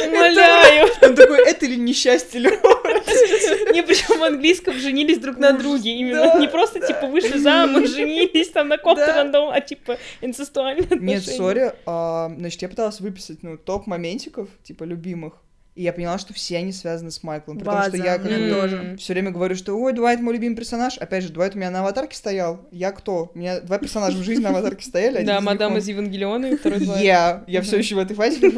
Умоляю. 0.08 0.88
Он 1.02 1.16
такой, 1.16 1.40
это 1.48 1.66
ли 1.66 1.76
несчастье, 1.78 2.40
Лёва?» 2.40 2.79
Не, 3.74 3.84
причем 3.84 4.20
в 4.20 4.24
английском 4.24 4.74
женились 4.76 5.20
друг 5.20 5.38
на 5.38 5.54
друге. 5.54 5.96
Именно 5.96 6.40
не 6.40 6.48
просто 6.48 6.80
типа 6.80 7.08
вышли 7.08 7.38
замуж, 7.38 7.90
женились 7.96 8.50
там 8.50 8.68
на 8.68 8.78
ком-то 8.78 9.08
рандом, 9.08 9.50
а 9.50 9.62
типа 9.62 9.98
инцестуальные 10.22 10.88
Нет, 11.00 11.24
сори, 11.24 11.74
а, 11.86 12.32
значит, 12.38 12.62
я 12.62 12.70
пыталась 12.70 13.00
выписать, 13.00 13.44
ну, 13.44 13.58
топ 13.58 13.88
моментиков, 13.88 14.50
типа, 14.64 14.84
любимых, 14.84 15.34
и 15.80 15.84
я 15.84 15.94
поняла, 15.94 16.18
что 16.18 16.34
все 16.34 16.58
они 16.58 16.74
связаны 16.74 17.10
с 17.10 17.24
Майклом, 17.24 17.58
потому 17.58 17.78
База, 17.78 17.96
что 17.96 18.06
я 18.06 18.18
как 18.18 18.30
бы 18.30 18.50
тоже. 18.50 18.98
все 19.00 19.14
время 19.14 19.32
говорю, 19.32 19.56
что 19.56 19.80
ой, 19.80 19.94
Дуайт 19.94 20.20
мой 20.20 20.34
любимый 20.34 20.56
персонаж. 20.56 20.98
Опять 20.98 21.24
же, 21.24 21.30
Дуайт 21.30 21.56
у 21.56 21.58
меня 21.58 21.72
на 21.72 21.80
аватарке 21.80 22.18
стоял. 22.18 22.68
Я 22.72 22.92
кто? 22.92 23.32
У 23.34 23.40
меня 23.40 23.62
два 23.62 23.78
персонажа 23.78 24.18
в 24.18 24.24
жизни 24.24 24.44
на 24.44 24.50
аватарке 24.50 24.86
стояли. 24.86 25.24
Да, 25.24 25.40
мадам 25.40 25.78
из 25.78 25.88
Евангелиона 25.88 26.48
и 26.48 26.58
второй. 26.58 26.80
Я, 27.02 27.46
я 27.48 27.62
все 27.62 27.78
еще 27.78 27.96
в 27.96 28.00
этой 28.00 28.14
фазе. 28.14 28.52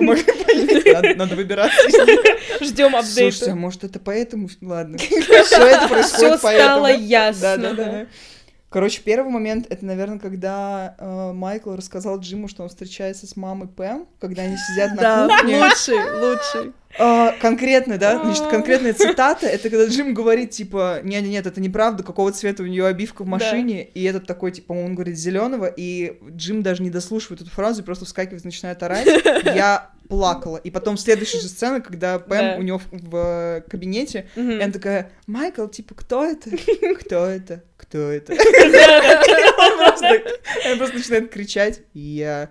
Надо, 0.93 1.15
надо 1.15 1.36
выбираться 1.36 1.88
из 1.88 1.93
них. 1.93 2.19
Ждем 2.62 2.91
Слушайте, 2.91 2.95
а 2.95 3.00
апдейта. 3.00 3.56
может 3.56 3.84
это 3.84 4.00
поэтому? 4.00 4.50
Ладно. 4.62 4.97
Все 5.00 5.15
это 5.15 5.45
Все 5.45 5.88
происходит 5.88 6.39
стало 6.39 6.84
поэтому. 6.84 6.88
ясно. 7.06 7.41
Да, 7.41 7.58
да, 7.58 7.74
да. 7.74 8.06
Короче, 8.69 9.02
первый 9.04 9.30
момент, 9.30 9.67
это, 9.69 9.86
наверное, 9.86 10.17
когда 10.19 10.95
э, 10.97 11.32
Майкл 11.34 11.74
рассказал 11.76 12.19
Джиму, 12.19 12.47
что 12.47 12.63
он 12.63 12.69
встречается 12.69 13.28
с 13.28 13.36
мамой 13.36 13.67
Пэм, 13.67 14.08
когда 14.21 14.43
они 14.43 14.56
сидят 14.56 14.91
на 14.95 15.02
Да, 15.02 15.28
кухне. 15.28 15.58
лучший, 15.62 15.95
лучший. 16.21 16.71
А, 16.99 17.34
конкретно, 17.41 17.97
да, 17.97 18.21
значит, 18.23 18.43
А. 18.47 18.49
конкретная 18.49 18.93
цитата, 18.93 19.47
это 19.47 19.69
когда 19.69 19.86
Джим 19.86 20.13
говорит, 20.13 20.51
типа, 20.51 20.99
нет, 21.04 21.23
нет, 21.23 21.45
это 21.45 21.62
неправда, 21.62 22.04
какого 22.04 22.32
цвета 22.32 22.63
у 22.63 22.65
нее 22.65 22.86
обивка 22.86 23.23
в 23.23 23.25
Да. 23.25 23.32
машине, 23.32 23.84
и 23.86 24.04
этот 24.04 24.25
такой, 24.27 24.51
типа, 24.51 24.73
он 24.73 24.93
говорит 24.95 25.17
зеленого, 25.17 25.65
и 25.67 26.17
Джим 26.32 26.63
даже 26.63 26.84
не 26.84 26.89
дослушивает 26.89 27.41
эту 27.41 27.49
фразу, 27.51 27.82
и 27.82 27.86
просто 27.86 28.06
вскакивает, 28.06 28.43
начинает 28.45 28.82
орать. 28.84 29.08
Я 29.45 29.89
плакала. 30.10 30.58
И 30.58 30.69
потом 30.71 30.97
следующая 30.97 31.39
же 31.39 31.47
сцена, 31.47 31.80
когда 31.80 32.19
Пэм 32.19 32.39
Да. 32.39 32.56
у 32.58 32.62
него 32.62 32.80
в, 32.80 32.86
в, 32.91 33.15
э, 33.15 33.62
кабинете, 33.69 34.27
Мгм. 34.36 34.51
и 34.51 34.62
она 34.62 34.73
такая, 34.73 35.12
Майкл, 35.27 35.67
типа, 35.67 35.95
кто 35.95 36.25
это? 36.25 36.49
Кто 36.99 37.25
это? 37.27 37.63
Кто 37.77 37.97
это? 38.12 38.34
Он 38.36 39.77
просто 39.77 40.21
он 40.71 40.77
просто 40.77 40.97
начинает 40.97 41.32
кричать. 41.32 41.82
Я. 41.93 42.49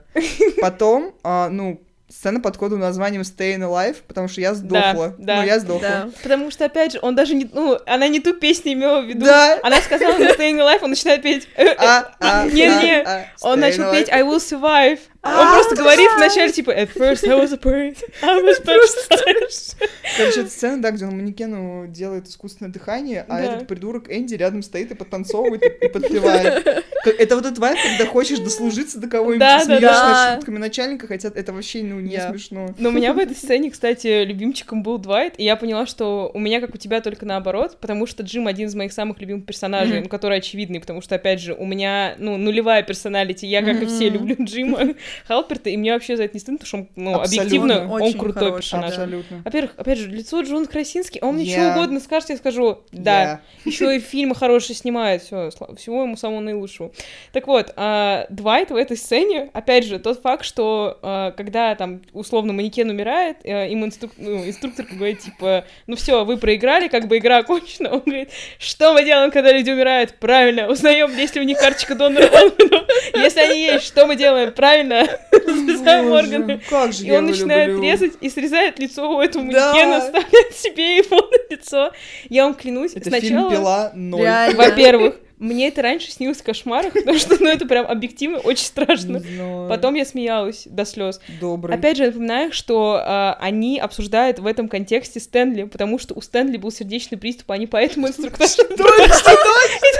Потом, 0.60 1.14
а, 1.22 1.48
ну, 1.50 1.82
сцена 2.10 2.40
под 2.40 2.56
кодовым 2.56 2.80
названием 2.80 3.22
Staying 3.22 3.60
Alive, 3.60 3.96
потому 4.06 4.28
что 4.28 4.40
я 4.40 4.54
сдохла. 4.54 5.14
да. 5.18 5.36
Ну, 5.36 5.46
я 5.46 5.58
сдохла. 5.60 5.80
Да. 5.88 6.08
Потому 6.22 6.50
что, 6.50 6.64
опять 6.64 6.92
же, 6.92 6.98
он 7.02 7.14
даже 7.14 7.34
не... 7.34 7.48
Ну, 7.52 7.78
она 7.86 8.08
не 8.08 8.20
ту 8.20 8.34
песню 8.34 8.72
имела 8.72 9.00
в 9.00 9.06
виду. 9.06 9.24
Да. 9.24 9.58
Она 9.62 9.80
сказала 9.80 10.18
на 10.18 10.30
Staying 10.30 10.58
Alive, 10.58 10.78
он 10.82 10.90
начинает 10.90 11.22
петь... 11.22 11.48
э, 11.56 11.64
э, 11.64 11.74
А, 11.78 12.12
а, 12.20 12.46
Не-не, 12.46 13.02
а, 13.02 13.26
а, 13.40 13.48
Он 13.48 13.60
начал 13.60 13.90
петь 13.92 14.08
I 14.10 14.22
will 14.22 14.38
survive. 14.38 14.98
Он 15.22 15.30
А, 15.32 15.54
просто 15.54 15.76
да. 15.76 15.82
говорит 15.82 16.08
вначале, 16.16 16.50
типа, 16.50 16.70
at 16.70 16.94
first 16.94 17.28
I 17.28 17.38
was 17.38 17.52
a 17.52 17.58
bird, 17.58 17.98
I 18.22 18.40
was 18.42 18.64
baptized. 18.64 19.76
Короче, 20.16 20.40
это 20.40 20.50
сцена, 20.50 20.80
да, 20.80 20.92
где 20.92 21.04
он 21.04 21.16
манекену 21.16 21.86
делает 21.88 22.26
искусственное 22.26 22.72
дыхание, 22.72 23.26
а 23.28 23.40
этот 23.40 23.68
придурок 23.68 24.10
Энди 24.10 24.34
рядом 24.34 24.62
стоит 24.62 24.90
и 24.92 24.94
подтанцовывает 24.94 25.62
и, 25.62 25.88
подпевает. 25.88 26.84
Это 27.04 27.36
вот 27.36 27.44
этот 27.44 27.58
вайб, 27.58 27.78
когда 27.82 28.10
хочешь 28.10 28.38
дослужиться 28.38 28.98
до 28.98 29.08
кого-нибудь, 29.08 29.46
смеешься 29.64 29.88
над 30.08 30.36
шутками 30.36 30.58
начальника, 30.58 31.06
хотя 31.06 31.30
это 31.34 31.52
вообще, 31.52 31.82
ну, 31.82 32.00
не 32.00 32.18
смешно. 32.18 32.68
Но 32.78 32.88
у 32.88 32.92
меня 32.92 33.12
в 33.12 33.18
этой 33.18 33.36
сцене, 33.36 33.70
кстати, 33.70 34.24
любимчиком 34.24 34.82
был 34.82 34.96
Двайт, 34.96 35.34
и 35.36 35.44
я 35.44 35.56
поняла, 35.56 35.84
что 35.84 36.30
у 36.32 36.38
меня, 36.38 36.60
как 36.60 36.74
у 36.74 36.78
тебя, 36.78 37.02
только 37.02 37.26
наоборот, 37.26 37.76
потому 37.78 38.06
что 38.06 38.22
Джим 38.22 38.46
один 38.46 38.68
из 38.68 38.74
моих 38.74 38.92
самых 38.92 39.20
любимых 39.20 39.44
персонажей, 39.44 40.00
ну, 40.00 40.08
который 40.08 40.38
очевидный, 40.38 40.80
потому 40.80 41.02
что, 41.02 41.14
опять 41.16 41.40
же, 41.40 41.52
у 41.52 41.66
меня, 41.66 42.14
ну, 42.18 42.38
нулевая 42.38 42.82
персоналити, 42.82 43.44
я, 43.44 43.62
как 43.62 43.82
и 43.82 43.86
все, 43.86 44.08
люблю 44.08 44.36
Джима 44.40 44.94
Халперта, 45.26 45.70
и 45.70 45.76
мне 45.76 45.92
вообще 45.92 46.16
за 46.16 46.24
это 46.24 46.34
не 46.34 46.40
стыдно, 46.40 46.58
потому 46.58 46.66
что 46.68 46.76
он, 46.78 46.88
ну, 46.96 47.14
Абсолютно. 47.20 47.42
объективно, 47.42 47.92
он 47.94 48.02
Очень 48.02 48.18
крутой 48.18 48.42
хороший, 48.50 48.56
персонаж. 48.62 48.90
Абсолютно. 48.90 49.42
Во-первых, 49.44 49.72
опять 49.76 49.98
же, 49.98 50.08
лицо 50.08 50.40
Джон 50.42 50.66
Красинский, 50.66 51.20
он 51.20 51.34
мне 51.36 51.44
Я- 51.44 51.70
что 51.72 51.78
угодно 51.80 52.00
скажет, 52.00 52.30
я 52.30 52.36
скажу, 52.36 52.78
да, 52.92 53.20
Я. 53.22 53.40
еще 53.64 53.96
и 53.96 54.00
фильмы 54.00 54.34
хорошие 54.34 54.76
снимает, 54.76 55.22
все, 55.22 55.50
всего 55.76 56.02
ему 56.02 56.16
самого 56.16 56.40
наилучшего. 56.40 56.92
Так 57.32 57.46
вот, 57.46 57.72
а, 57.76 58.26
Двайт 58.30 58.70
в 58.70 58.76
этой 58.76 58.96
сцене, 58.96 59.50
опять 59.52 59.84
же, 59.84 59.98
тот 59.98 60.20
факт, 60.20 60.44
что 60.44 60.98
а, 61.02 61.32
когда 61.32 61.74
там 61.74 62.02
условно 62.12 62.52
манекен 62.52 62.88
умирает, 62.90 63.38
а, 63.44 63.66
им 63.66 63.84
инструк- 63.84 64.12
ну, 64.16 64.44
инструктор 64.46 64.86
говорит, 64.90 65.20
типа, 65.20 65.64
ну 65.86 65.96
все, 65.96 66.24
вы 66.24 66.36
проиграли, 66.36 66.88
как 66.88 67.06
бы 67.08 67.18
игра 67.18 67.38
окончена, 67.40 67.90
он 67.90 68.00
говорит, 68.00 68.30
что 68.58 68.92
мы 68.92 69.04
делаем, 69.04 69.30
когда 69.30 69.52
люди 69.52 69.70
умирают? 69.70 70.14
Правильно, 70.20 70.68
узнаем, 70.68 71.16
есть 71.16 71.34
ли 71.34 71.40
у 71.40 71.44
них 71.44 71.58
карточка 71.58 71.94
донора. 71.94 72.28
Если 73.14 73.40
они 73.40 73.60
есть, 73.60 73.84
что 73.86 74.06
мы 74.06 74.16
делаем? 74.16 74.52
Правильно, 74.52 74.99
Боже, 76.10 76.10
органы. 76.10 76.60
Как 76.68 76.92
же 76.92 77.06
И 77.06 77.10
он 77.10 77.26
начинает 77.26 77.68
люблю. 77.70 77.82
резать 77.84 78.12
и 78.20 78.28
срезает 78.28 78.78
лицо 78.78 79.10
у 79.16 79.20
этого 79.20 79.44
Да. 79.50 79.72
манекена, 79.72 80.00
ставит 80.00 80.54
себе 80.56 80.98
его 80.98 81.16
на 81.16 81.54
лицо. 81.54 81.92
Я 82.28 82.44
вам 82.44 82.54
клянусь, 82.54 82.92
Это 82.94 83.08
сначала... 83.08 83.50
фильм 83.50 83.50
«Пила 83.50 83.92
0». 83.94 84.20
Реально. 84.20 84.56
Во-первых, 84.56 85.16
мне 85.40 85.68
это 85.68 85.80
раньше 85.80 86.10
снилось 86.10 86.36
в 86.36 86.42
кошмарах, 86.44 86.92
потому 86.92 87.18
что, 87.18 87.42
ну, 87.42 87.48
это 87.48 87.66
прям 87.66 87.86
объективно 87.86 88.38
очень 88.40 88.66
страшно. 88.66 89.22
Потом 89.70 89.94
я 89.94 90.04
смеялась 90.04 90.64
до 90.66 90.84
слез. 90.84 91.18
Добрый. 91.40 91.74
Опять 91.74 91.96
же, 91.96 92.06
напоминаю, 92.06 92.52
что 92.52 93.00
а, 93.02 93.38
они 93.40 93.78
обсуждают 93.80 94.38
в 94.38 94.46
этом 94.46 94.68
контексте 94.68 95.18
Стэнли, 95.18 95.64
потому 95.64 95.98
что 95.98 96.12
у 96.14 96.20
Стэнли 96.20 96.58
был 96.58 96.70
сердечный 96.70 97.16
приступ, 97.16 97.50
а 97.52 97.54
они 97.54 97.66
поэтому 97.66 98.08
инструктаж. 98.08 98.50
И 98.58 98.62
то 98.64 98.84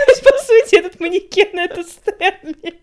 есть, 0.07 0.23
по 0.23 0.37
сути, 0.37 0.75
этот 0.75 0.99
манекен— 0.99 1.57
это 1.59 1.83
Стэнли. 1.83 2.79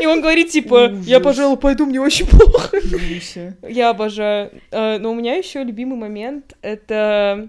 И 0.00 0.06
он 0.06 0.20
говорит, 0.20 0.48
типа, 0.50 0.92
я, 1.04 1.20
пожалуй, 1.20 1.56
пойду, 1.58 1.86
мне 1.86 2.00
очень 2.00 2.26
плохо. 2.26 2.78
Я 3.68 3.90
обожаю. 3.90 4.50
Э, 4.70 4.98
Но 4.98 5.12
у 5.12 5.14
меня 5.14 5.34
еще 5.34 5.62
любимый 5.62 5.96
момент— 5.98 6.54
это 6.62 7.48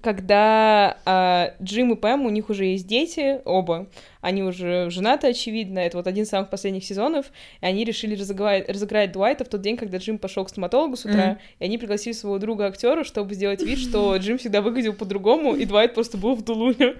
когда 0.00 0.96
а, 1.04 1.52
Джим 1.62 1.92
и 1.92 1.96
Пэм, 1.96 2.24
у 2.24 2.30
них 2.30 2.48
уже 2.50 2.64
есть 2.64 2.86
дети, 2.86 3.40
оба, 3.44 3.88
они 4.20 4.42
уже 4.42 4.88
женаты, 4.90 5.28
очевидно, 5.28 5.78
это 5.80 5.96
вот 5.98 6.06
один 6.06 6.24
из 6.24 6.28
самых 6.30 6.50
последних 6.50 6.84
сезонов, 6.84 7.26
и 7.60 7.66
они 7.66 7.84
решили 7.84 8.16
разыграть, 8.18 8.68
разыграть 8.68 9.12
Дуайта 9.12 9.44
в 9.44 9.48
тот 9.48 9.60
день, 9.60 9.76
когда 9.76 9.98
Джим 9.98 10.18
пошел 10.18 10.44
к 10.44 10.48
стоматологу 10.48 10.96
с 10.96 11.04
утра, 11.04 11.32
Мгм. 11.32 11.38
и 11.60 11.64
они 11.64 11.78
пригласили 11.78 12.14
своего 12.14 12.38
друга 12.38 12.66
актера, 12.66 13.04
чтобы 13.04 13.34
сделать 13.34 13.62
вид, 13.62 13.78
что 13.78 14.16
Джим 14.16 14.38
всегда 14.38 14.60
выглядел 14.62 14.94
по-другому, 14.94 15.54
и 15.54 15.64
Дуайт 15.66 15.94
просто 15.94 16.16
был 16.16 16.34
в 16.34 16.42
Дулуле. 16.42 16.96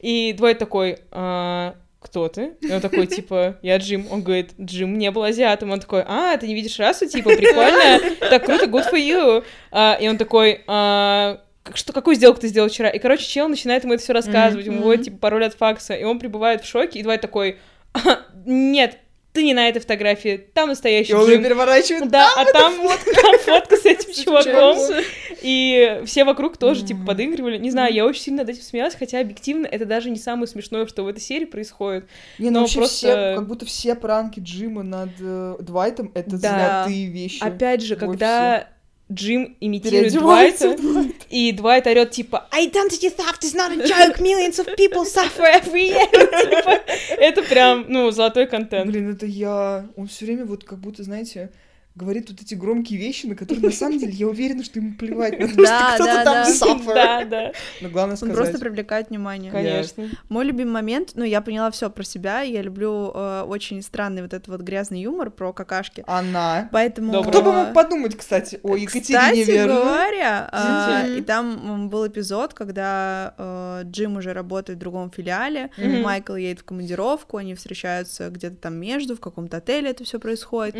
И 0.00 0.32
Дуайт 0.32 0.58
такой, 0.58 0.98
«А, 1.10 1.74
кто 2.06 2.28
ты? 2.28 2.52
И 2.60 2.72
он 2.72 2.80
такой, 2.80 3.06
типа, 3.06 3.58
я 3.62 3.76
Джим. 3.78 4.06
Он 4.10 4.22
говорит, 4.22 4.52
Джим 4.60 4.96
не 4.96 5.10
был 5.10 5.22
азиатом. 5.24 5.70
Он 5.72 5.80
такой, 5.80 6.02
а, 6.06 6.36
ты 6.36 6.46
не 6.46 6.54
видишь 6.54 6.78
расу, 6.78 7.06
типа, 7.06 7.30
прикольно, 7.36 8.00
так 8.30 8.44
круто, 8.46 8.66
good 8.66 8.90
for 8.90 8.98
you. 8.98 9.44
А, 9.72 9.98
и 10.00 10.08
он 10.08 10.16
такой, 10.16 10.62
«А, 10.66 11.40
что, 11.74 11.92
какую 11.92 12.14
сделку 12.14 12.40
ты 12.40 12.46
сделал 12.48 12.68
вчера? 12.68 12.88
И, 12.90 12.98
короче, 13.00 13.26
чел 13.26 13.48
начинает 13.48 13.82
ему 13.82 13.94
это 13.94 14.02
все 14.02 14.12
рассказывать, 14.12 14.66
ему 14.66 14.76
Мгм. 14.76 14.84
вводит, 14.84 15.04
типа, 15.06 15.18
пароль 15.18 15.44
от 15.44 15.54
факса, 15.54 15.94
и 15.94 16.04
он 16.04 16.18
пребывает 16.20 16.62
в 16.62 16.66
шоке, 16.68 17.00
и 17.00 17.02
Дуайт 17.02 17.20
такой, 17.20 17.58
«А, 17.92 18.20
нет, 18.44 18.98
ты 19.36 19.44
не 19.44 19.54
на 19.54 19.68
этой 19.68 19.80
фотографии, 19.80 20.48
там 20.54 20.70
настоящий 20.70 21.12
И 21.12 21.14
он 21.14 21.22
Джим. 21.26 21.34
её 21.34 21.42
переворачивает. 21.44 22.10
Да, 22.10 22.28
а 22.36 22.44
там 22.46 22.74
там 22.76 23.38
фотка 23.40 23.76
с 23.76 23.84
этим 23.84 24.24
чуваком. 24.24 24.78
И 25.42 26.00
все 26.06 26.24
вокруг 26.24 26.56
тоже, 26.56 26.84
типа, 26.84 27.00
подыгрывали. 27.06 27.58
Не 27.58 27.70
знаю, 27.70 27.92
я 27.94 28.06
очень 28.06 28.22
сильно 28.22 28.42
над 28.42 28.50
этим 28.50 28.62
смеялась, 28.62 28.94
хотя 28.98 29.20
объективно 29.20 29.66
это 29.66 29.84
даже 29.84 30.10
не 30.10 30.18
самое 30.18 30.46
смешное, 30.46 30.86
что 30.86 31.02
в 31.04 31.08
этой 31.08 31.20
серии 31.20 31.44
происходит. 31.44 32.06
Не, 32.38 32.46
ну 32.50 32.54
Но 32.56 32.60
вообще 32.60 32.78
просто- 32.78 32.96
все, 32.96 33.34
как 33.36 33.46
будто 33.46 33.66
все 33.66 33.94
пранки 33.94 34.40
Джима 34.40 34.82
над 34.82 35.10
э, 35.20 35.56
Двайтом 35.60 36.10
это 36.14 36.38
Да. 36.40 36.82
золотые 36.86 37.06
вещи. 37.06 37.42
Опять 37.42 37.82
же, 37.82 37.96
когда 37.96 38.68
Джим 39.12 39.56
имитирует 39.60 40.12
Двайта. 40.14 40.76
и 41.30 41.52
Двайт 41.52 41.86
орет 41.86 42.10
типа 42.10 42.48
Identity 42.52 43.14
theft 43.16 43.42
is 43.42 43.54
not 43.54 43.70
a 43.70 43.86
joke, 43.86 44.18
millions 44.20 44.58
of 44.58 44.66
people 44.76 45.04
suffer 45.04 45.44
every 45.44 45.90
year. 45.90 46.10
Типа, 46.10 46.80
Это 47.18 47.42
прям, 47.42 47.86
ну, 47.88 48.10
золотой 48.10 48.46
контент. 48.46 48.90
Блин, 48.90 49.12
это 49.12 49.26
я... 49.26 49.86
Он 49.96 50.08
все 50.08 50.24
время 50.26 50.44
вот 50.44 50.64
как 50.64 50.78
будто, 50.78 51.04
знаете, 51.04 51.50
говорит 51.96 52.30
вот 52.30 52.40
эти 52.42 52.54
громкие 52.54 52.98
вещи, 52.98 53.26
на 53.26 53.34
которые 53.34 53.64
на 53.64 53.70
самом 53.72 53.98
деле 53.98 54.12
я 54.12 54.28
уверена, 54.28 54.62
что 54.62 54.78
ему 54.78 54.94
плевать 54.94 55.38
на 55.40 55.48
то, 55.48 55.56
Да, 55.56 55.94
что 55.94 56.04
кто-то 56.04 56.14
да, 56.14 56.24
там 56.24 56.34
да. 56.34 56.50
suffer. 56.50 56.94
Да, 56.94 57.24
да, 57.24 57.52
Но 57.80 57.88
главное 57.88 58.12
Он 58.12 58.16
сказать. 58.18 58.36
просто 58.36 58.58
привлекает 58.58 59.08
внимание. 59.10 59.50
конечно. 59.50 60.08
Мой 60.28 60.44
любимый 60.44 60.72
момент, 60.72 61.12
ну, 61.14 61.24
я 61.24 61.40
поняла 61.40 61.70
все 61.70 61.88
про 61.90 62.04
себя, 62.04 62.42
я 62.42 62.60
люблю 62.62 63.10
э, 63.14 63.42
очень 63.48 63.80
странный 63.82 64.20
вот 64.22 64.34
этот 64.34 64.48
вот 64.48 64.60
грязный 64.60 65.00
юмор 65.00 65.30
про 65.30 65.52
какашки. 65.54 66.04
Она. 66.06 66.68
Поэтому... 66.70 67.24
Кто 67.24 67.42
бы 67.42 67.52
мог 67.52 67.72
подумать, 67.72 68.14
кстати, 68.16 68.60
о 68.62 68.76
Екатерине 68.76 69.00
Кстати 69.44 69.50
Верно? 69.50 69.74
говоря, 69.74 71.02
Мгм. 71.06 71.14
и 71.18 71.22
там 71.22 71.88
был 71.88 72.06
эпизод, 72.06 72.52
когда 72.52 73.34
э, 73.38 73.82
Джим 73.84 74.18
уже 74.18 74.32
работает 74.34 74.76
в 74.78 74.80
другом 74.80 75.10
филиале. 75.10 75.70
Майкл 75.78 76.34
едет 76.34 76.60
в 76.60 76.64
командировку, 76.64 77.38
они 77.38 77.54
встречаются 77.54 78.28
где-то 78.28 78.56
там 78.56 78.74
между, 78.74 79.16
в 79.16 79.20
каком-то 79.20 79.56
отеле 79.56 79.90
это 79.90 80.04
все 80.04 80.18
происходит, 80.20 80.76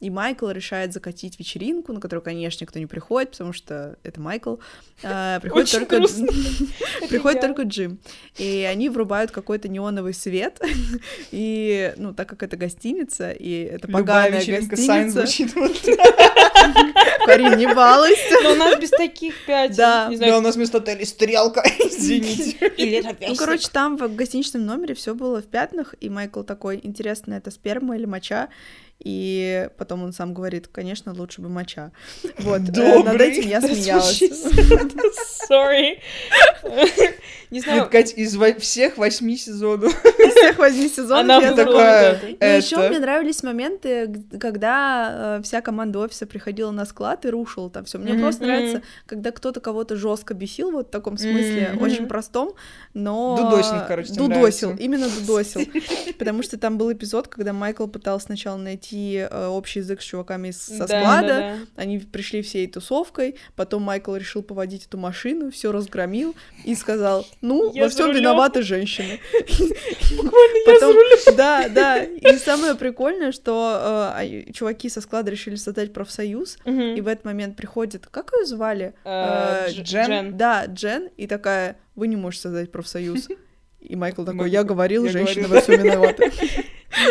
и 0.00 0.10
Майкл 0.10 0.50
решает 0.58 0.92
закатить 0.92 1.38
вечеринку, 1.38 1.92
на 1.92 2.00
которую, 2.00 2.22
конечно, 2.22 2.64
никто 2.64 2.78
не 2.78 2.86
приходит, 2.86 3.32
потому 3.32 3.52
что 3.52 3.96
это 4.02 4.20
Майкл. 4.20 4.56
А, 5.02 5.40
Приходит 5.40 5.68
Очень 5.68 5.86
только 5.86 6.08
приходит 7.08 7.40
только 7.40 7.62
Джим, 7.62 7.98
и 8.36 8.66
они 8.70 8.88
врубают 8.88 9.30
какой-то 9.30 9.68
неоновый 9.68 10.14
свет, 10.14 10.60
и 11.30 11.92
ну 11.96 12.12
так 12.12 12.28
как 12.28 12.42
это 12.42 12.56
гостиница 12.56 13.30
и 13.30 13.64
это 13.64 13.88
поганая 13.88 14.44
гостиница, 14.44 15.26
Карин, 17.26 17.58
не 17.58 17.66
балуйся. 17.66 18.34
Но 18.42 18.52
у 18.52 18.54
нас 18.54 18.78
без 18.78 18.90
таких 18.90 19.34
пять. 19.46 19.76
Да. 19.76 20.10
Да, 20.10 20.38
у 20.38 20.40
нас 20.40 20.56
вместо 20.56 20.78
отеля 20.78 21.04
стрелка, 21.04 21.62
извините. 21.78 22.56
или 22.76 23.04
Ну, 23.28 23.36
короче, 23.36 23.68
там 23.70 23.96
в 23.96 24.14
гостиничном 24.14 24.64
номере 24.64 24.94
все 24.94 25.14
было 25.14 25.42
в 25.42 25.46
пятнах, 25.46 25.94
и 26.00 26.08
Майкл 26.08 26.42
такой, 26.42 26.80
интересно, 26.82 27.34
это 27.34 27.50
сперма 27.50 27.96
или 27.96 28.06
моча? 28.06 28.48
И 29.04 29.68
потом 29.78 30.02
он 30.02 30.12
сам 30.12 30.34
говорит, 30.34 30.66
конечно, 30.68 31.12
лучше 31.14 31.40
бы 31.40 31.48
моча. 31.48 31.92
Вот, 32.40 32.60
э, 32.60 32.62
над 32.62 33.04
Добрый. 33.04 33.30
этим 33.30 33.48
я 33.48 33.60
смеялась. 33.60 34.22
Sorry. 35.50 35.98
Не 37.50 37.60
знаю, 37.60 37.80
Нет, 37.82 37.88
Кать, 37.88 38.12
из 38.14 38.36
во- 38.36 38.52
всех 38.58 38.98
восьми 38.98 39.36
сезонов 39.38 39.94
Из 40.04 40.34
всех 40.34 40.58
восьми 40.58 40.86
сезонов 40.88 41.20
она 41.20 41.38
я 41.40 41.54
такая, 41.54 42.12
вот 42.14 42.22
это. 42.24 42.36
Но 42.46 42.46
еще 42.52 42.76
мне 42.88 42.98
нравились 42.98 43.42
моменты, 43.42 44.22
когда 44.38 45.38
э, 45.38 45.42
вся 45.42 45.62
команда 45.62 46.00
офиса 46.00 46.26
приходила 46.26 46.70
на 46.72 46.84
склад 46.84 47.24
и 47.24 47.30
рушила 47.30 47.70
там 47.70 47.84
все. 47.86 47.98
Мне 47.98 48.12
Мгм. 48.12 48.22
просто 48.22 48.44
нравится, 48.44 48.82
когда 49.06 49.30
кто-то 49.30 49.60
кого-то 49.60 49.96
жестко 49.96 50.34
бесил, 50.34 50.70
вот 50.72 50.88
в 50.88 50.90
таком 50.90 51.16
смысле, 51.16 51.70
Мгм. 51.74 51.82
очень 51.82 52.06
простом, 52.06 52.52
но... 52.92 53.36
Дудосил, 53.40 53.78
короче, 53.88 54.12
Дудосил, 54.12 54.68
нравится. 54.70 54.84
именно 54.84 55.08
дудосил. 55.08 55.60
Потому 56.18 56.42
что 56.42 56.58
там 56.58 56.76
был 56.76 56.92
эпизод, 56.92 57.28
когда 57.28 57.52
Майкл 57.54 57.86
пытался 57.86 58.26
сначала 58.26 58.58
найти 58.58 58.87
э, 58.94 59.46
общий 59.46 59.80
язык 59.80 60.00
с 60.00 60.04
чуваками 60.04 60.50
со 60.50 60.86
Да, 60.86 60.86
склада, 60.86 61.26
да, 61.28 61.38
да. 61.40 61.58
они 61.76 61.98
пришли 61.98 62.42
всей 62.42 62.66
тусовкой, 62.66 63.36
потом 63.56 63.82
Майкл 63.82 64.14
решил 64.14 64.42
поводить 64.42 64.86
эту 64.86 64.98
машину, 64.98 65.50
все 65.50 65.72
разгромил 65.72 66.34
и 66.64 66.74
сказал, 66.74 67.26
ну, 67.40 67.72
Я 67.74 67.84
во 67.84 67.88
всем 67.88 68.12
виноваты 68.12 68.62
женщины. 68.62 69.20
Потом, 70.66 70.96
да, 71.36 71.68
да. 71.68 72.02
И 72.04 72.36
самое 72.38 72.74
прикольное, 72.74 73.32
что 73.32 74.12
э, 74.18 74.52
чуваки 74.52 74.88
со 74.88 75.00
склада 75.00 75.30
решили 75.30 75.56
создать 75.56 75.92
профсоюз, 75.92 76.58
и 76.64 76.70
Мгм. 76.70 77.02
в 77.02 77.08
этот 77.08 77.24
момент 77.24 77.56
приходит, 77.56 78.06
как 78.10 78.32
ее 78.32 78.44
звали? 78.46 78.94
Э, 79.04 79.66
Э, 79.68 79.70
Дж- 79.70 79.82
Джен? 79.82 80.06
Джен. 80.06 80.36
Да, 80.36 80.64
Джен, 80.66 81.08
и 81.16 81.26
такая, 81.26 81.76
вы 81.94 82.08
не 82.08 82.16
можете 82.16 82.42
создать 82.44 82.70
профсоюз. 82.72 83.28
И 83.80 83.96
Майкл 83.96 84.24
такой, 84.24 84.50
я 84.50 84.64
говорил, 84.64 85.04
«Я 85.04 85.10
женщины 85.12 85.44
говорил». 85.46 85.54
во 85.56 85.60
всем 85.60 85.82
виноваты. 85.82 86.32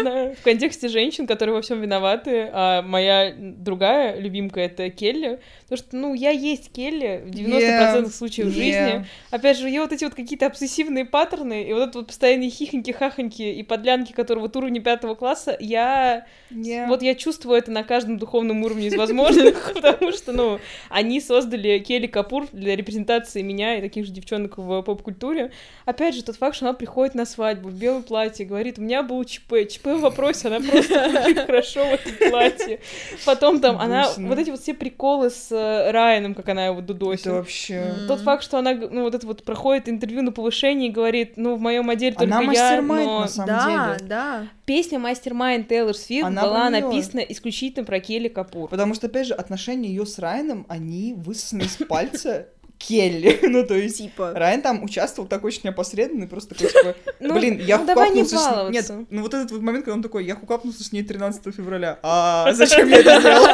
Знаю, 0.01 0.35
в 0.35 0.43
контексте 0.43 0.88
женщин, 0.88 1.27
которые 1.27 1.55
во 1.55 1.61
всем 1.61 1.81
виноваты, 1.81 2.49
а 2.51 2.81
моя 2.81 3.33
другая 3.38 4.19
любимка 4.19 4.61
это 4.61 4.89
Келли. 4.89 5.39
Потому 5.63 5.77
что, 5.77 5.95
ну, 5.97 6.13
я 6.13 6.31
есть 6.31 6.71
Келли 6.71 7.23
в 7.25 7.29
90% 7.29 8.09
случаев 8.09 8.47
Yeah. 8.47 8.51
жизни. 8.51 9.05
Опять 9.31 9.57
же, 9.57 9.67
ее 9.67 9.81
вот 9.81 9.91
эти 9.91 10.03
вот 10.03 10.15
какие-то 10.15 10.47
обсессивные 10.47 11.05
паттерны, 11.05 11.63
и 11.63 11.73
вот 11.73 11.89
это 11.89 11.97
вот 11.99 12.07
постоянные 12.07 12.49
хихоньки, 12.49 12.91
хахоньки 12.91 13.41
и 13.41 13.63
подлянки, 13.63 14.11
которые 14.11 14.43
вот 14.43 14.55
уровня 14.55 14.81
пятого 14.81 15.15
класса, 15.15 15.55
я... 15.59 16.25
Не. 16.49 16.85
Вот 16.88 17.01
я 17.01 17.15
чувствую 17.15 17.57
это 17.57 17.71
на 17.71 17.83
каждом 17.83 18.17
духовном 18.17 18.63
уровне 18.63 18.88
из 18.88 18.95
возможных, 18.95 19.73
потому 19.75 20.11
что, 20.11 20.31
ну, 20.31 20.59
они 20.89 21.19
создали 21.21 21.79
Келли 21.79 22.07
Капур 22.07 22.47
для 22.51 22.75
репрезентации 22.75 23.41
меня 23.41 23.77
и 23.77 23.81
таких 23.81 24.05
же 24.05 24.11
девчонок 24.11 24.57
в 24.57 24.81
поп-культуре. 24.81 25.51
Опять 25.85 26.15
же, 26.15 26.23
тот 26.23 26.38
факт, 26.38 26.55
что 26.55 26.65
она 26.65 26.73
приходит 26.73 27.15
на 27.15 27.25
свадьбу 27.25 27.69
в 27.69 27.73
белом 27.73 28.03
платье, 28.03 28.45
говорит, 28.45 28.79
у 28.79 28.81
меня 28.81 29.03
был 29.03 29.23
ЧП, 29.23 29.67
ЧП 29.78 29.88
в 29.88 29.99
вопросе, 30.01 30.47
она 30.47 30.59
просто 30.59 31.09
выглядит 31.09 31.45
хорошо 31.45 31.86
в 31.86 31.93
этом 31.93 32.30
платье. 32.30 32.80
Потом 33.25 33.59
там 33.59 33.78
она, 33.80 34.03
Грустно. 34.03 34.28
вот 34.28 34.39
эти 34.39 34.49
вот 34.49 34.59
все 34.59 34.73
приколы 34.73 35.30
с 35.30 35.51
э, 35.51 35.91
Райаном, 35.91 36.34
как 36.36 36.49
она 36.49 36.65
его 36.67 36.80
Это 36.80 36.88
дудосит. 36.88 37.28
вообще... 37.28 37.93
М. 37.99 38.07
Тот 38.07 38.21
факт, 38.21 38.43
что 38.43 38.57
она, 38.57 38.73
ну, 38.73 39.03
вот 39.03 39.15
это 39.15 39.25
вот 39.25 39.43
проходит 39.43 39.89
интервью 39.89 40.21
на 40.21 40.32
повышение 40.32 40.89
и 40.89 40.91
говорит, 40.91 41.34
ну, 41.38 41.55
в 41.55 41.59
моем 41.61 41.89
отделе 41.89 42.15
только 42.15 42.23
Она 42.36 42.41
я, 42.41 42.47
mastermind, 42.47 43.05
но... 43.05 43.19
на 43.21 43.28
самом 43.28 43.47
Да, 43.47 43.95
деле. 43.95 44.07
да. 44.09 44.47
Песня 44.65 44.99
Mastermind 44.99 45.67
Тейлор 45.69 45.95
Свифт 45.95 46.25
Она 46.28 46.41
была 46.41 46.69
написана 46.69 47.21
исключительно 47.21 47.86
про 47.86 47.99
Келли 48.01 48.28
Капур. 48.28 48.69
Потому 48.69 48.93
что, 48.95 49.07
опять 49.07 49.28
же, 49.28 49.34
отношения 49.34 49.88
ее 49.89 50.05
с 50.05 50.19
Райаном, 50.19 50.65
они 50.67 51.13
высосаны 51.15 51.61
из 51.61 51.78
пальца 51.88 52.47
Келли. 52.78 53.39
Ну, 53.47 53.65
то 53.65 53.73
есть... 53.75 53.97
Типа. 53.97 54.34
Райан 54.36 54.61
там 54.61 54.84
участвовал 54.84 55.28
так 55.28 55.43
очень 55.43 55.69
опосредованно, 55.69 56.28
просто 56.28 56.53
такой, 56.53 56.69
типа, 56.69 56.95
Ну, 57.19 57.34
блин, 57.34 57.59
я 57.59 57.78
ну, 57.78 57.88
хукапнулся 57.88 58.38
с... 58.38 58.69
Нет, 58.69 58.91
ну 59.09 59.21
вот 59.21 59.34
этот 59.34 59.51
вот 59.51 59.61
момент, 59.61 59.86
когда 59.86 59.95
он 59.95 60.03
такой, 60.03 60.25
я 60.25 60.36
хукапнулся 60.36 60.84
с 60.84 60.91
ней 60.91 61.03
13 61.03 61.55
февраля, 61.55 61.97
а 62.03 62.51
зачем 62.53 62.88
я 62.89 62.97
это 62.97 63.19
сделал? 63.19 63.45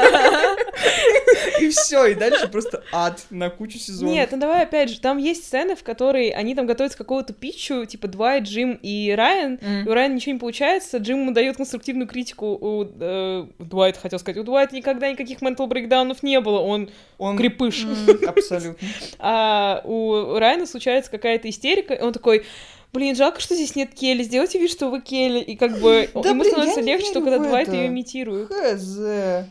И 1.61 1.69
все, 1.69 2.07
и 2.07 2.13
дальше 2.15 2.47
просто 2.47 2.83
ад 2.91 3.25
на 3.29 3.49
кучу 3.49 3.77
сезонов. 3.77 4.13
Нет, 4.13 4.29
ну 4.31 4.39
давай 4.39 4.63
опять 4.63 4.89
же, 4.89 4.99
там 4.99 5.17
есть 5.17 5.45
сцены, 5.45 5.75
в 5.75 5.83
которой 5.83 6.29
они 6.29 6.55
там 6.55 6.65
готовятся 6.65 6.97
к 6.97 7.01
какому-то 7.01 7.33
питчу, 7.33 7.85
типа 7.85 8.07
Двайт, 8.07 8.43
Джим 8.43 8.79
и 8.81 9.13
Райан, 9.15 9.59
М. 9.61 9.85
и 9.85 9.89
у 9.89 9.93
Райана 9.93 10.15
ничего 10.15 10.33
не 10.33 10.39
получается, 10.39 10.97
Джим 10.97 11.21
ему 11.21 11.31
дает 11.31 11.57
конструктивную 11.57 12.07
критику, 12.07 12.47
у, 12.47 12.83
э, 12.83 13.45
у 13.57 13.63
Дуайта, 13.63 13.99
хотел 13.99 14.19
сказать, 14.19 14.37
у 14.39 14.43
Дуайта 14.43 14.75
никогда 14.75 15.09
никаких 15.09 15.41
ментал 15.41 15.67
брейкдаунов 15.67 16.23
не 16.23 16.39
было, 16.41 16.59
он 16.59 16.89
Он 17.17 17.37
крепыш. 17.37 17.85
абсолютно. 18.27 18.75
А 19.19 19.81
у 19.83 20.37
Райана 20.37 20.65
случается 20.65 21.11
какая-то 21.11 21.49
истерика, 21.49 21.93
и 21.93 22.01
он 22.01 22.13
такой, 22.13 22.45
блин, 22.93 23.15
жалко, 23.15 23.39
что 23.41 23.55
здесь 23.55 23.75
нет 23.75 23.93
Келли, 23.93 24.23
сделайте 24.23 24.59
вид, 24.59 24.69
что 24.71 24.89
вы 24.89 25.01
Келли, 25.01 25.39
и 25.39 25.55
как 25.55 25.79
бы 25.79 26.09
Да, 26.13 26.29
ему 26.29 26.41
блин, 26.41 26.51
становится 26.53 26.81
легче, 26.81 27.07
что 27.07 27.21
когда 27.21 27.61
это. 27.61 27.71
ее 27.73 27.87
имитирует. 27.87 28.47
Хз. 28.49 28.97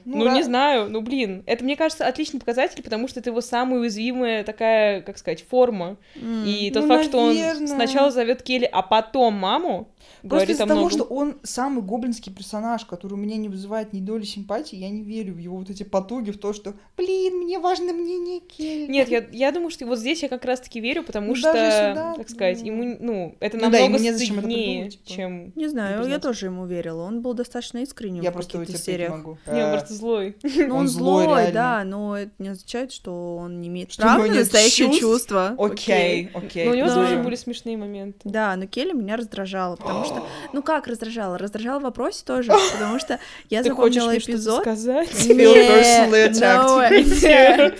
Ну, 0.04 0.24
Ра- 0.26 0.34
не 0.34 0.42
знаю, 0.42 0.88
ну, 0.90 1.00
блин, 1.00 1.42
это, 1.46 1.64
мне 1.64 1.76
кажется, 1.76 2.06
отличный 2.06 2.40
показатель, 2.40 2.82
потому 2.82 3.08
что 3.08 3.20
это 3.20 3.30
его 3.30 3.40
самая 3.40 3.80
уязвимая 3.80 4.44
такая, 4.44 5.00
как 5.02 5.18
сказать, 5.18 5.44
форма. 5.48 5.96
М. 6.16 6.44
И 6.46 6.70
тот 6.70 6.84
Ну, 6.84 6.88
факт, 6.88 7.04
что 7.04 7.18
он 7.18 7.28
наверное. 7.34 7.66
сначала 7.66 8.10
зовет 8.10 8.42
Келли, 8.42 8.68
а 8.70 8.82
потом 8.82 9.34
маму, 9.34 9.88
Просто 10.22 10.28
говорит 10.28 10.50
из-за 10.50 10.66
того, 10.66 10.90
что 10.90 11.04
он 11.04 11.36
самый 11.42 11.82
гоблинский 11.82 12.32
персонаж, 12.32 12.84
который 12.84 13.14
у 13.14 13.16
меня 13.16 13.36
не 13.36 13.48
вызывает 13.48 13.92
ни 13.92 14.00
доли 14.00 14.24
симпатии, 14.24 14.76
я 14.76 14.88
не 14.90 15.02
верю 15.02 15.34
в 15.34 15.38
его 15.38 15.56
вот 15.56 15.70
эти 15.70 15.82
потуги, 15.84 16.30
в 16.30 16.38
то, 16.38 16.52
что, 16.52 16.74
блин, 16.96 17.38
мне 17.38 17.58
важно 17.58 17.92
мнение 17.92 18.40
Келли. 18.40 18.90
Нет, 18.90 19.08
я, 19.08 19.24
я 19.32 19.50
думаю, 19.52 19.70
что 19.70 19.86
вот 19.86 19.98
здесь 19.98 20.22
я 20.22 20.28
как 20.28 20.44
раз-таки 20.44 20.80
верю, 20.80 21.02
потому 21.02 21.28
Ну, 21.28 21.34
что, 21.36 21.52
даже 21.52 21.90
сюда, 21.90 22.14
так 22.16 22.28
сказать, 22.30 22.60
ну. 22.60 22.66
ему, 22.66 22.96
ну, 23.00 23.31
это 23.40 23.56
Ну 23.56 23.70
да, 23.70 23.78
намного 23.80 23.98
стыднее, 23.98 24.42
придумать, 24.42 24.92
типа. 24.92 25.08
чем... 25.10 25.52
Не 25.54 25.68
знаю, 25.68 26.06
я 26.08 26.18
тоже 26.18 26.46
ему 26.46 26.66
верила. 26.66 27.02
Он 27.02 27.22
был 27.22 27.34
достаточно 27.34 27.78
искренним 27.78 28.22
Я 28.22 28.30
в 28.30 28.34
просто 28.34 28.56
его 28.58 28.66
каких-то 28.66 28.84
терпеть 28.84 29.00
не 29.00 29.06
сериях. 29.06 29.24
могу. 29.24 29.38
Не, 29.46 29.62
он 29.64 29.68
А, 29.68 29.72
просто 29.72 29.94
злой. 29.94 30.36
Ну, 30.42 30.74
он, 30.74 30.80
Он 30.82 30.88
злой, 30.88 31.24
злой, 31.24 31.36
реально. 31.42 31.54
да, 31.54 31.84
но 31.84 32.18
это 32.18 32.30
не 32.38 32.48
означает, 32.48 32.92
что 32.92 33.36
он 33.36 33.60
не 33.60 33.68
имеет 33.68 33.92
Что 33.92 34.02
права 34.02 34.26
на 34.26 34.34
настоящие 34.34 34.88
чувств? 34.88 35.00
чувства. 35.00 35.54
Окей, 35.58 36.30
окей. 36.34 36.66
Но 36.66 36.72
у 36.72 36.74
него 36.74 36.88
Да. 36.88 36.94
тоже 36.94 37.16
были 37.18 37.34
смешные 37.36 37.76
моменты. 37.76 38.18
Да, 38.24 38.54
но 38.56 38.66
Келли 38.66 38.92
меня 38.92 39.16
раздражала, 39.16 39.76
потому 39.76 40.04
что... 40.04 40.26
Ну 40.52 40.62
как 40.62 40.86
раздражала? 40.86 41.38
Раздражала 41.38 41.80
в 41.80 41.84
вопросе 41.84 42.24
тоже, 42.24 42.52
потому 42.72 42.98
что 42.98 43.18
я 43.50 43.62
запомнила 43.62 44.08
мне 44.08 44.18
эпизод... 44.18 44.62
сказать? 44.62 45.08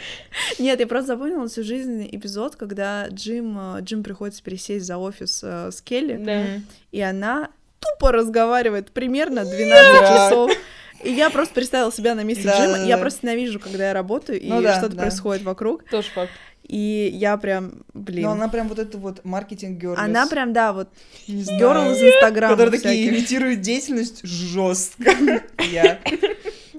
Нет, 0.58 0.80
я 0.80 0.86
просто 0.86 1.08
запомнила 1.08 1.46
всю 1.48 1.62
жизнь 1.62 2.08
эпизод, 2.10 2.56
когда 2.56 3.06
Джим, 3.08 3.76
э, 3.76 3.80
Джим 3.82 4.02
приходится 4.02 4.42
пересесть 4.42 4.86
за 4.86 4.96
офис 4.96 5.41
э, 5.42 5.70
с 5.72 5.80
Келли, 5.82 6.16
Да. 6.16 6.44
и 6.90 7.00
она 7.00 7.48
тупо 7.80 8.12
разговаривает 8.12 8.92
примерно 8.92 9.44
12 9.44 10.00
часов. 10.08 10.52
И 11.02 11.10
я 11.12 11.30
просто 11.30 11.54
представила 11.54 11.92
себя 11.92 12.14
на 12.14 12.22
месте 12.22 12.44
Да, 12.44 12.56
Джима. 12.58 12.78
да, 12.78 12.84
я 12.84 12.94
да. 12.96 13.00
просто 13.00 13.26
ненавижу, 13.26 13.58
когда 13.58 13.88
я 13.88 13.92
работаю, 13.92 14.40
и 14.40 14.48
Ну 14.48 14.62
да, 14.62 14.78
что-то 14.78 14.94
да. 14.94 15.02
происходит 15.02 15.42
вокруг. 15.42 15.82
Тоже 15.90 16.08
факт. 16.10 16.30
И 16.62 17.10
я 17.12 17.36
прям, 17.38 17.82
блин. 17.92 18.22
Но 18.22 18.30
она 18.32 18.46
прям 18.48 18.68
вот 18.68 18.78
это 18.78 18.96
вот 18.98 19.24
маркетинг 19.24 19.80
герлес. 19.80 19.98
Она 19.98 20.28
прям, 20.28 20.52
да, 20.52 20.72
вот 20.72 20.88
герл 21.26 21.90
из 21.90 22.00
Инстаграма. 22.00 22.54
которые 22.54 22.80
такие 22.80 23.02
всяких. 23.08 23.18
имитируют 23.20 23.60
деятельность 23.62 24.24
жестко. 24.24 25.10
Я. 25.72 25.98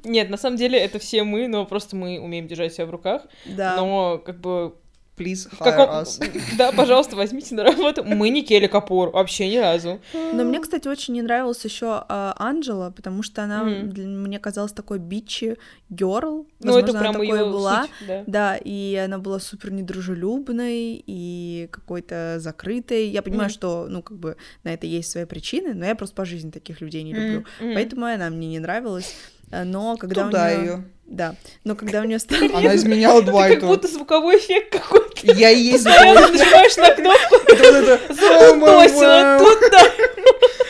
Нет, 0.05 0.29
на 0.29 0.37
самом 0.37 0.55
деле 0.55 0.79
это 0.79 0.99
все 0.99 1.23
мы, 1.23 1.49
но 1.49 1.65
просто 1.65 1.97
мы 1.97 2.17
умеем 2.19 2.47
держать 2.47 2.73
себя 2.73 2.85
в 2.85 2.91
руках. 2.91 3.23
Да. 3.45 3.75
Но 3.75 4.19
как 4.19 4.39
бы 4.39 4.73
Please 5.15 5.47
hire 5.59 5.63
каком... 5.63 5.89
us. 5.89 6.19
Да, 6.57 6.71
пожалуйста, 6.71 7.15
возьмите 7.15 7.53
на 7.53 7.63
работу. 7.63 8.03
Мы 8.03 8.29
не 8.29 8.41
Келли 8.41 8.65
Капур, 8.67 9.11
вообще 9.11 9.47
ни 9.47 9.57
разу. 9.57 9.99
Но 10.13 10.43
мне, 10.43 10.59
кстати, 10.59 10.87
очень 10.87 11.13
не 11.13 11.21
нравилась 11.21 11.63
еще 11.63 12.03
Анджела, 12.09 12.89
потому 12.89 13.21
что 13.21 13.43
она 13.43 13.63
для- 13.83 14.07
мне 14.07 14.39
казалась 14.39 14.71
такой 14.73 14.97
бичи 14.99 15.57
герл. 15.89 16.47
Ну, 16.61 16.77
это 16.79 16.93
Возможно, 16.93 16.99
прям 16.99 17.15
она 17.15 17.19
такой 17.37 17.51
была. 17.51 17.81
суть, 17.83 17.91
да. 18.07 18.23
Да, 18.25 18.55
и 18.57 18.95
она 18.95 19.19
была 19.19 19.39
супер 19.39 19.71
недружелюбной 19.71 21.03
и 21.05 21.67
какой-то 21.71 22.37
закрытой. 22.39 23.07
Я 23.09 23.21
понимаю, 23.21 23.49
Мгм. 23.49 23.53
что, 23.53 23.85
ну, 23.89 24.01
как 24.01 24.17
бы 24.17 24.35
на 24.63 24.73
это 24.73 24.87
есть 24.87 25.11
свои 25.11 25.25
причины, 25.25 25.73
но 25.73 25.85
я 25.85 25.95
просто 25.95 26.15
по 26.15 26.25
жизни 26.25 26.49
таких 26.49 26.81
людей 26.81 27.03
не 27.03 27.13
люблю. 27.13 27.45
Мгм. 27.59 27.73
Поэтому 27.75 28.05
она 28.05 28.29
мне 28.29 28.47
не 28.47 28.59
нравилась. 28.59 29.13
Э, 29.53 29.63
Но 29.65 29.95
когда 29.97 30.25
Туда 30.25 30.45
у 30.45 30.49
нее, 30.49 30.61
ее. 30.65 30.83
да, 31.05 31.35
но 31.63 31.75
когда 31.75 32.01
у 32.01 32.05
нее 32.05 32.17
стало 32.17 32.45
Она 32.57 32.75
изменяла 32.75 33.19
Как 33.21 33.29
Дуайту. 33.29 33.67
будто 33.67 33.87
звуковой 33.87 34.37
эффект 34.37 34.71
какой-то. 34.71 35.31
Я 35.31 35.51
и 35.51 35.59
есть 35.59 35.83
Постоянно 35.83 36.21
нажимаешь 36.27 36.77
на 36.77 36.95
кнопку, 36.95 38.13
забутосила 38.13 39.39
туда. 39.39 39.83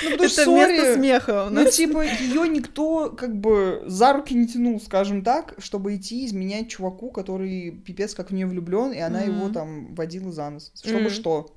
Ну, 0.04 0.12
потому 0.12 0.30
что, 0.30 0.42
это 0.42 0.52
место 0.52 0.76
сори, 0.86 0.96
смеха 0.96 1.46
у 1.46 1.50
Ну, 1.50 1.64
нас. 1.64 1.76
типа, 1.76 2.02
ее 2.04 2.48
никто 2.50 3.10
как 3.12 3.36
бы 3.38 3.84
за 3.86 4.12
руки 4.14 4.34
не 4.36 4.48
тянул, 4.48 4.82
скажем 4.82 5.24
так, 5.24 5.54
чтобы 5.60 5.96
идти 5.96 6.26
изменять 6.26 6.70
чуваку, 6.70 7.10
который 7.12 7.72
пипец 7.72 8.14
как 8.14 8.32
в 8.32 8.34
нее 8.34 8.46
влюблен, 8.46 8.92
и 8.92 9.00
она 9.00 9.22
его 9.22 9.48
там 9.50 9.96
водила 9.96 10.32
за 10.34 10.50
нос. 10.50 10.72
Чтобы 10.84 11.10
что? 11.10 11.48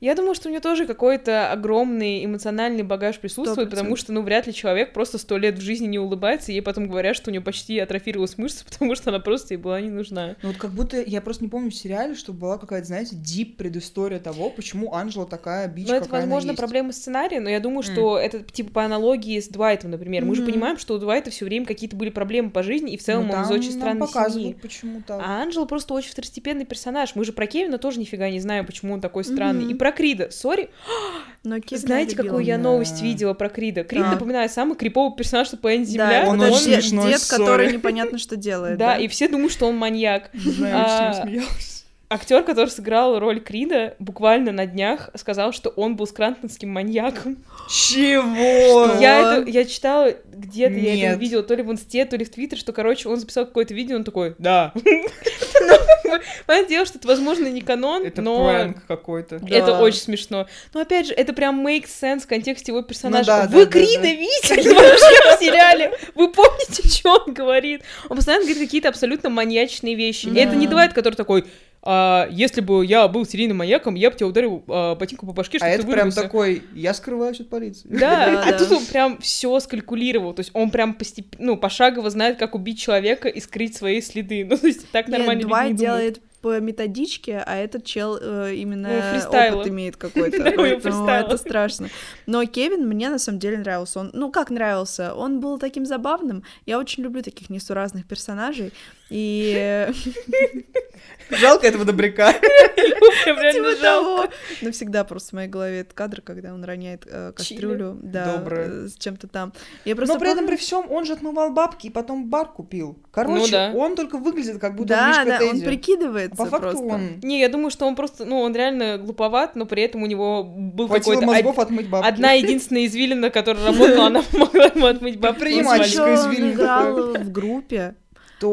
Я 0.00 0.14
думаю, 0.14 0.34
что 0.34 0.48
у 0.48 0.50
нее 0.50 0.60
тоже 0.60 0.86
какой-то 0.86 1.50
огромный 1.50 2.24
эмоциональный 2.24 2.82
багаж 2.82 3.18
присутствует, 3.18 3.70
потому 3.70 3.94
100%. 3.94 3.96
что, 3.96 4.12
ну, 4.12 4.22
вряд 4.22 4.46
ли 4.46 4.52
человек 4.52 4.92
просто 4.92 5.18
сто 5.18 5.38
лет 5.38 5.58
в 5.58 5.62
жизни 5.62 5.86
не 5.86 5.98
улыбается, 5.98 6.52
и 6.52 6.56
ей 6.56 6.60
потом 6.60 6.88
говорят, 6.88 7.16
что 7.16 7.30
у 7.30 7.32
нее 7.32 7.40
почти 7.40 7.78
атрофировалась 7.78 8.36
мышца, 8.36 8.64
потому 8.70 8.94
что 8.94 9.10
она 9.10 9.20
просто 9.20 9.54
ей 9.54 9.58
была 9.58 9.80
не 9.80 9.90
нужна. 9.90 10.36
Ну 10.42 10.48
вот 10.48 10.58
как 10.58 10.72
будто, 10.72 11.00
я 11.00 11.20
просто 11.20 11.44
не 11.44 11.50
помню 11.50 11.70
в 11.70 11.74
сериале, 11.74 12.14
что 12.14 12.32
была 12.32 12.58
какая-то, 12.58 12.86
знаете, 12.86 13.16
deep 13.16 13.56
предыстория 13.56 14.18
того, 14.18 14.50
почему 14.50 14.92
Анжела 14.94 15.26
такая 15.26 15.68
bitch, 15.68 15.88
Но 15.88 15.94
это, 15.94 16.08
возможно, 16.10 16.54
проблема 16.54 16.92
сценария, 16.92 17.40
но 17.40 17.48
я 17.48 17.60
думаю, 17.60 17.82
что 17.82 18.18
это 18.18 18.40
типа 18.40 18.72
по 18.72 18.84
аналогии 18.84 19.38
с 19.40 19.48
Дуайтом, 19.48 19.92
например. 19.92 20.24
Мы 20.24 20.34
же 20.34 20.44
понимаем, 20.44 20.76
что 20.78 20.94
у 20.94 20.98
Дуайта 20.98 21.30
все 21.30 21.44
время 21.44 21.66
какие-то 21.66 21.96
были 21.96 22.10
проблемы 22.10 22.50
по 22.50 22.62
жизни, 22.62 22.92
и 22.92 22.96
в 22.96 23.02
целом 23.02 23.28
Ну, 23.28 23.34
он 23.34 23.42
из 23.42 23.50
очень 23.50 23.72
странной 23.72 24.06
семьи. 24.08 24.56
почему 24.60 25.02
так. 25.06 25.20
А 25.24 25.42
Анджела 25.42 25.64
просто 25.64 25.94
очень 25.94 26.10
второстепенный 26.10 26.64
персонаж. 26.64 27.14
Мы 27.14 27.24
же 27.24 27.32
про 27.32 27.46
Кевина 27.46 27.78
тоже 27.78 28.00
нифига 28.00 28.28
не 28.30 28.40
знаем, 28.40 28.66
почему 28.66 28.94
он 28.94 29.00
такой 29.00 29.24
странный. 29.24 29.64
Мгм. 29.64 29.70
И 29.70 29.74
про 29.84 29.92
Крида. 29.92 30.30
Sorry, 30.30 30.70
Но 31.44 31.60
Кевина 31.60 31.86
знаете, 31.86 32.16
какую 32.16 32.42
я 32.42 32.56
Да. 32.56 32.62
новость 32.62 33.02
видела 33.02 33.34
про 33.34 33.50
Крида? 33.50 33.84
Крид, 33.84 34.02
Так. 34.02 34.12
напоминаю, 34.14 34.48
самый 34.48 34.76
криповый 34.78 35.14
персонаж 35.14 35.52
на 35.52 35.58
планете 35.58 35.98
Да, 35.98 36.04
Земля. 36.06 36.20
это 36.22 36.30
Он 36.30 36.38
тот 36.38 36.52
очень 36.52 36.64
дед, 36.70 36.82
смешной, 36.84 37.12
дед, 37.12 37.26
который 37.28 37.70
непонятно 37.70 38.16
что 38.16 38.36
делает. 38.36 38.78
Да, 38.78 38.96
и 38.96 39.08
все 39.08 39.28
думают, 39.28 39.52
что 39.52 39.66
он 39.66 39.76
маньяк. 39.76 40.30
Не 40.32 40.50
знаю, 40.52 40.74
я 40.74 40.82
очень 40.84 41.18
А, 41.20 41.22
смеялась. 41.22 41.84
Актер, 42.10 42.42
который 42.44 42.68
сыграл 42.68 43.18
роль 43.18 43.40
Крида, 43.40 43.94
буквально 43.98 44.52
на 44.52 44.66
днях 44.66 45.10
сказал, 45.16 45.52
что 45.52 45.68
он 45.70 45.96
был 45.96 46.06
скрантонским 46.06 46.70
маньяком. 46.70 47.36
Чего? 47.68 48.86
Что? 48.86 48.98
Я, 49.00 49.38
это, 49.38 49.50
я 49.50 49.64
читала 49.64 50.12
где-то, 50.32 50.74
я 50.74 50.90
это 50.94 50.96
Нет. 51.00 51.16
увидела, 51.16 51.42
то 51.42 51.54
ли 51.54 51.62
в 51.62 51.72
инсте, 51.72 52.04
то 52.04 52.16
ли 52.16 52.24
в 52.24 52.30
твиттере, 52.30 52.60
что, 52.60 52.72
короче, 52.72 53.08
он 53.08 53.16
записал 53.18 53.46
какое-то 53.46 53.74
видео, 53.74 53.96
он 53.96 54.04
такой, 54.04 54.34
да. 54.38 54.72
Ну, 55.66 56.18
Понятное 56.46 56.68
дело, 56.68 56.86
что 56.86 56.98
это, 56.98 57.08
возможно, 57.08 57.46
не 57.48 57.60
канон, 57.60 58.04
Это 58.04 58.22
но 58.22 58.44
пранк 58.48 58.86
какой-то. 58.86 59.38
Да. 59.40 59.56
это 59.56 59.78
очень 59.78 59.98
смешно. 60.00 60.46
Но, 60.72 60.80
опять 60.80 61.06
же, 61.06 61.14
это 61.14 61.32
прям 61.32 61.66
makes 61.66 61.88
sense 62.00 62.20
в 62.20 62.26
контексте 62.26 62.72
его 62.72 62.82
персонажа. 62.82 63.26
да, 63.26 63.42
Вы 63.48 63.60
да, 63.60 63.64
да, 63.64 63.70
Крида 63.70 64.02
да. 64.02 64.08
видели 64.08 64.68
вообще 64.74 65.36
в 65.36 65.40
сериале? 65.40 65.92
Вы 66.14 66.30
помните, 66.30 66.86
что 66.88 67.24
он 67.26 67.34
говорит? 67.34 67.82
Он 68.08 68.16
постоянно 68.16 68.44
говорит 68.44 68.62
какие-то 68.62 68.88
абсолютно 68.90 69.30
маньячные 69.30 69.94
вещи. 69.94 70.26
И 70.26 70.36
это 70.38 70.54
не 70.54 70.66
Да. 70.66 70.72
Дуайт, 70.72 70.92
который 70.92 71.14
такой, 71.14 71.46
«А, 71.86 72.26
если 72.30 72.62
бы 72.62 72.84
я 72.84 73.06
был 73.08 73.26
серийным 73.26 73.58
маньяком, 73.58 73.94
я 73.94 74.10
бы 74.10 74.16
тебя 74.16 74.26
ударил 74.26 74.64
а, 74.68 74.94
ботинком 74.94 75.28
по 75.28 75.34
башке, 75.34 75.58
А 75.58 75.60
чтобы 75.60 75.70
ты 75.70 75.78
это 75.78 75.86
прям 75.86 76.08
вырвался». 76.08 76.22
такой, 76.22 76.62
я 76.74 76.94
скрываюсь 76.94 77.40
от 77.40 77.50
полиции. 77.50 77.86
Да, 77.88 78.42
а 78.46 78.52
тут 78.52 78.72
он 78.72 78.86
прям 78.86 79.18
все 79.18 79.60
скалькулировал. 79.60 80.32
То 80.32 80.40
есть 80.40 80.50
он 80.54 80.70
прям 80.70 80.94
постепенно, 80.94 81.52
ну, 81.52 81.56
пошагово 81.56 82.08
знает, 82.08 82.38
как 82.38 82.54
убить 82.54 82.80
человека 82.80 83.28
и 83.28 83.40
скрыть 83.40 83.76
свои 83.76 84.00
следы. 84.00 84.48
Ну, 84.54 84.58
то 84.58 84.66
есть 84.68 84.88
так 84.90 85.08
нормально 85.08 85.42
думают. 85.42 85.76
делает 85.76 86.20
по 86.44 86.60
методичке, 86.60 87.42
а 87.46 87.56
этот 87.56 87.86
чел 87.86 88.18
э, 88.20 88.54
именно 88.56 88.88
Ну, 88.90 89.54
опыт 89.54 89.66
имеет 89.66 89.96
какой-то. 89.96 90.42
Поэтому 90.56 91.06
это 91.08 91.38
страшно. 91.38 91.88
Но 92.26 92.44
Кевин 92.44 92.86
мне 92.86 93.08
на 93.08 93.18
самом 93.18 93.38
деле 93.38 93.56
нравился. 93.56 94.00
Он, 94.00 94.10
ну, 94.12 94.30
как 94.30 94.50
нравился? 94.50 95.14
Он 95.14 95.40
был 95.40 95.58
таким 95.58 95.86
забавным. 95.86 96.44
Я 96.66 96.78
очень 96.78 97.02
люблю 97.02 97.22
таких 97.22 97.48
несуразных 97.48 98.06
персонажей. 98.06 98.74
И 99.10 99.88
Жалко 101.30 101.66
этого 101.66 101.84
добряка. 101.84 102.32
Типа 103.24 103.40
жалко. 103.42 103.80
того. 103.80 104.24
Навсегда 104.62 105.04
просто 105.04 105.30
в 105.30 105.32
моей 105.34 105.48
голове 105.48 105.80
этот 105.80 105.94
кадр, 105.94 106.20
когда 106.20 106.52
он 106.52 106.64
роняет 106.64 107.06
э, 107.10 107.32
кастрюлю, 107.34 107.98
да, 108.02 108.36
Доброе. 108.36 108.84
э, 108.84 108.88
с 108.88 108.96
чем-то 108.96 109.28
там. 109.28 109.52
Я 109.84 109.96
просто 109.96 110.14
Но 110.14 110.20
при 110.20 110.30
этом 110.30 110.46
при 110.46 110.56
всем 110.56 110.90
он 110.90 111.04
же 111.06 111.14
отмывал 111.14 111.50
бабки 111.52 111.86
и 111.86 111.90
потом 111.90 112.28
бар 112.28 112.48
купил. 112.48 112.98
Короче, 113.10 113.40
Ну 113.40 113.48
да. 113.50 113.72
он 113.74 113.96
только 113.96 114.18
выглядит 114.18 114.58
как 114.60 114.74
будто 114.76 114.88
Да, 114.88 115.24
да, 115.24 115.38
он 115.44 115.60
прикидывается 115.60 116.42
А 116.42 116.44
по 116.44 116.50
факту 116.50 116.70
просто. 116.70 116.84
он 116.84 117.20
Не, 117.22 117.40
я 117.40 117.48
думаю, 117.48 117.70
что 117.70 117.86
он 117.86 117.96
просто, 117.96 118.24
ну, 118.24 118.40
он 118.40 118.54
реально 118.54 118.98
глуповат, 118.98 119.56
но 119.56 119.64
при 119.66 119.82
этом 119.82 120.02
у 120.02 120.06
него 120.06 120.44
был 120.44 120.88
хватило 120.88 121.14
какой-то 121.14 121.32
мозгов 121.32 121.58
од- 121.58 121.64
отмыть 121.66 121.88
бабки. 121.88 122.08
одна 122.08 122.32
единственная 122.32 122.86
извилина, 122.86 123.30
которая 123.30 123.64
работала, 123.66 124.06
она 124.06 124.22
помогла 124.30 124.64
ему 124.66 124.86
отмыть 124.86 125.18
бабки. 125.18 125.44
Ещё 125.44 126.14
извилина 126.14 126.52
играл 126.52 127.14
в 127.14 127.30
группе. 127.32 127.94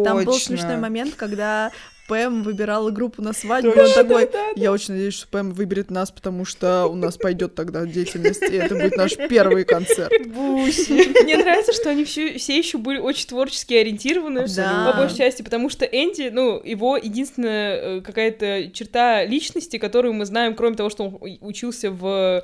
Там 0.04 0.24
был 0.24 0.40
смешной 0.40 0.78
момент, 0.78 1.16
когда 1.16 1.72
Пэм 2.12 2.44
выбирала 2.44 2.90
группу 2.92 3.22
на 3.22 3.32
свадьбу, 3.32 3.70
он 3.70 3.94
такой, 3.94 4.30
я 4.58 4.74
очень 4.74 4.96
надеюсь, 4.96 5.14
что 5.14 5.30
Пэм 5.30 5.52
выберет 5.54 5.90
нас, 5.90 6.12
потому 6.12 6.44
что 6.44 6.88
у 6.88 6.96
нас 6.96 7.16
пойдет 7.16 7.56
тогда 7.56 7.86
деятельность, 7.86 8.42
и 8.42 8.58
это 8.58 8.76
будет 8.76 8.98
наш 8.98 9.16
первый 9.16 9.64
концерт. 9.64 10.12
Буси. 10.28 11.24
Мне 11.24 11.38
нравится, 11.38 11.72
что 11.72 11.90
они 11.90 12.04
все, 12.04 12.38
все 12.38 12.58
еще 12.58 12.80
были 12.80 12.98
очень 12.98 13.30
творчески 13.30 13.74
ориентированы. 13.76 14.40
Абсолютно. 14.40 14.92
По 14.92 14.98
большей 14.98 15.20
части, 15.20 15.42
потому 15.42 15.70
что 15.70 15.86
Энди, 15.86 16.30
ну, 16.34 16.62
его 16.62 16.98
единственная 16.98 17.76
э, 17.78 18.02
какая-то 18.02 18.70
черта 18.74 19.24
личности, 19.24 19.78
которую 19.78 20.14
мы 20.14 20.26
знаем, 20.26 20.56
кроме 20.56 20.76
того, 20.76 20.90
что 20.90 21.06
он 21.06 21.18
учился 21.40 21.92
в. 21.92 22.44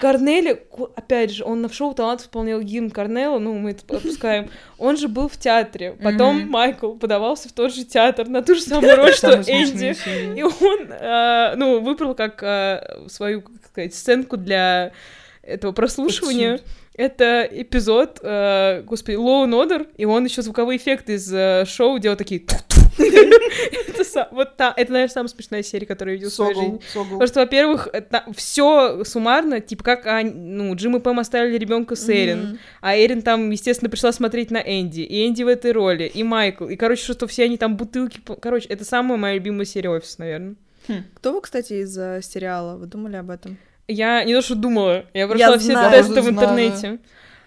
Корнеле, 0.00 0.56
ку- 0.56 0.90
опять 0.96 1.30
же, 1.30 1.44
он 1.44 1.62
на 1.62 1.72
шоу 1.72 1.94
талант 1.94 2.22
исполнял 2.22 2.60
гимн 2.60 2.90
Корнела, 2.90 3.38
ну, 3.38 3.54
мы 3.54 3.70
это 3.70 3.84
отпускаем. 3.94 4.50
Он 4.78 4.96
же 4.96 5.06
был 5.06 5.28
в 5.28 5.36
театре. 5.36 5.96
Потом. 6.02 6.48
Майкл 6.48 6.94
подавался 6.94 7.48
в 7.48 7.52
тот 7.52 7.72
же 7.72 7.84
театр 7.84 8.26
на 8.26 8.42
ту 8.42 8.56
же 8.56 8.62
самую 8.62 8.79
роль, 8.84 9.12
что 9.12 9.34
Энди. 9.34 9.96
И 10.38 10.42
он, 10.42 10.88
э, 10.90 11.54
ну, 11.56 11.80
выбрал 11.80 12.14
как 12.14 12.42
э, 12.42 13.06
свою, 13.08 13.42
как 13.42 13.52
сказать, 13.66 13.94
сценку 13.94 14.36
для 14.36 14.92
этого 15.42 15.72
прослушивания. 15.72 16.60
Это 16.94 17.48
эпизод, 17.50 18.18
э, 18.22 18.82
господи, 18.82 19.16
Law 19.16 19.46
and 19.46 19.52
Order, 19.52 19.88
и 19.96 20.04
он 20.04 20.24
еще 20.24 20.42
звуковые 20.42 20.76
эффекты 20.76 21.14
из 21.14 21.68
шоу 21.68 21.98
делал 21.98 22.16
такие... 22.16 22.42
Вот 24.32 24.56
та, 24.56 24.72
это, 24.76 24.92
наверное, 24.92 25.12
самая 25.12 25.28
смешная 25.28 25.62
серия, 25.62 25.86
которую 25.86 26.14
я 26.14 26.16
видела 26.16 26.30
в 26.30 26.34
своей 26.34 26.54
жизни. 26.54 26.80
Потому 26.94 27.26
что, 27.26 27.40
во-первых, 27.40 27.88
все 28.34 29.04
суммарно, 29.04 29.60
типа 29.60 29.84
как 29.84 30.04
ну, 30.34 30.74
Джим 30.74 30.96
и 30.96 31.00
Пэм 31.00 31.18
оставили 31.18 31.56
ребенка 31.58 31.96
с 31.96 32.08
Эрин, 32.08 32.58
а 32.80 32.96
Эрин 32.96 33.22
там, 33.22 33.50
естественно, 33.50 33.90
пришла 33.90 34.12
смотреть 34.12 34.50
на 34.50 34.58
Энди, 34.58 35.00
и 35.00 35.26
Энди 35.26 35.42
в 35.42 35.48
этой 35.48 35.72
роли, 35.72 36.04
и 36.04 36.22
Майкл, 36.22 36.66
и, 36.66 36.76
короче, 36.76 37.04
что 37.12 37.26
все 37.26 37.44
они 37.44 37.56
там 37.56 37.76
бутылки... 37.76 38.20
Короче, 38.40 38.68
это 38.68 38.84
самая 38.84 39.18
моя 39.18 39.34
любимая 39.34 39.64
серия 39.64 39.90
«Офис», 39.90 40.18
наверное. 40.18 40.56
Кто 41.14 41.32
вы, 41.32 41.40
кстати, 41.40 41.74
из 41.74 41.96
э, 41.96 42.20
сериала? 42.22 42.76
Вы 42.76 42.86
думали 42.86 43.16
об 43.16 43.30
этом? 43.30 43.58
Я 43.86 44.24
не 44.24 44.34
то, 44.34 44.42
что 44.42 44.54
думала, 44.54 45.04
я 45.14 45.26
прошла 45.28 45.58
все 45.58 45.72
знаю. 45.72 45.90
тесты 45.90 46.20
в 46.20 46.28
Знаю. 46.78 46.98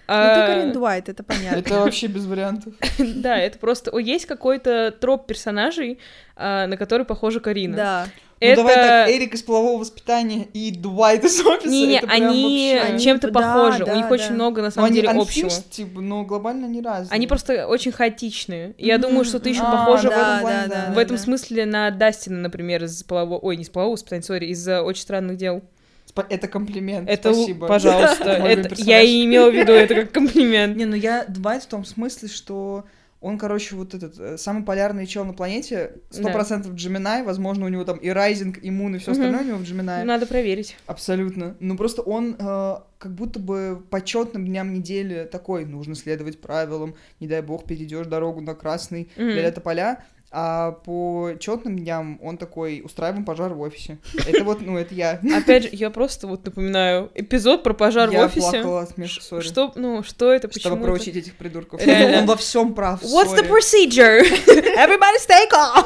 Ну, 0.05 0.13
А, 0.13 0.35
ты 0.47 0.53
Карин 0.53 0.71
Дуайт, 0.73 1.07
это 1.09 1.23
понятно. 1.23 1.59
Это 1.59 1.79
вообще 1.79 2.07
без 2.07 2.25
вариантов. 2.25 2.73
Да, 2.99 3.37
это 3.37 3.57
просто... 3.57 3.89
О, 3.91 3.99
есть 3.99 4.25
какой-то 4.25 4.91
троп 4.91 5.27
персонажей, 5.27 5.97
а, 6.35 6.67
на 6.67 6.75
который 6.77 7.05
похожа 7.05 7.39
Карина. 7.39 7.75
Да. 7.77 8.07
Ну 8.41 8.49
Это... 8.49 8.55
давай 8.57 8.75
так, 8.75 9.09
Эрик 9.09 9.33
из 9.35 9.43
полового 9.43 9.79
воспитания 9.79 10.45
и 10.53 10.69
Дуайт 10.71 11.23
из 11.23 11.39
офиса. 11.39 11.73
Это 11.73 12.07
прям 12.07 12.21
они 12.21 12.73
вообще- 12.73 12.91
Они- 12.93 13.03
чем-то 13.03 13.31
да, 13.31 13.39
похожи, 13.39 13.83
у 13.83 13.85
да, 13.85 13.95
них 13.95 14.07
да. 14.09 14.11
очень 14.13 14.33
много, 14.33 14.61
на 14.61 14.67
Ну, 14.67 14.71
самом 14.71 14.85
они 14.87 14.95
деле, 14.95 15.09
общего. 15.11 15.47
unhinged, 15.47 15.69
типа, 15.69 16.01
но 16.01 16.23
глобально 16.25 16.67
они 16.67 16.81
разные. 16.81 17.15
Они 17.15 17.25
просто 17.27 17.67
очень 17.67 17.93
хаотичные. 17.93 18.73
И 18.77 18.85
Я 18.87 18.95
Мгм. 18.97 19.03
думаю, 19.07 19.23
что 19.23 19.39
ты 19.39 19.49
еще 19.51 19.61
А, 19.61 19.71
похожа 19.71 20.09
да, 20.09 20.15
в 20.17 20.19
этом 20.19 20.39
плане, 20.41 20.67
да. 20.67 20.93
В 20.93 20.97
этом 20.97 21.17
смысле 21.17 21.65
на 21.65 21.89
Дастина, 21.91 22.39
например, 22.39 22.83
из 22.83 23.01
полового... 23.03 23.39
Ой, 23.39 23.55
не 23.55 23.63
из 23.63 23.69
полового 23.69 23.93
воспитания, 23.93 24.23
сори, 24.23 24.47
из 24.47 24.67
э, 24.67 24.81
«Очень 24.81 25.03
странных 25.03 25.37
дел». 25.37 25.61
Это 26.29 26.47
комплимент. 26.47 27.09
Это, 27.09 27.33
Спасибо. 27.33 27.67
пожалуйста. 27.67 28.29
Это, 28.31 28.75
я 28.77 29.01
и 29.01 29.25
имела 29.25 29.49
в 29.49 29.55
виду 29.55 29.71
это 29.71 29.95
как 29.95 30.11
комплимент. 30.13 30.77
Не, 30.77 30.85
ну 30.85 30.95
я 30.95 31.25
Двайт 31.27 31.63
в 31.63 31.67
том 31.67 31.85
смысле, 31.85 32.27
что 32.29 32.85
он, 33.19 33.37
короче, 33.37 33.75
вот 33.77 33.93
этот 33.93 34.19
э, 34.19 34.37
самый 34.37 34.63
полярный 34.63 35.07
чел 35.07 35.23
на 35.23 35.31
планете, 35.31 35.93
сто 36.09 36.23
Да. 36.23 36.29
процентов 36.33 36.73
Джеминай, 36.73 37.23
возможно, 37.23 37.65
у 37.65 37.69
него 37.69 37.85
там 37.85 37.97
и 37.97 38.09
Райзинг, 38.09 38.61
и 38.61 38.69
Мун, 38.69 38.95
и 38.95 38.99
все 38.99 39.11
Мгм. 39.11 39.19
остальное 39.21 39.41
у 39.43 39.47
него 39.47 39.57
в 39.59 39.63
Джеминае. 39.63 40.03
Надо 40.03 40.25
проверить. 40.25 40.75
Абсолютно. 40.87 41.55
Ну 41.61 41.77
просто 41.77 42.01
он 42.01 42.35
э, 42.37 42.75
как 42.97 43.13
будто 43.15 43.39
бы 43.39 43.81
по 43.89 44.01
четным 44.01 44.45
дням 44.45 44.73
недели 44.73 45.23
такой, 45.31 45.63
нужно 45.65 45.95
следовать 45.95 46.41
правилам, 46.41 46.95
не 47.21 47.27
дай 47.27 47.41
бог 47.41 47.65
перейдешь 47.65 48.07
дорогу 48.07 48.41
на 48.41 48.55
красный 48.55 49.09
Мгм. 49.15 49.31
для 49.31 49.51
тополя. 49.51 50.03
А 50.35 50.71
по 50.71 51.33
четным 51.39 51.77
дням 51.77 52.19
он 52.23 52.39
такой, 52.39 52.81
устраиваем 52.83 53.23
пожар 53.23 53.53
в 53.53 53.61
офисе. 53.61 53.99
Это 54.27 54.43
вот, 54.43 54.61
ну, 54.61 54.79
это 54.79 54.95
я. 54.95 55.19
Опять 55.37 55.63
же, 55.63 55.69
я 55.73 55.91
просто 55.91 56.25
вот 56.25 56.43
напоминаю, 56.43 57.11
эпизод 57.13 57.61
про 57.61 57.73
пожар 57.75 58.09
Я 58.09 58.23
в 58.23 58.25
офисе. 58.25 58.49
плакала 58.49 58.81
от 58.81 58.89
смеха, 58.89 59.13
Ш- 59.13 59.21
сори. 59.21 59.43
Что, 59.43 59.71
ну, 59.75 60.01
что 60.01 60.33
это, 60.33 60.47
почему 60.47 60.61
Чтобы 60.61 60.75
это? 60.77 60.85
проучить 60.85 61.15
этих 61.17 61.35
придурков. 61.35 61.85
Реально. 61.85 62.17
Он 62.21 62.25
во 62.25 62.35
всем 62.35 62.73
прав. 62.73 63.03
What's 63.03 63.35
the 63.37 63.47
procedure? 63.47 64.21
Everybody 64.75 65.19
stay 65.19 65.47
calm. 65.51 65.85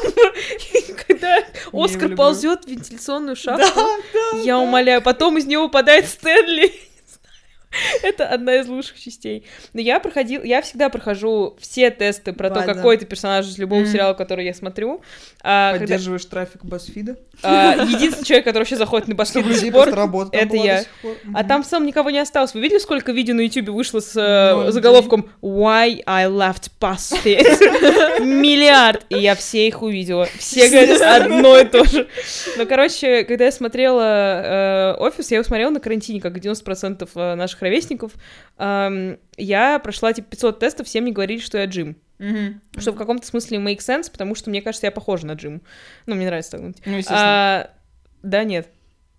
Когда 1.08 1.44
Оскар 1.74 2.16
ползет 2.16 2.64
в 2.64 2.68
вентиляционную 2.70 3.36
шахту, 3.36 3.82
я 4.44 4.58
умоляю, 4.60 5.02
потом 5.02 5.38
из 5.38 5.46
него 5.46 5.64
выпадает 5.64 6.08
Стэнли. 6.08 6.72
Это 8.04 8.28
одна 8.28 8.56
из 8.56 8.68
лучших 8.68 9.00
частей. 9.00 9.46
Но 9.74 9.82
я 9.82 10.00
проходил, 10.00 10.44
я 10.44 10.62
всегда 10.62 10.90
прохожу 10.90 11.56
все 11.60 11.90
тесты 11.92 12.34
про 12.34 12.50
то, 12.50 12.56
База. 12.62 12.74
какой 12.74 12.98
ты 12.98 13.06
персонаж 13.06 13.46
из 13.46 13.58
любого 13.58 13.82
Мгм. 13.82 13.92
сериала, 13.92 14.14
который 14.14 14.46
я 14.46 14.54
смотрю. 14.54 15.02
А, 15.44 15.72
когда- 15.74 15.86
Поддерживаешь 15.86 16.26
трафик 16.26 16.64
Басфида? 16.64 17.18
а, 17.44 17.74
единственный 17.76 18.26
человек, 18.26 18.46
который 18.46 18.64
вообще 18.64 18.78
заходит 18.78 19.08
на 19.08 19.16
просто 19.16 19.42
работа 19.96 20.32
там 20.32 20.42
это 20.42 20.56
я. 20.58 20.78
до 20.78 20.82
сих 20.84 21.18
а 21.34 21.44
там 21.44 21.64
в 21.64 21.68
целом 21.68 21.86
никого 21.86 22.10
не 22.10 22.20
осталось. 22.20 22.54
Вы 22.54 22.62
видели, 22.62 22.80
сколько 22.80 23.12
видео 23.12 23.36
на 23.36 23.42
YouTube 23.42 23.70
вышло 23.70 24.00
с 24.00 24.16
э, 24.16 24.72
заголовком 24.72 25.30
Why 25.42 26.02
I 26.06 26.26
left 26.28 26.72
BuzzFeed? 26.80 28.20
Миллиард. 28.26 29.06
И 29.10 29.18
я 29.18 29.36
все 29.36 29.68
их 29.68 29.82
увидела. 29.82 30.28
Все 30.38 30.70
говорят 30.70 31.02
одно 31.02 31.58
и 31.60 31.66
то 31.66 31.84
же. 31.86 32.08
Ну, 32.58 32.66
короче, 32.66 33.24
когда 33.24 33.46
я 33.46 33.52
смотрела 33.52 34.02
э, 34.02 34.96
офис, 35.00 35.32
я 35.32 35.38
его 35.38 35.44
смотрела 35.46 35.70
на 35.70 35.80
карантине, 35.80 36.22
как 36.22 36.38
и 36.38 36.40
90% 36.40 37.08
э, 37.16 37.36
наших 37.58 37.62
ровесников. 37.62 38.14
Эм, 38.58 39.18
я 39.38 39.80
прошла 39.80 40.14
типа 40.14 40.30
500 40.30 40.60
тестов, 40.60 40.88
все 40.88 41.02
мне 41.02 41.12
говорили, 41.12 41.40
что 41.40 41.58
я 41.58 41.66
Джим. 41.66 41.96
Мгм. 42.20 42.62
Что 42.78 42.92
в 42.94 42.96
каком-то 42.96 43.28
смысле 43.28 43.60
make 43.60 43.78
sense, 43.80 44.12
потому 44.12 44.36
что 44.36 44.50
мне 44.50 44.62
кажется, 44.62 44.88
я 44.88 44.92
похожа 44.92 45.28
на 45.28 45.34
Джим. 45.34 45.62
Ну, 46.06 46.16
мне 46.16 46.26
нравится 46.26 46.52
так 46.52 46.62
думать. 46.62 46.78
Ну, 46.86 46.94
естественно. 46.94 47.22
А, 47.22 47.70
да, 48.24 48.44
нет. 48.44 48.70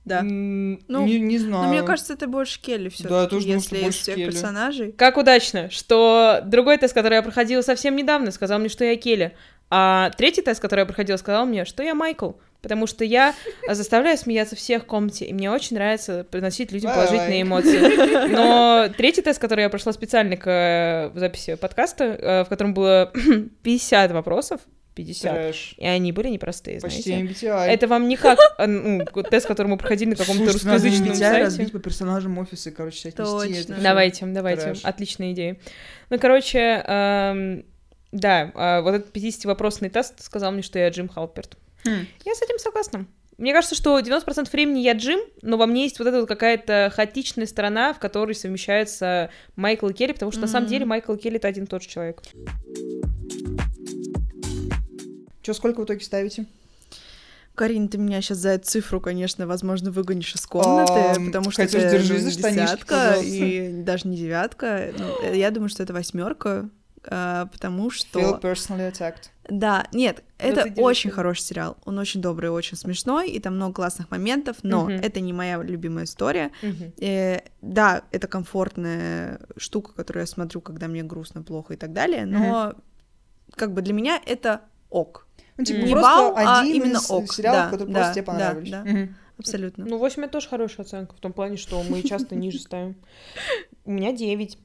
Да. 0.04 0.20
М, 0.20 0.80
Ну, 0.88 1.06
не, 1.06 1.20
не 1.20 1.38
знаю. 1.38 1.64
Но 1.64 1.68
мне 1.72 1.82
кажется, 1.82 2.14
это 2.14 2.26
больше 2.26 2.60
Келли 2.62 2.88
все 2.88 3.06
Да, 3.06 3.26
тоже 3.26 3.44
думаю, 3.46 3.56
если 3.58 3.66
что 3.68 3.76
из 3.76 3.82
больше 3.82 3.98
всех 4.00 4.14
Келли. 4.16 4.30
персонажей. 4.30 4.92
Как 4.92 5.16
удачно, 5.18 5.70
что 5.70 6.40
другой 6.46 6.78
тест, 6.78 6.94
который 6.94 7.14
я 7.16 7.22
проходила 7.22 7.60
совсем 7.60 7.94
недавно, 7.94 8.30
сказал 8.30 8.58
мне, 8.58 8.68
что 8.70 8.84
я 8.84 8.96
Келли. 8.96 9.36
А 9.70 10.10
третий 10.16 10.40
тест, 10.40 10.60
который 10.62 10.80
я 10.80 10.86
проходила, 10.86 11.18
сказал 11.18 11.44
мне, 11.44 11.66
что 11.66 11.82
я 11.82 11.94
Майкл. 11.94 12.32
Потому 12.60 12.86
что 12.88 13.04
я 13.04 13.34
заставляю 13.68 14.18
смеяться 14.18 14.56
всех 14.56 14.82
в 14.82 14.86
комнате, 14.86 15.26
и 15.26 15.32
мне 15.32 15.50
очень 15.50 15.76
нравится 15.76 16.26
приносить 16.28 16.72
людям 16.72 16.92
положительные 16.92 17.42
эмоции. 17.42 18.28
Но 18.32 18.88
третий 18.96 19.22
тест, 19.22 19.40
который 19.40 19.62
я 19.62 19.68
прошла 19.68 19.92
специально 19.92 20.36
к 20.36 20.46
э, 20.46 21.18
записи 21.18 21.54
подкаста, 21.54 22.04
э, 22.04 22.44
в 22.44 22.48
котором 22.48 22.74
было 22.74 23.12
50 23.62 24.10
вопросов, 24.10 24.60
50, 24.98 25.32
Трэш. 25.32 25.74
и 25.78 25.86
они 25.86 26.10
были 26.10 26.28
непростые, 26.28 26.80
Почти 26.80 27.02
знаете. 27.02 27.46
MBTI. 27.46 27.66
Это 27.68 27.86
вам 27.86 28.08
не 28.08 28.16
как 28.16 28.40
э, 28.58 28.66
ну, 28.66 29.04
тест, 29.22 29.46
который 29.46 29.68
мы 29.68 29.76
проходили 29.76 30.10
на 30.10 30.16
каком-то 30.16 30.40
надо 30.40 30.52
русскоязычном 30.54 31.10
MBTI 31.10 31.16
сайте. 31.16 31.44
разбить 31.44 31.72
по 31.72 31.78
персонажам 31.78 32.36
офиса, 32.38 32.72
короче, 32.72 33.08
отнести. 33.08 33.22
Точно. 33.22 33.72
это. 33.74 33.82
Давайте, 33.82 34.26
давайте. 34.26 34.62
Трэш. 34.62 34.80
Отличная 34.82 35.32
идея. 35.32 35.56
Ну, 36.10 36.18
короче, 36.18 36.58
эм, 36.58 37.64
да, 38.10 38.50
а, 38.54 38.80
вот 38.80 38.94
этот 38.94 39.14
50-вопросный 39.14 39.88
тест 39.88 40.20
сказал 40.24 40.50
мне, 40.50 40.62
что 40.62 40.80
я 40.80 40.88
Джим 40.88 41.08
Халперт. 41.08 41.56
Хм. 41.84 42.06
Я 42.24 42.34
с 42.34 42.42
этим 42.42 42.58
согласна. 42.58 43.06
Мне 43.38 43.52
кажется, 43.52 43.76
что 43.76 43.98
90% 44.00 44.50
времени 44.50 44.80
я 44.80 44.94
Джим, 44.94 45.20
но 45.42 45.56
во 45.56 45.66
мне 45.66 45.84
есть 45.84 46.00
вот 46.00 46.08
эта 46.08 46.18
вот 46.18 46.28
какая-то 46.28 46.92
хаотичная 46.94 47.46
сторона, 47.46 47.94
в 47.94 48.00
которой 48.00 48.34
совмещаются 48.34 49.30
Майкл 49.54 49.88
и 49.88 49.92
Келли, 49.92 50.12
потому 50.12 50.32
что 50.32 50.40
на 50.40 50.48
самом 50.48 50.68
деле 50.68 50.84
Майкл 50.84 51.14
и 51.14 51.18
Келли— 51.18 51.36
это 51.38 51.46
один 51.46 51.64
и 51.64 51.66
тот 51.68 51.84
же 51.84 51.88
человек. 51.88 52.22
Чё, 55.42 55.54
сколько 55.54 55.80
в 55.80 55.84
итоге 55.84 56.04
ставите? 56.04 56.46
Карин, 57.54 57.88
ты 57.88 57.98
меня 57.98 58.20
сейчас 58.22 58.38
за 58.38 58.50
эту 58.50 58.66
цифру, 58.66 59.00
конечно, 59.00 59.46
возможно, 59.46 59.90
выгонишь 59.90 60.34
из 60.34 60.46
комнаты, 60.46 61.16
Ам, 61.16 61.26
потому 61.26 61.50
что 61.50 61.62
хотя 61.62 61.78
это 61.78 61.98
держись 61.98 62.10
ну, 62.10 62.18
за 62.18 62.24
не 62.26 62.32
штанишки, 62.32 62.64
десятка 62.64 62.94
пожалуйста. 62.94 63.34
и 63.34 63.82
даже 63.82 64.08
не 64.08 64.16
девятка. 64.16 64.92
Ну, 64.96 65.32
я 65.32 65.50
думаю, 65.50 65.68
что 65.68 65.82
это 65.82 65.92
восьмерка, 65.92 66.68
а, 67.04 67.46
потому 67.46 67.90
что 67.90 68.20
Feel 68.20 68.40
personally 68.40 68.92
attacked. 68.92 69.30
Да, 69.48 69.86
нет, 69.92 70.22
это 70.38 70.72
очень 70.80 71.10
хороший 71.10 71.40
сериал. 71.40 71.76
Он 71.84 71.98
очень 71.98 72.20
добрый, 72.20 72.50
очень 72.50 72.76
смешной, 72.76 73.30
и 73.30 73.40
там 73.40 73.56
много 73.56 73.74
классных 73.74 74.10
моментов, 74.10 74.58
но 74.62 74.84
Мгм. 74.84 74.92
это 74.92 75.20
не 75.20 75.32
моя 75.32 75.62
любимая 75.62 76.04
история. 76.04 76.50
Мгм. 76.62 76.92
Э, 77.00 77.40
да, 77.62 78.02
это 78.12 78.28
комфортная 78.28 79.40
штука, 79.56 79.92
которую 79.94 80.22
я 80.22 80.26
смотрю, 80.26 80.60
когда 80.60 80.86
мне 80.88 81.02
грустно, 81.02 81.42
плохо 81.42 81.74
и 81.74 81.76
так 81.76 81.92
далее, 81.92 82.26
но 82.26 82.74
как 83.56 83.72
бы 83.72 83.82
для 83.82 83.94
меня 83.94 84.20
это 84.24 84.60
ок. 84.90 85.26
Ну, 85.56 85.64
типа, 85.64 85.78
Не 85.84 85.94
бал, 85.94 86.34
а 86.36 86.60
один 86.60 86.74
именно 86.82 87.00
ок. 87.08 87.32
сериалов, 87.32 87.64
Да, 87.64 87.70
которые 87.70 87.92
да, 87.94 87.98
просто 88.00 88.14
тебе 88.14 88.22
да, 88.26 88.32
понравились. 88.32 88.70
да. 88.70 88.84
Мгм. 88.84 89.16
Абсолютно. 89.38 89.84
Ну, 89.86 89.98
8 89.98 90.24
это 90.24 90.32
тоже 90.32 90.48
хорошая 90.48 90.84
оценка, 90.84 91.14
в 91.14 91.20
том 91.20 91.32
плане, 91.32 91.56
что 91.56 91.82
мы 91.84 92.02
часто 92.02 92.34
ниже 92.34 92.58
ставим. 92.58 92.96
У 93.84 93.92
меня 93.92 94.12
9. 94.12 94.58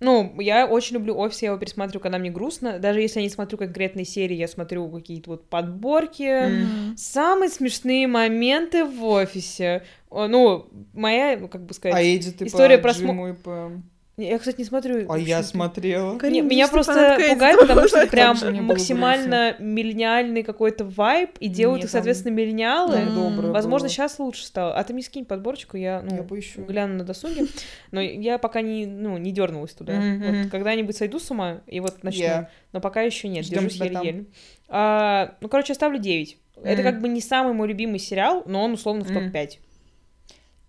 Ну, 0.00 0.34
я 0.40 0.66
очень 0.66 0.94
люблю 0.94 1.16
офис, 1.16 1.42
я 1.42 1.48
его 1.50 1.58
пересматриваю, 1.58 2.02
когда 2.02 2.16
мне 2.18 2.30
грустно. 2.30 2.78
Даже 2.78 3.02
если 3.02 3.20
я 3.20 3.24
не 3.24 3.30
смотрю 3.30 3.58
конкретные 3.58 4.06
серии, 4.06 4.34
я 4.34 4.48
смотрю 4.48 4.88
какие-то 4.88 5.30
вот 5.30 5.48
подборки. 5.48 6.48
Мгм. 6.48 6.96
Самые 6.96 7.50
смешные 7.50 8.06
моменты 8.06 8.86
в 8.86 9.04
офисе. 9.04 9.84
О, 10.08 10.26
Ну, 10.26 10.68
моя, 10.94 11.36
как 11.36 11.66
бы 11.66 11.74
сказать... 11.74 11.96
А 11.96 12.02
Эдди, 12.02 12.32
ты 12.32 12.46
История 12.46 12.78
по 12.78 12.84
про 12.84 12.90
смо- 12.92 13.08
Джиму 13.08 13.28
и 13.28 13.32
по... 13.34 13.72
Я, 14.20 14.38
кстати, 14.38 14.58
не 14.58 14.64
смотрю. 14.64 15.10
А 15.10 15.18
я 15.18 15.42
смотрела. 15.42 16.12
Не, 16.14 16.18
Карин, 16.18 16.48
меня 16.48 16.66
ты 16.66 16.72
просто 16.72 17.18
пугает, 17.28 17.60
потому 17.60 17.88
что 17.88 18.06
прям 18.06 18.36
максимально 18.66 19.56
миллениальный 19.58 20.42
какой-то 20.42 20.84
вайб, 20.84 21.30
и 21.40 21.48
делают 21.48 21.84
их, 21.84 21.90
соответственно, 21.90 22.32
миллениалы. 22.32 23.50
Возможно, 23.52 23.88
сейчас 23.88 24.18
лучше 24.18 24.44
стало. 24.44 24.74
А 24.74 24.84
ты 24.84 24.92
мне 24.92 25.02
скинь 25.02 25.24
подборочку, 25.24 25.76
я, 25.76 26.02
ну, 26.02 26.16
Я 26.16 26.22
поищу. 26.22 26.64
гляну 26.64 26.94
на 26.94 27.04
досуге. 27.04 27.46
Но 27.90 28.00
я 28.00 28.38
пока 28.38 28.60
не, 28.60 28.86
ну, 28.86 29.18
не 29.18 29.32
дернулась 29.32 29.72
туда. 29.72 29.94
Вот 29.94 30.50
когда-нибудь 30.50 30.96
сойду 30.96 31.18
с 31.18 31.30
ума, 31.30 31.60
и 31.66 31.80
вот 31.80 32.02
начну. 32.02 32.46
Но 32.72 32.80
пока 32.80 33.02
еще 33.02 33.28
нет, 33.28 33.44
держусь 33.46 33.76
еле-еле. 33.76 34.26
А, 34.68 35.34
ну, 35.40 35.48
короче, 35.48 35.72
я 35.72 35.74
ставлю 35.74 35.98
9. 35.98 36.38
Это 36.62 36.82
как 36.82 37.00
бы 37.00 37.08
не 37.08 37.20
самый 37.20 37.54
мой 37.54 37.68
любимый 37.68 37.98
сериал, 37.98 38.42
но 38.46 38.62
он 38.64 38.74
условно 38.74 39.04
в 39.04 39.10
Мгм. 39.10 39.30
топ-5. 39.32 39.58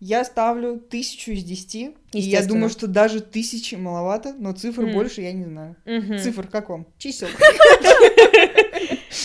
Я 0.02 0.26
ставлю 0.26 0.80
тысячу 0.80 1.32
из 1.32 1.44
десяти. 1.44 1.92
И 2.12 2.20
я 2.20 2.44
думаю, 2.44 2.70
что 2.70 2.88
даже 2.88 3.22
тысячи 3.22 3.76
маловато, 3.76 4.34
но 4.38 4.52
цифр 4.52 4.82
Мгм. 4.82 4.94
больше 4.94 5.22
я 5.22 5.32
не 5.32 5.46
знаю. 5.46 5.76
Мгм. 5.86 6.18
Цифр 6.18 6.48
как 6.48 6.70
вам? 6.70 6.88
Чисел. 6.98 7.28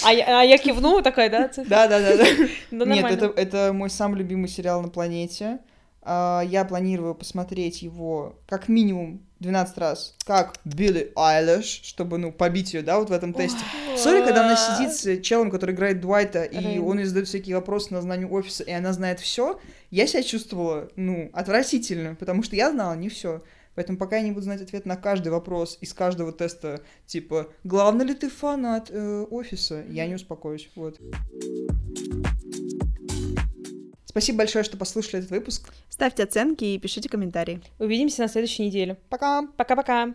А 0.05 0.13
я, 0.13 0.41
а 0.41 0.45
я 0.45 0.59
кивну, 0.59 1.01
такая, 1.01 1.31
да? 1.31 1.51
Да, 1.57 1.89
да, 1.89 1.99
да, 2.01 2.17
да. 2.19 2.25
Да 2.71 2.85
Нет, 2.85 3.23
это 3.37 3.73
мой 3.73 3.89
самый 3.89 4.19
любимый 4.19 4.49
сериал 4.49 4.83
на 4.83 4.89
планете. 4.89 5.61
А, 6.03 6.43
Я 6.47 6.65
планирую 6.67 7.15
посмотреть 7.15 7.81
его 7.81 8.39
как 8.47 8.69
минимум 8.69 9.26
12 9.41 9.79
раз, 9.79 10.15
как 10.25 10.55
Билли 10.65 11.13
Айлиш, 11.15 11.67
чтобы, 11.85 12.17
ну, 12.19 12.33
побить 12.33 12.73
ее, 12.73 12.83
да, 12.83 12.99
вот 12.99 13.11
в 13.11 13.13
этом 13.13 13.35
тесте. 13.35 13.59
Sorry, 13.97 14.25
когда 14.25 14.47
она 14.47 14.57
сидит 14.57 14.93
с 14.93 15.23
челом, 15.23 15.51
который 15.51 15.75
играет 15.75 16.01
Дуайта, 16.01 16.45
и 16.45 16.59
Рейн. 16.59 16.83
он 16.83 16.99
ей 16.99 17.05
задает 17.05 17.29
всякие 17.29 17.57
вопросы 17.57 17.93
на 17.93 18.01
знание 18.01 18.27
офиса, 18.27 18.65
и 18.65 18.73
она 18.73 18.93
знает 18.93 19.21
все, 19.21 19.61
я 19.91 20.07
себя 20.07 20.23
чувствовала, 20.23 20.89
ну, 20.97 21.31
отвратительно, 21.33 22.15
потому 22.15 22.43
что 22.43 22.57
я 22.57 22.71
знала 22.71 22.95
не 22.95 23.09
все. 23.09 23.43
Поэтому 23.75 23.99
пока 23.99 24.17
я 24.17 24.23
не 24.23 24.33
буду 24.33 24.45
знать 24.45 24.63
ответ 24.63 24.87
на 24.87 24.97
каждый 24.97 25.29
вопрос 25.29 25.77
из 25.83 25.93
каждого 25.93 26.33
теста, 26.33 26.81
типа, 27.05 27.49
главный 27.63 28.07
ли 28.07 28.15
ты 28.15 28.31
фанат 28.31 28.89
э, 28.91 29.27
офиса, 29.31 29.85
я 29.91 30.07
не 30.07 30.15
успокоюсь, 30.15 30.71
вот. 30.75 30.99
Спасибо 34.17 34.39
большое, 34.39 34.65
что 34.65 34.79
послушали 34.79 35.19
этот 35.19 35.31
выпуск. 35.31 35.69
Ставьте 35.91 36.23
оценки 36.23 36.65
и 36.65 36.79
пишите 36.79 37.07
комментарии. 37.07 37.61
Увидимся 37.79 38.23
на 38.23 38.29
следующей 38.29 38.65
неделе. 38.65 38.97
Пока! 39.11 39.47
Пока-пока. 39.59 40.15